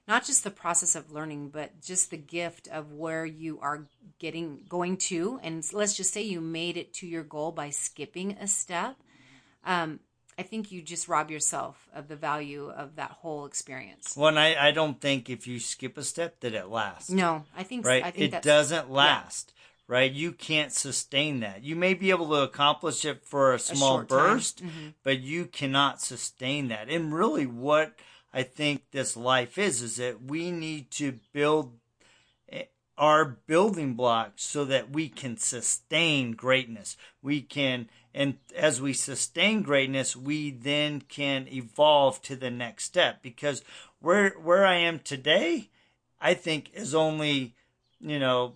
not 0.06 0.24
just 0.24 0.44
the 0.44 0.50
process 0.50 0.94
of 0.94 1.12
learning, 1.12 1.50
but 1.50 1.82
just 1.82 2.10
the 2.10 2.16
gift 2.16 2.68
of 2.68 2.94
where 2.94 3.26
you 3.26 3.60
are 3.60 3.86
getting, 4.18 4.64
going 4.66 4.96
to. 4.96 5.38
And 5.42 5.62
let's 5.74 5.94
just 5.94 6.14
say 6.14 6.22
you 6.22 6.40
made 6.40 6.78
it 6.78 6.94
to 6.94 7.06
your 7.06 7.24
goal 7.24 7.52
by 7.52 7.68
skipping 7.68 8.32
a 8.40 8.48
step. 8.48 8.96
Um, 9.62 10.00
I 10.38 10.42
think 10.42 10.70
you 10.70 10.82
just 10.82 11.08
rob 11.08 11.30
yourself 11.30 11.88
of 11.92 12.06
the 12.06 12.16
value 12.16 12.70
of 12.70 12.96
that 12.96 13.10
whole 13.10 13.44
experience. 13.44 14.16
Well, 14.16 14.28
and 14.28 14.38
I, 14.38 14.68
I 14.68 14.70
don't 14.70 15.00
think 15.00 15.28
if 15.28 15.46
you 15.48 15.58
skip 15.58 15.98
a 15.98 16.04
step 16.04 16.40
that 16.40 16.54
it 16.54 16.68
lasts. 16.68 17.10
No, 17.10 17.44
I 17.56 17.64
think 17.64 17.84
right. 17.84 18.04
I 18.04 18.12
think 18.12 18.32
it 18.32 18.42
doesn't 18.42 18.90
last. 18.90 19.52
Right, 19.88 20.12
you 20.12 20.32
can't 20.32 20.70
sustain 20.70 21.40
that. 21.40 21.64
You 21.64 21.74
may 21.74 21.94
be 21.94 22.10
able 22.10 22.28
to 22.28 22.42
accomplish 22.42 23.06
it 23.06 23.24
for 23.24 23.54
a 23.54 23.58
small 23.58 24.04
time. 24.04 24.06
burst, 24.06 24.62
Mhm. 24.62 24.92
but 25.02 25.20
you 25.20 25.46
cannot 25.46 26.02
sustain 26.02 26.68
that. 26.68 26.90
And 26.90 27.14
really, 27.14 27.46
what 27.46 27.94
I 28.30 28.42
think 28.42 28.90
this 28.90 29.16
life 29.16 29.56
is 29.56 29.80
is 29.80 29.96
that 29.96 30.20
we 30.22 30.50
need 30.50 30.90
to 30.92 31.18
build 31.32 31.78
eh, 32.50 32.64
our 32.98 33.24
building 33.24 33.94
blocks 33.94 34.42
so 34.42 34.66
that 34.66 34.90
we 34.90 35.08
can 35.08 35.38
sustain 35.38 36.32
greatness. 36.32 36.98
We 37.22 37.40
can, 37.40 37.88
and 38.18 38.34
as 38.56 38.80
we 38.80 38.94
sustain 38.94 39.62
greatness, 39.62 40.16
we 40.16 40.50
then 40.50 41.02
can 41.02 41.46
evolve 41.46 42.20
to 42.22 42.34
the 42.34 42.50
next 42.50 42.82
step. 42.86 43.22
Because 43.22 43.62
where 44.00 44.30
where 44.30 44.66
I 44.66 44.74
am 44.74 44.98
today, 44.98 45.70
I 46.20 46.34
think 46.34 46.72
is 46.74 46.96
only, 46.96 47.54
you 48.00 48.18
know, 48.18 48.54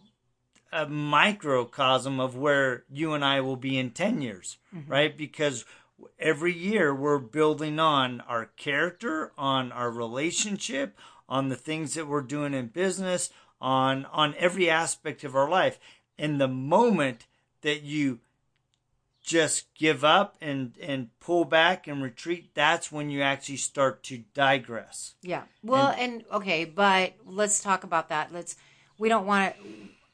a 0.73 0.87
microcosm 0.87 2.19
of 2.19 2.37
where 2.37 2.83
you 2.91 3.13
and 3.13 3.25
I 3.25 3.41
will 3.41 3.55
be 3.55 3.79
in 3.79 3.93
10 3.93 4.21
years, 4.21 4.59
mm-hmm. 4.75 4.91
right? 4.91 5.17
Because 5.17 5.65
every 6.19 6.53
year 6.53 6.93
we're 6.93 7.19
building 7.19 7.79
on 7.79 8.21
our 8.23 8.47
character, 8.57 9.31
on 9.39 9.71
our 9.71 9.93
relationship, 9.93 10.99
on 11.29 11.51
the 11.51 11.57
things 11.57 11.95
that 11.95 12.09
we're 12.09 12.23
doing 12.23 12.53
in 12.53 12.67
business, 12.67 13.31
on 13.61 14.07
on 14.07 14.35
every 14.39 14.69
aspect 14.69 15.23
of 15.23 15.37
our 15.37 15.49
life. 15.49 15.79
And 16.19 16.41
the 16.41 16.49
moment 16.49 17.27
that 17.61 17.83
you 17.83 18.19
just 19.23 19.73
give 19.75 20.05
up 20.05 20.37
and 20.41 20.77
and 20.83 21.09
pull 21.21 21.45
back 21.45 21.87
and 21.87 22.03
retreat, 22.03 22.51
that's 22.55 22.91
when 22.91 23.11
you 23.11 23.23
actually 23.23 23.57
start 23.57 24.03
to 24.05 24.25
digress. 24.35 25.15
Yeah. 25.23 25.43
Well, 25.63 25.95
and, 25.97 26.25
okay, 26.33 26.65
but 26.65 27.15
let's 27.25 27.63
talk 27.63 27.85
about 27.85 28.09
that. 28.09 28.33
Let's. 28.33 28.57
We 28.99 29.09
don't 29.09 29.27
want 29.27 29.55
to. 29.55 29.63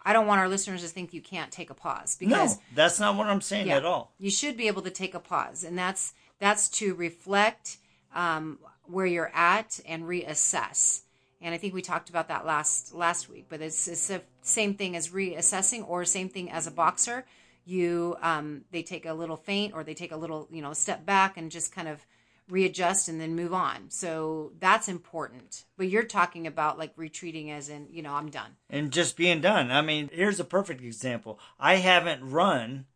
I 0.05 0.13
don't 0.13 0.27
want 0.27 0.41
our 0.41 0.49
listeners 0.49 0.83
to 0.83 0.89
think 0.89 1.13
you 1.13 1.21
can't 1.21 1.51
take 1.51 1.71
a 1.71 1.75
pause 1.75 2.17
because 2.19 2.57
no, 2.57 2.63
that's 2.75 2.99
not 2.99 3.17
what 3.17 3.27
I'm 3.27 3.41
saying 3.43 3.67
Yeah. 3.67 3.77
at 3.77 3.85
all. 3.85 4.15
you 4.19 4.31
should 4.31 4.57
be 4.57 4.67
able 4.69 4.83
to 4.83 4.91
take 4.91 5.15
a 5.15 5.21
pause, 5.21 5.65
and 5.65 5.77
that's 5.79 6.15
that's 6.39 6.69
to 6.71 6.95
reflect 6.95 7.79
um, 8.15 8.59
where 8.85 9.07
you're 9.07 9.33
at 9.35 9.81
and 9.87 10.05
reassess. 10.05 11.03
And 11.41 11.55
I 11.55 11.59
think 11.59 11.73
we 11.75 11.83
talked 11.83 12.09
about 12.11 12.29
that 12.29 12.47
last 12.47 12.95
last 12.95 13.29
week. 13.29 13.47
But 13.49 13.61
it's, 13.61 13.87
it's 13.89 14.09
the 14.09 14.23
same 14.43 14.75
thing 14.75 14.97
as 14.97 15.09
reassessing, 15.11 15.89
or 15.89 16.05
same 16.05 16.29
thing 16.29 16.51
as 16.51 16.67
a 16.67 16.71
boxer. 16.71 17.25
You 17.69 18.17
um, 18.23 18.65
they 18.71 18.83
take 18.83 19.05
a 19.07 19.13
little 19.13 19.37
feint 19.37 19.75
or 19.75 19.85
they 19.85 19.95
take 19.95 20.13
a 20.13 20.17
little 20.17 20.49
you 20.51 20.63
know 20.63 20.73
step 20.73 21.05
back 21.05 21.37
and 21.37 21.51
just 21.51 21.71
kind 21.75 21.87
of 21.89 22.07
readjust 22.49 23.09
and 23.11 23.21
then 23.21 23.37
move 23.37 23.53
on. 23.53 23.91
So 23.91 24.53
that's 24.59 24.89
important. 24.89 25.65
But 25.77 25.89
you're 25.91 26.05
talking 26.05 26.47
about 26.47 26.79
like 26.79 26.93
retreating, 26.97 27.51
as 27.51 27.69
in 27.69 27.89
you 27.91 28.03
know 28.03 28.15
I'm 28.15 28.31
done. 28.31 28.57
and 28.71 28.91
just 28.91 29.17
being 29.17 29.41
done. 29.43 29.71
I 29.71 29.83
mean, 29.83 30.09
here's 30.13 30.41
a 30.41 30.45
perfect 30.45 30.83
example. 30.83 31.39
I 31.61 31.75
haven't 31.77 32.31
run 32.31 32.87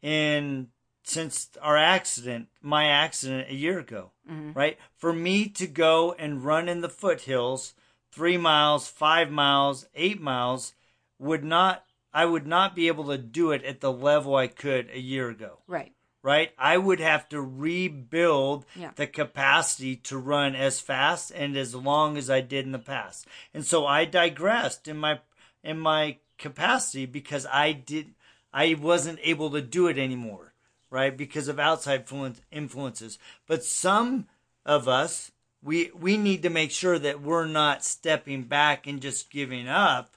in 0.00 0.68
since 1.04 1.50
our 1.60 1.76
accident, 1.76 2.46
my 2.60 2.86
accident 2.86 3.50
a 3.50 3.54
year 3.54 3.80
ago, 3.80 4.12
right? 4.54 4.78
For 4.96 5.12
me 5.12 5.48
to 5.48 5.66
go 5.66 6.12
and 6.12 6.44
run 6.44 6.68
in 6.68 6.80
the 6.80 6.88
foothills, 6.88 7.74
three 8.12 8.36
miles, 8.36 8.86
five 8.86 9.28
miles, 9.30 9.86
eight 9.96 10.20
miles, 10.20 10.74
would 11.18 11.42
not, 11.42 11.84
I 12.14 12.24
would 12.26 12.46
not 12.46 12.74
be 12.74 12.88
able 12.88 13.04
to 13.06 13.18
do 13.18 13.52
it 13.52 13.64
at 13.64 13.80
the 13.80 13.92
level 13.92 14.36
I 14.36 14.46
could 14.46 14.90
a 14.92 15.00
year 15.00 15.28
ago 15.30 15.58
Right. 15.66 15.92
right? 16.22 16.52
I 16.58 16.76
would 16.78 17.00
have 17.00 17.28
to 17.30 17.40
rebuild 17.40 18.64
Yeah. 18.76 18.92
the 18.96 19.06
capacity 19.06 19.96
to 19.96 20.18
run 20.18 20.54
as 20.54 20.80
fast 20.80 21.30
and 21.30 21.56
as 21.56 21.74
long 21.74 22.16
as 22.16 22.30
I 22.30 22.40
did 22.40 22.64
in 22.64 22.72
the 22.72 22.78
past. 22.78 23.26
And 23.54 23.64
so 23.66 23.86
I 23.86 24.04
digressed 24.04 24.88
in 24.88 24.96
my 24.96 25.20
in 25.64 25.78
my 25.78 26.18
capacity 26.38 27.06
because 27.06 27.46
I 27.46 27.72
did 27.72 28.14
I 28.52 28.74
wasn't 28.74 29.18
able 29.22 29.50
to 29.50 29.62
do 29.62 29.86
it 29.86 29.96
anymore, 29.98 30.52
right? 30.90 31.16
Because 31.16 31.48
of 31.48 31.58
outside 31.58 32.04
influences. 32.50 33.18
But 33.46 33.64
some 33.64 34.26
of 34.66 34.88
us 34.88 35.32
we 35.62 35.90
we 35.94 36.16
need 36.16 36.42
to 36.42 36.50
make 36.50 36.70
sure 36.72 36.98
that 36.98 37.22
we're 37.22 37.46
not 37.46 37.84
stepping 37.84 38.42
back 38.42 38.86
and 38.86 39.00
just 39.00 39.30
giving 39.30 39.68
up 39.68 40.16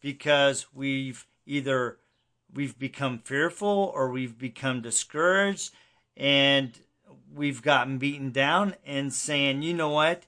because 0.00 0.66
we've 0.74 1.26
either 1.46 1.98
we've 2.52 2.78
become 2.78 3.18
fearful 3.18 3.92
or 3.94 4.10
we've 4.10 4.38
become 4.38 4.80
discouraged 4.80 5.74
and 6.16 6.80
we've 7.34 7.62
gotten 7.62 7.98
beaten 7.98 8.30
down 8.30 8.74
and 8.84 9.12
saying, 9.12 9.62
you 9.62 9.74
know 9.74 9.90
what? 9.90 10.24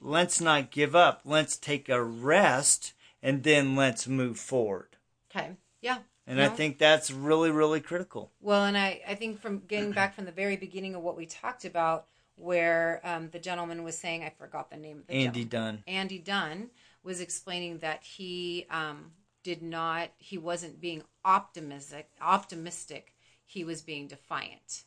Let's 0.00 0.40
not 0.40 0.70
give 0.70 0.96
up. 0.96 1.22
Let's 1.24 1.56
take 1.56 1.88
a 1.88 2.02
rest 2.02 2.92
and 3.22 3.42
then 3.42 3.76
let's 3.76 4.08
move 4.08 4.38
forward. 4.38 4.96
Okay. 5.30 5.52
Yeah. 5.80 5.98
And 6.26 6.40
I 6.40 6.48
think 6.48 6.78
that's 6.78 7.10
really, 7.10 7.50
really 7.50 7.80
critical. 7.80 8.30
Well, 8.40 8.64
and 8.64 8.78
I, 8.78 9.00
I 9.08 9.14
think 9.16 9.40
from 9.40 9.62
getting 9.66 9.90
back 9.90 10.14
from 10.14 10.24
the 10.24 10.32
very 10.32 10.56
beginning 10.56 10.94
of 10.94 11.02
what 11.02 11.16
we 11.16 11.26
talked 11.26 11.64
about, 11.64 12.06
where 12.36 13.00
um, 13.04 13.28
the 13.30 13.38
gentleman 13.38 13.82
was 13.82 13.98
saying, 13.98 14.22
I 14.22 14.30
forgot 14.30 14.70
the 14.70 14.76
name 14.76 14.98
of 14.98 15.06
the 15.08 15.14
Andy 15.14 15.44
gentleman. 15.44 15.82
Dunn. 15.86 15.94
Andy 15.94 16.18
Dunn 16.18 16.70
was 17.04 17.20
explaining 17.20 17.78
that 17.78 18.02
he 18.02 18.66
um, 18.70 19.12
did 19.42 19.62
not, 19.62 20.10
he 20.18 20.38
wasn't 20.38 20.80
being 20.80 21.02
optimistic. 21.24 22.08
Optimistic, 22.20 23.14
he 23.44 23.64
was 23.64 23.82
being 23.82 24.08
defiant, 24.08 24.84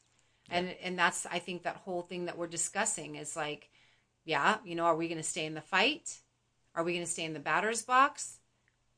and 0.50 0.76
and 0.82 0.98
that's 0.98 1.26
I 1.26 1.40
think 1.40 1.64
that 1.64 1.78
whole 1.78 2.02
thing 2.02 2.26
that 2.26 2.38
we're 2.38 2.48
discussing 2.48 3.16
is 3.16 3.36
like, 3.36 3.70
yeah, 4.24 4.58
you 4.66 4.76
know, 4.76 4.86
are 4.86 4.96
we 4.96 5.08
going 5.08 5.22
to 5.22 5.24
stay 5.24 5.46
in 5.46 5.54
the 5.54 5.62
fight? 5.62 6.20
Are 6.76 6.84
we 6.84 6.94
going 6.94 7.06
to 7.06 7.12
stay 7.12 7.24
in 7.24 7.34
the 7.34 7.40
batter's 7.40 7.84
box? 7.84 8.40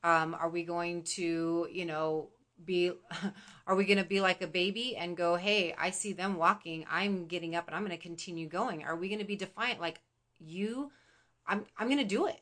Um, 0.02 0.34
are 0.34 0.48
we 0.48 0.64
going 0.64 1.02
to, 1.14 1.68
you 1.70 1.84
know, 1.84 2.30
be, 2.64 2.92
are 3.66 3.76
we 3.76 3.84
going 3.84 3.98
to 3.98 4.04
be 4.04 4.20
like 4.20 4.42
a 4.42 4.46
baby 4.46 4.96
and 4.96 5.16
go, 5.16 5.36
hey, 5.36 5.74
I 5.78 5.90
see 5.90 6.12
them 6.12 6.36
walking, 6.36 6.86
I'm 6.90 7.26
getting 7.26 7.54
up 7.54 7.66
and 7.66 7.76
I'm 7.76 7.84
going 7.84 7.96
to 7.96 8.02
continue 8.02 8.48
going? 8.48 8.84
Are 8.84 8.96
we 8.96 9.08
going 9.08 9.20
to 9.20 9.24
be 9.24 9.36
defiant 9.36 9.80
like 9.80 10.00
you? 10.38 10.90
I'm, 11.46 11.64
I'm 11.76 11.88
going 11.88 11.98
to 11.98 12.04
do 12.04 12.26
it. 12.26 12.40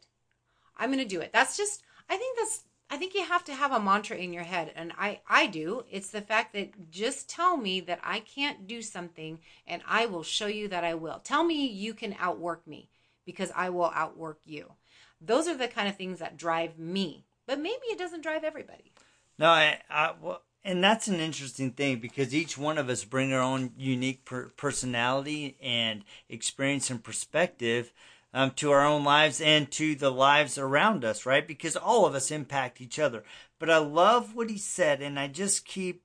I'm 0.76 0.90
going 0.90 1.02
to 1.02 1.04
do 1.08 1.20
it. 1.20 1.30
That's 1.32 1.56
just, 1.56 1.82
I 2.08 2.16
think 2.16 2.38
that's, 2.38 2.64
I 2.88 2.96
think 2.96 3.14
you 3.14 3.24
have 3.24 3.44
to 3.44 3.54
have 3.54 3.72
a 3.72 3.80
mantra 3.80 4.16
in 4.16 4.32
your 4.32 4.44
head. 4.44 4.72
And 4.76 4.92
I, 4.96 5.20
I 5.28 5.46
do. 5.46 5.84
It's 5.90 6.10
the 6.10 6.20
fact 6.20 6.52
that 6.52 6.90
just 6.90 7.28
tell 7.28 7.56
me 7.56 7.80
that 7.80 8.00
I 8.02 8.20
can't 8.20 8.66
do 8.66 8.80
something 8.82 9.40
and 9.66 9.82
I 9.88 10.06
will 10.06 10.22
show 10.22 10.46
you 10.46 10.68
that 10.68 10.84
I 10.84 10.94
will. 10.94 11.20
Tell 11.24 11.42
me 11.42 11.66
you 11.66 11.94
can 11.94 12.14
outwork 12.18 12.66
me 12.66 12.88
because 13.24 13.50
I 13.56 13.70
will 13.70 13.90
outwork 13.94 14.38
you. 14.44 14.72
Those 15.20 15.48
are 15.48 15.56
the 15.56 15.68
kind 15.68 15.88
of 15.88 15.96
things 15.96 16.20
that 16.20 16.36
drive 16.36 16.78
me. 16.78 17.24
But 17.46 17.58
maybe 17.58 17.86
it 17.86 17.98
doesn't 17.98 18.22
drive 18.22 18.44
everybody. 18.44 18.92
No, 19.38 19.48
I, 19.48 19.80
I 19.90 20.14
well, 20.20 20.42
and 20.64 20.82
that's 20.82 21.06
an 21.06 21.20
interesting 21.20 21.70
thing 21.70 22.00
because 22.00 22.34
each 22.34 22.58
one 22.58 22.76
of 22.76 22.88
us 22.88 23.04
bring 23.04 23.32
our 23.32 23.40
own 23.40 23.70
unique 23.76 24.24
per- 24.24 24.48
personality 24.48 25.56
and 25.62 26.04
experience 26.28 26.90
and 26.90 27.02
perspective 27.02 27.92
um, 28.34 28.50
to 28.52 28.70
our 28.70 28.84
own 28.84 29.04
lives 29.04 29.40
and 29.40 29.70
to 29.72 29.94
the 29.94 30.10
lives 30.10 30.58
around 30.58 31.04
us, 31.04 31.24
right? 31.24 31.46
Because 31.46 31.76
all 31.76 32.06
of 32.06 32.14
us 32.14 32.30
impact 32.30 32.80
each 32.80 32.98
other. 32.98 33.24
But 33.58 33.70
I 33.70 33.78
love 33.78 34.34
what 34.34 34.50
he 34.50 34.58
said, 34.58 35.00
and 35.00 35.18
I 35.18 35.28
just 35.28 35.64
keep 35.64 36.02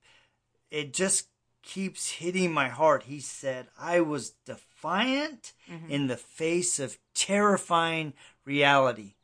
it 0.70 0.94
just 0.94 1.28
keeps 1.62 2.12
hitting 2.12 2.52
my 2.52 2.68
heart. 2.68 3.04
He 3.04 3.20
said, 3.20 3.68
"I 3.78 4.00
was 4.00 4.30
defiant 4.46 5.52
in 5.88 6.06
the 6.06 6.16
face 6.16 6.78
of 6.78 6.98
terrifying 7.14 8.14
reality." 8.44 9.14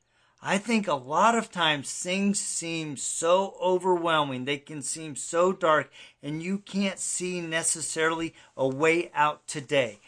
I 0.40 0.58
think 0.58 0.86
a 0.86 0.94
lot 0.94 1.34
of 1.34 1.50
times 1.50 1.92
things 1.92 2.38
seem 2.38 2.96
so 2.96 3.56
overwhelming. 3.60 4.44
They 4.44 4.58
can 4.58 4.82
seem 4.82 5.16
so 5.16 5.52
dark 5.52 5.90
and 6.22 6.42
you 6.42 6.58
can't 6.58 7.00
see 7.00 7.40
necessarily 7.40 8.34
a 8.56 8.68
way 8.68 9.10
out 9.14 9.48
today. 9.48 9.98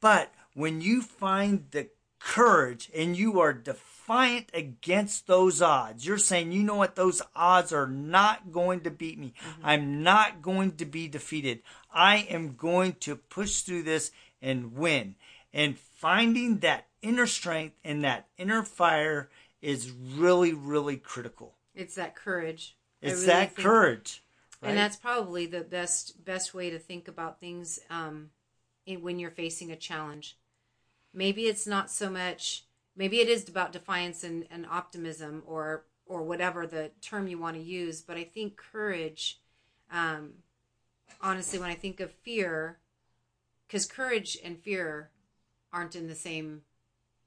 But 0.00 0.34
when 0.54 0.80
you 0.80 1.02
find 1.02 1.66
the 1.70 1.88
courage 2.18 2.90
and 2.94 3.16
you 3.16 3.40
are 3.40 3.52
defiant 3.52 4.50
against 4.54 5.26
those 5.26 5.60
odds. 5.60 6.06
You're 6.06 6.18
saying, 6.18 6.52
you 6.52 6.62
know 6.62 6.76
what, 6.76 6.96
those 6.96 7.22
odds 7.34 7.72
are 7.72 7.86
not 7.86 8.52
going 8.52 8.80
to 8.82 8.90
beat 8.90 9.18
me. 9.18 9.34
Mm-hmm. 9.38 9.66
I'm 9.66 10.02
not 10.02 10.42
going 10.42 10.76
to 10.76 10.84
be 10.84 11.08
defeated. 11.08 11.62
I 11.92 12.18
am 12.30 12.56
going 12.56 12.94
to 13.00 13.16
push 13.16 13.62
through 13.62 13.84
this 13.84 14.10
and 14.40 14.74
win. 14.74 15.16
And 15.52 15.78
finding 15.78 16.58
that 16.58 16.86
inner 17.02 17.26
strength 17.26 17.76
and 17.84 18.04
that 18.04 18.28
inner 18.36 18.62
fire 18.62 19.30
is 19.62 19.90
really, 19.90 20.52
really 20.52 20.96
critical. 20.96 21.54
It's 21.74 21.94
that 21.94 22.14
courage. 22.14 22.76
It's 23.00 23.22
really 23.22 23.26
that 23.26 23.56
courage. 23.56 24.22
Right? 24.62 24.70
And 24.70 24.78
that's 24.78 24.96
probably 24.96 25.46
the 25.46 25.62
best 25.62 26.24
best 26.24 26.54
way 26.54 26.70
to 26.70 26.78
think 26.78 27.08
about 27.08 27.40
things 27.40 27.78
um, 27.90 28.30
when 28.86 29.18
you're 29.18 29.30
facing 29.30 29.70
a 29.70 29.76
challenge. 29.76 30.36
Maybe 31.16 31.46
it's 31.46 31.66
not 31.66 31.90
so 31.90 32.10
much. 32.10 32.64
Maybe 32.94 33.20
it 33.20 33.28
is 33.28 33.48
about 33.48 33.72
defiance 33.72 34.22
and, 34.22 34.46
and 34.50 34.66
optimism, 34.66 35.42
or 35.46 35.86
or 36.04 36.22
whatever 36.22 36.66
the 36.66 36.90
term 37.00 37.26
you 37.26 37.38
want 37.38 37.56
to 37.56 37.62
use. 37.62 38.02
But 38.02 38.18
I 38.18 38.24
think 38.24 38.56
courage. 38.56 39.40
Um, 39.90 40.34
honestly, 41.22 41.58
when 41.58 41.70
I 41.70 41.74
think 41.74 42.00
of 42.00 42.12
fear, 42.12 42.78
because 43.66 43.86
courage 43.86 44.36
and 44.44 44.58
fear 44.58 45.10
aren't 45.72 45.96
in 45.96 46.06
the 46.06 46.14
same. 46.14 46.60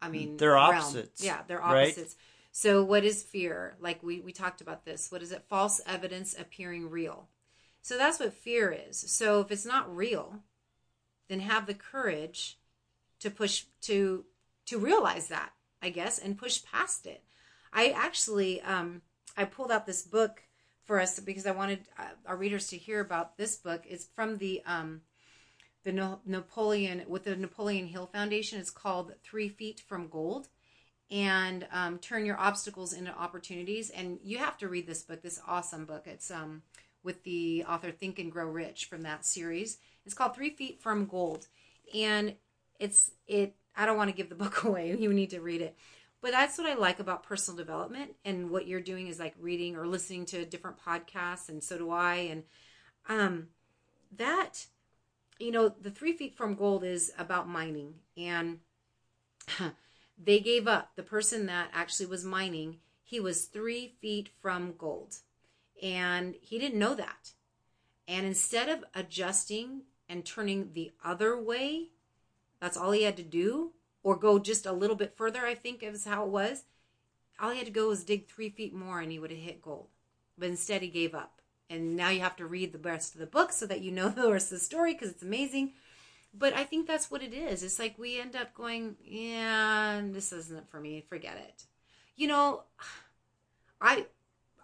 I 0.02 0.08
mean, 0.08 0.38
they're 0.38 0.58
opposites. 0.58 1.24
Realm. 1.24 1.36
Yeah, 1.36 1.42
they're 1.48 1.64
opposites. 1.64 1.98
Right? 1.98 2.16
So, 2.52 2.84
what 2.84 3.04
is 3.04 3.24
fear? 3.24 3.76
Like 3.82 4.04
we, 4.04 4.22
we 4.22 4.32
talked 4.32 4.62
about 4.62 4.86
this. 4.86 5.12
What 5.12 5.24
is 5.24 5.32
it? 5.32 5.46
False 5.50 5.82
evidence 5.88 6.38
appearing 6.40 6.92
real. 6.92 7.28
So, 7.82 7.98
that's 7.98 8.20
what 8.20 8.34
fear 8.36 8.72
is. 8.72 9.00
So, 9.00 9.42
if 9.42 9.52
it's 9.52 9.66
not 9.66 9.94
real, 9.94 10.42
then 11.28 11.40
have 11.40 11.66
the 11.66 11.74
courage 11.74 12.59
to 13.20 13.30
push 13.30 13.66
to 13.82 14.26
to 14.66 14.78
realize 14.78 15.28
that, 15.30 15.52
I 15.82 15.90
guess, 15.90 16.20
and 16.20 16.38
push 16.38 16.64
past 16.64 17.06
it. 17.06 17.24
I 17.74 17.90
actually 17.90 18.62
um, 18.62 19.02
I 19.38 19.46
pulled 19.46 19.72
out 19.72 19.86
this 19.86 20.04
book 20.04 20.44
for 20.84 21.00
us 21.00 21.20
because 21.20 21.46
I 21.46 21.52
wanted 21.52 21.82
uh, 21.98 22.04
our 22.26 22.36
readers 22.36 22.68
to 22.70 22.78
hear 22.78 23.00
about 23.00 23.38
this 23.38 23.56
book. 23.58 23.84
It's 23.86 24.08
from 24.16 24.38
the 24.38 24.62
um, 24.66 25.02
the 25.84 26.18
Napoleon 26.26 27.04
with 27.08 27.24
the 27.24 27.36
Napoleon 27.36 27.88
Hill 27.88 28.08
Foundation. 28.08 28.60
It's 28.60 28.70
called 28.70 29.14
Three 29.24 29.50
Feet 29.50 29.82
from 29.88 30.08
Gold 30.08 30.50
and 31.12 31.66
um, 31.72 31.98
turn 32.00 32.26
your 32.26 32.40
obstacles 32.40 32.94
into 32.94 33.12
opportunities. 33.18 33.90
And 33.90 34.20
you 34.24 34.38
have 34.38 34.58
to 34.58 34.68
read 34.68 34.88
this 34.88 35.04
book, 35.04 35.22
this 35.22 35.42
awesome 35.48 35.86
book. 35.86 36.04
It's 36.06 36.30
um, 36.30 36.62
with 37.04 37.24
the 37.24 37.66
author 37.68 37.92
Think 37.92 38.20
and 38.20 38.32
Grow 38.32 38.48
Rich 38.48 38.86
from 38.86 39.04
that 39.04 39.26
series. 39.26 39.78
It's 40.06 40.14
called 40.14 40.36
Three 40.36 40.52
Feet 40.52 40.82
from 40.82 41.06
Gold, 41.06 41.48
and 41.94 42.36
it's 42.80 43.12
it. 43.28 43.56
I 43.76 43.86
don't 43.86 43.98
want 43.98 44.10
to 44.10 44.16
give 44.16 44.30
the 44.30 44.36
book 44.44 44.64
away. 44.64 44.96
You 44.98 45.14
need 45.14 45.32
to 45.32 45.42
read 45.42 45.62
it. 45.62 45.76
But 46.22 46.32
that's 46.32 46.58
what 46.58 46.68
I 46.68 46.74
like 46.74 47.00
about 47.00 47.24
personal 47.24 47.58
development, 47.58 48.12
and 48.26 48.50
what 48.50 48.68
you're 48.68 48.82
doing 48.82 49.08
is 49.08 49.20
like 49.20 49.36
reading 49.40 49.78
or 49.78 49.88
listening 49.88 50.26
to 50.28 50.44
different 50.46 50.78
podcasts, 50.78 51.48
and 51.48 51.64
so 51.64 51.78
do 51.78 51.92
I. 51.92 52.16
And 52.16 52.44
um, 53.08 53.48
that, 54.18 54.66
you 55.40 55.52
know, 55.52 55.70
the 55.70 55.92
Three 55.92 56.12
Feet 56.12 56.36
from 56.36 56.56
Gold 56.56 56.84
is 56.84 57.14
about 57.18 57.48
mining, 57.48 57.94
and 58.18 58.60
they 60.22 60.40
gave 60.40 60.68
up. 60.68 60.92
The 60.96 61.04
person 61.04 61.46
that 61.46 61.70
actually 61.74 62.08
was 62.08 62.26
mining, 62.26 62.78
he 63.04 63.20
was 63.20 63.46
three 63.46 63.96
feet 64.02 64.30
from 64.42 64.74
gold. 64.78 65.16
And 65.82 66.36
he 66.42 66.60
didn't 66.60 66.78
know 66.80 66.94
that. 66.96 67.32
And 68.08 68.26
instead 68.26 68.70
of 68.70 68.84
adjusting 68.94 69.84
and 70.10 70.26
turning 70.26 70.72
the 70.74 70.92
other 71.04 71.42
way, 71.42 71.90
that's 72.60 72.78
all 72.78 72.92
he 72.92 73.04
had 73.04 73.18
to 73.18 73.24
do, 73.24 73.72
or 74.04 74.16
go 74.16 74.40
just 74.40 74.66
a 74.66 74.72
little 74.72 74.96
bit 74.96 75.16
further, 75.16 75.46
I 75.46 75.56
think 75.56 75.84
is 75.84 76.06
how 76.06 76.24
it 76.26 76.30
was. 76.30 76.64
All 77.40 77.52
he 77.52 77.58
had 77.58 77.68
to 77.68 77.72
go 77.72 77.88
was 77.88 78.04
dig 78.04 78.28
three 78.28 78.50
feet 78.50 78.74
more 78.74 79.00
and 79.00 79.12
he 79.12 79.20
would 79.20 79.32
have 79.32 79.40
hit 79.40 79.62
gold. 79.62 79.88
But 80.38 80.50
instead, 80.50 80.82
he 80.82 80.90
gave 80.90 81.16
up. 81.16 81.42
And 81.70 81.96
now 81.96 82.10
you 82.10 82.22
have 82.22 82.36
to 82.38 82.46
read 82.46 82.72
the 82.72 82.80
rest 82.80 83.14
of 83.14 83.20
the 83.20 83.28
book 83.28 83.52
so 83.52 83.66
that 83.68 83.82
you 83.82 83.92
know 83.92 84.10
the 84.16 84.32
rest 84.32 84.52
of 84.52 84.60
the 84.60 84.66
story 84.66 84.94
because 84.94 85.10
it's 85.10 85.24
amazing. 85.24 85.74
But 86.34 86.54
I 86.54 86.64
think 86.64 86.86
that's 86.88 87.10
what 87.10 87.24
it 87.24 87.34
is. 87.34 87.64
It's 87.64 87.80
like 87.80 87.98
we 87.98 88.20
end 88.20 88.36
up 88.36 88.54
going, 88.54 88.96
yeah, 89.04 90.02
this 90.04 90.32
isn't 90.32 90.70
for 90.70 90.80
me. 90.80 91.04
Forget 91.08 91.38
it. 91.38 91.64
You 92.16 92.28
know, 92.28 92.64
I 93.82 94.06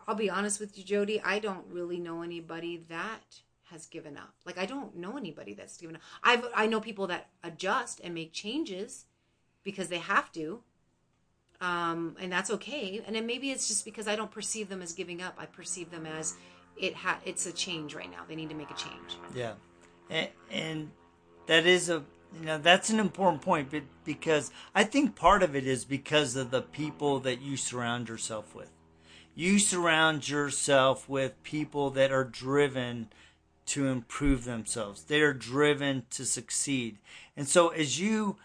I'll 0.07 0.15
be 0.15 0.29
honest 0.29 0.59
with 0.59 0.77
you, 0.77 0.83
Jody. 0.83 1.21
I 1.21 1.39
don't 1.39 1.65
really 1.67 1.99
know 1.99 2.21
anybody 2.21 2.83
that 2.89 3.39
has 3.72 3.86
given 3.86 4.18
up. 4.18 4.34
Like 4.45 4.57
I 4.57 4.66
don't 4.66 4.95
know 4.95 5.18
anybody 5.18 5.53
that's 5.53 5.78
given 5.78 5.95
up. 5.95 6.01
I've 6.24 6.45
I 6.55 6.68
know 6.68 6.80
people 6.80 7.07
that 7.07 7.30
adjust 7.43 8.01
and 8.03 8.13
make 8.13 8.34
changes 8.34 9.05
because 9.63 9.89
they 9.89 9.97
have 9.97 10.32
to. 10.34 10.61
Um, 11.61 12.18
and 12.20 12.32
that's 12.32 12.51
okay. 12.51 13.01
And 13.05 13.16
then 13.16 13.26
maybe 13.26 13.49
it's 13.49 13.68
just 13.68 13.86
because 13.86 14.07
I 14.07 14.16
don't 14.16 14.30
perceive 14.30 14.70
them 14.70 14.82
as 14.82 14.91
giving 14.93 15.22
up. 15.22 15.36
I 15.38 15.45
perceive 15.45 15.89
them 15.89 16.05
as 16.05 16.36
it 16.78 16.93
ha- 16.93 17.20
it's 17.26 17.45
a 17.45 17.51
change 17.51 17.95
right 17.95 18.11
now. 18.11 18.24
They 18.28 18.36
need 18.36 18.49
to 18.49 18.55
make 18.55 18.70
a 18.70 18.76
change. 18.76 19.18
Yeah. 19.34 19.53
And, 20.09 20.30
and 20.51 20.91
that 21.47 21.66
is 21.66 21.89
a 21.89 22.03
you 22.39 22.45
know 22.45 22.57
that's 22.57 22.89
an 22.89 22.99
important 22.99 23.41
point 23.41 23.70
but 23.72 23.84
because 24.03 24.51
i 24.74 24.84
think 24.84 25.16
part 25.16 25.41
of 25.41 25.55
it 25.55 25.66
is 25.66 25.86
because 25.86 26.36
of 26.36 26.51
the 26.51 26.61
people 26.61 27.20
that 27.20 27.41
you 27.41 27.55
surround 27.55 28.09
yourself 28.09 28.53
with 28.53 28.72
you 29.34 29.57
surround 29.59 30.28
yourself 30.28 31.07
with 31.07 31.41
people 31.43 31.89
that 31.91 32.11
are 32.11 32.24
driven 32.24 33.07
to 33.66 33.88
improve 33.88 34.45
themselves 34.45 35.03
they 35.03 35.22
are 35.22 35.34
driven 35.34 36.03
to 36.09 36.26
succeed 36.26 36.97
and 37.36 37.47
so 37.47 37.70
as 37.70 37.99
you 37.99 38.38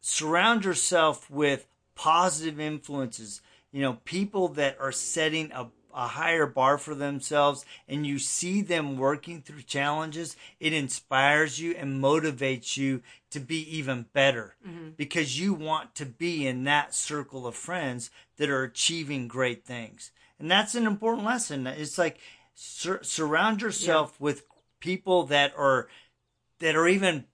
surround 0.00 0.64
yourself 0.64 1.30
with 1.30 1.66
positive 1.94 2.58
influences 2.58 3.40
you 3.70 3.80
know 3.80 3.98
people 4.04 4.48
that 4.48 4.76
are 4.80 4.92
setting 4.92 5.50
a 5.52 5.66
a 5.94 6.08
higher 6.08 6.46
bar 6.46 6.78
for 6.78 6.94
themselves 6.94 7.64
and 7.88 8.06
you 8.06 8.18
see 8.18 8.62
them 8.62 8.96
working 8.96 9.42
through 9.42 9.62
challenges, 9.62 10.36
it 10.58 10.72
inspires 10.72 11.60
you 11.60 11.72
and 11.72 12.02
motivates 12.02 12.76
you 12.76 13.02
to 13.30 13.40
be 13.40 13.58
even 13.76 14.06
better 14.12 14.54
mm-hmm. 14.66 14.90
because 14.96 15.38
you 15.38 15.52
want 15.52 15.94
to 15.94 16.06
be 16.06 16.46
in 16.46 16.64
that 16.64 16.94
circle 16.94 17.46
of 17.46 17.54
friends 17.54 18.10
that 18.36 18.50
are 18.50 18.62
achieving 18.62 19.28
great 19.28 19.64
things. 19.64 20.10
And 20.38 20.50
that's 20.50 20.74
an 20.74 20.86
important 20.86 21.26
lesson. 21.26 21.66
It's 21.66 21.98
like 21.98 22.18
sur- 22.54 23.02
surround 23.02 23.62
yourself 23.62 24.16
yeah. 24.18 24.24
with 24.24 24.44
people 24.80 25.24
that 25.24 25.52
are 25.56 25.88
that 26.58 26.76
are 26.76 26.88
even 26.88 27.24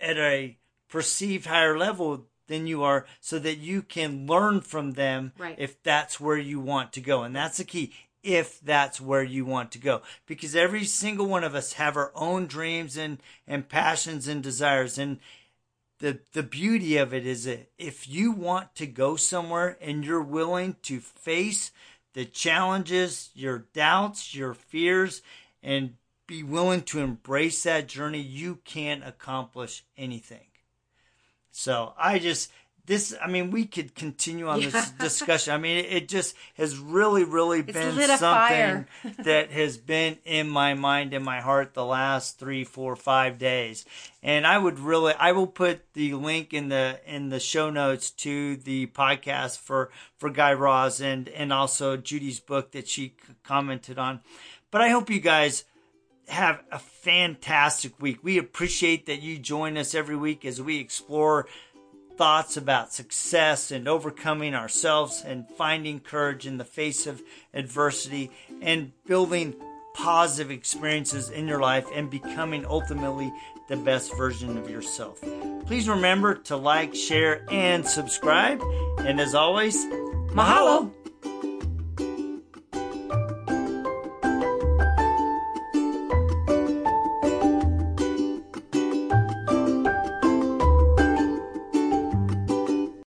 at 0.00 0.16
a 0.16 0.56
perceived 0.88 1.46
higher 1.46 1.76
level 1.76 2.26
than 2.46 2.66
you 2.66 2.82
are 2.82 3.06
so 3.20 3.38
that 3.38 3.58
you 3.58 3.82
can 3.82 4.26
learn 4.26 4.60
from 4.60 4.92
them 4.92 5.32
right. 5.38 5.56
if 5.58 5.82
that's 5.82 6.20
where 6.20 6.36
you 6.36 6.60
want 6.60 6.92
to 6.92 7.00
go. 7.00 7.22
And 7.22 7.34
that's 7.34 7.58
the 7.58 7.64
key 7.64 7.92
if 8.22 8.60
that's 8.60 9.00
where 9.00 9.22
you 9.22 9.44
want 9.44 9.70
to 9.72 9.78
go. 9.78 10.02
Because 10.26 10.56
every 10.56 10.84
single 10.84 11.26
one 11.26 11.44
of 11.44 11.54
us 11.54 11.74
have 11.74 11.96
our 11.96 12.10
own 12.14 12.46
dreams 12.46 12.96
and, 12.96 13.18
and 13.46 13.68
passions 13.68 14.26
and 14.26 14.42
desires. 14.42 14.98
And 14.98 15.18
the, 16.00 16.18
the 16.32 16.42
beauty 16.42 16.96
of 16.96 17.14
it 17.14 17.24
is 17.24 17.44
that 17.44 17.70
if 17.78 18.08
you 18.08 18.32
want 18.32 18.74
to 18.76 18.86
go 18.86 19.14
somewhere 19.14 19.78
and 19.80 20.04
you're 20.04 20.22
willing 20.22 20.74
to 20.82 20.98
face 20.98 21.70
the 22.16 22.24
challenges, 22.24 23.28
your 23.34 23.66
doubts, 23.74 24.34
your 24.34 24.54
fears, 24.54 25.20
and 25.62 25.92
be 26.26 26.42
willing 26.42 26.80
to 26.80 26.98
embrace 26.98 27.62
that 27.64 27.86
journey, 27.88 28.22
you 28.22 28.56
can't 28.64 29.06
accomplish 29.06 29.84
anything. 29.98 30.46
So 31.50 31.92
I 31.98 32.18
just, 32.18 32.50
this 32.86 33.14
i 33.22 33.28
mean 33.28 33.50
we 33.50 33.66
could 33.66 33.94
continue 33.94 34.48
on 34.48 34.60
yeah. 34.60 34.70
this 34.70 34.90
discussion 34.98 35.52
i 35.52 35.58
mean 35.58 35.78
it, 35.78 35.92
it, 35.92 36.08
just 36.08 36.34
has 36.54 36.78
really 36.78 37.24
really 37.24 37.60
it's 37.60 37.72
been 37.72 38.18
something 38.18 38.86
that 39.24 39.50
has 39.50 39.76
been 39.76 40.16
in 40.24 40.48
my 40.48 40.74
mind 40.74 41.12
in 41.12 41.22
my 41.22 41.40
heart 41.40 41.74
the 41.74 41.84
last 41.84 42.38
three 42.38 42.64
four 42.64 42.96
five 42.96 43.38
days 43.38 43.84
and 44.22 44.46
i 44.46 44.56
would 44.56 44.78
really 44.78 45.12
i 45.14 45.32
will 45.32 45.46
put 45.46 45.80
the 45.94 46.14
link 46.14 46.52
in 46.52 46.68
the 46.68 46.98
in 47.06 47.28
the 47.28 47.40
show 47.40 47.70
notes 47.70 48.10
to 48.10 48.56
the 48.56 48.86
podcast 48.86 49.58
for 49.58 49.90
for 50.16 50.30
guy 50.30 50.52
raz 50.52 51.00
and 51.00 51.28
and 51.30 51.52
also 51.52 51.96
judy's 51.96 52.40
book 52.40 52.72
that 52.72 52.88
she 52.88 53.14
commented 53.42 53.98
on 53.98 54.20
but 54.70 54.80
i 54.80 54.88
hope 54.88 55.10
you 55.10 55.20
guys 55.20 55.64
have 56.28 56.60
a 56.72 56.78
fantastic 56.78 58.00
week. 58.00 58.18
We 58.22 58.38
appreciate 58.38 59.06
that 59.06 59.22
you 59.22 59.38
join 59.38 59.76
us 59.76 59.94
every 59.94 60.16
week 60.16 60.44
as 60.44 60.60
we 60.60 60.78
explore 60.78 61.46
thoughts 62.16 62.56
about 62.56 62.92
success 62.92 63.70
and 63.70 63.86
overcoming 63.86 64.54
ourselves 64.54 65.22
and 65.26 65.48
finding 65.50 66.00
courage 66.00 66.46
in 66.46 66.58
the 66.58 66.64
face 66.64 67.06
of 67.06 67.22
adversity 67.52 68.30
and 68.62 68.92
building 69.06 69.54
positive 69.94 70.50
experiences 70.50 71.30
in 71.30 71.48
your 71.48 71.60
life 71.60 71.86
and 71.94 72.10
becoming 72.10 72.64
ultimately 72.66 73.32
the 73.68 73.76
best 73.76 74.16
version 74.16 74.56
of 74.58 74.70
yourself. 74.70 75.20
Please 75.66 75.88
remember 75.88 76.34
to 76.34 76.56
like, 76.56 76.94
share, 76.94 77.44
and 77.50 77.86
subscribe. 77.86 78.62
And 78.98 79.20
as 79.20 79.34
always, 79.34 79.76
mahalo. 79.86 80.90
mahalo. 80.92 81.05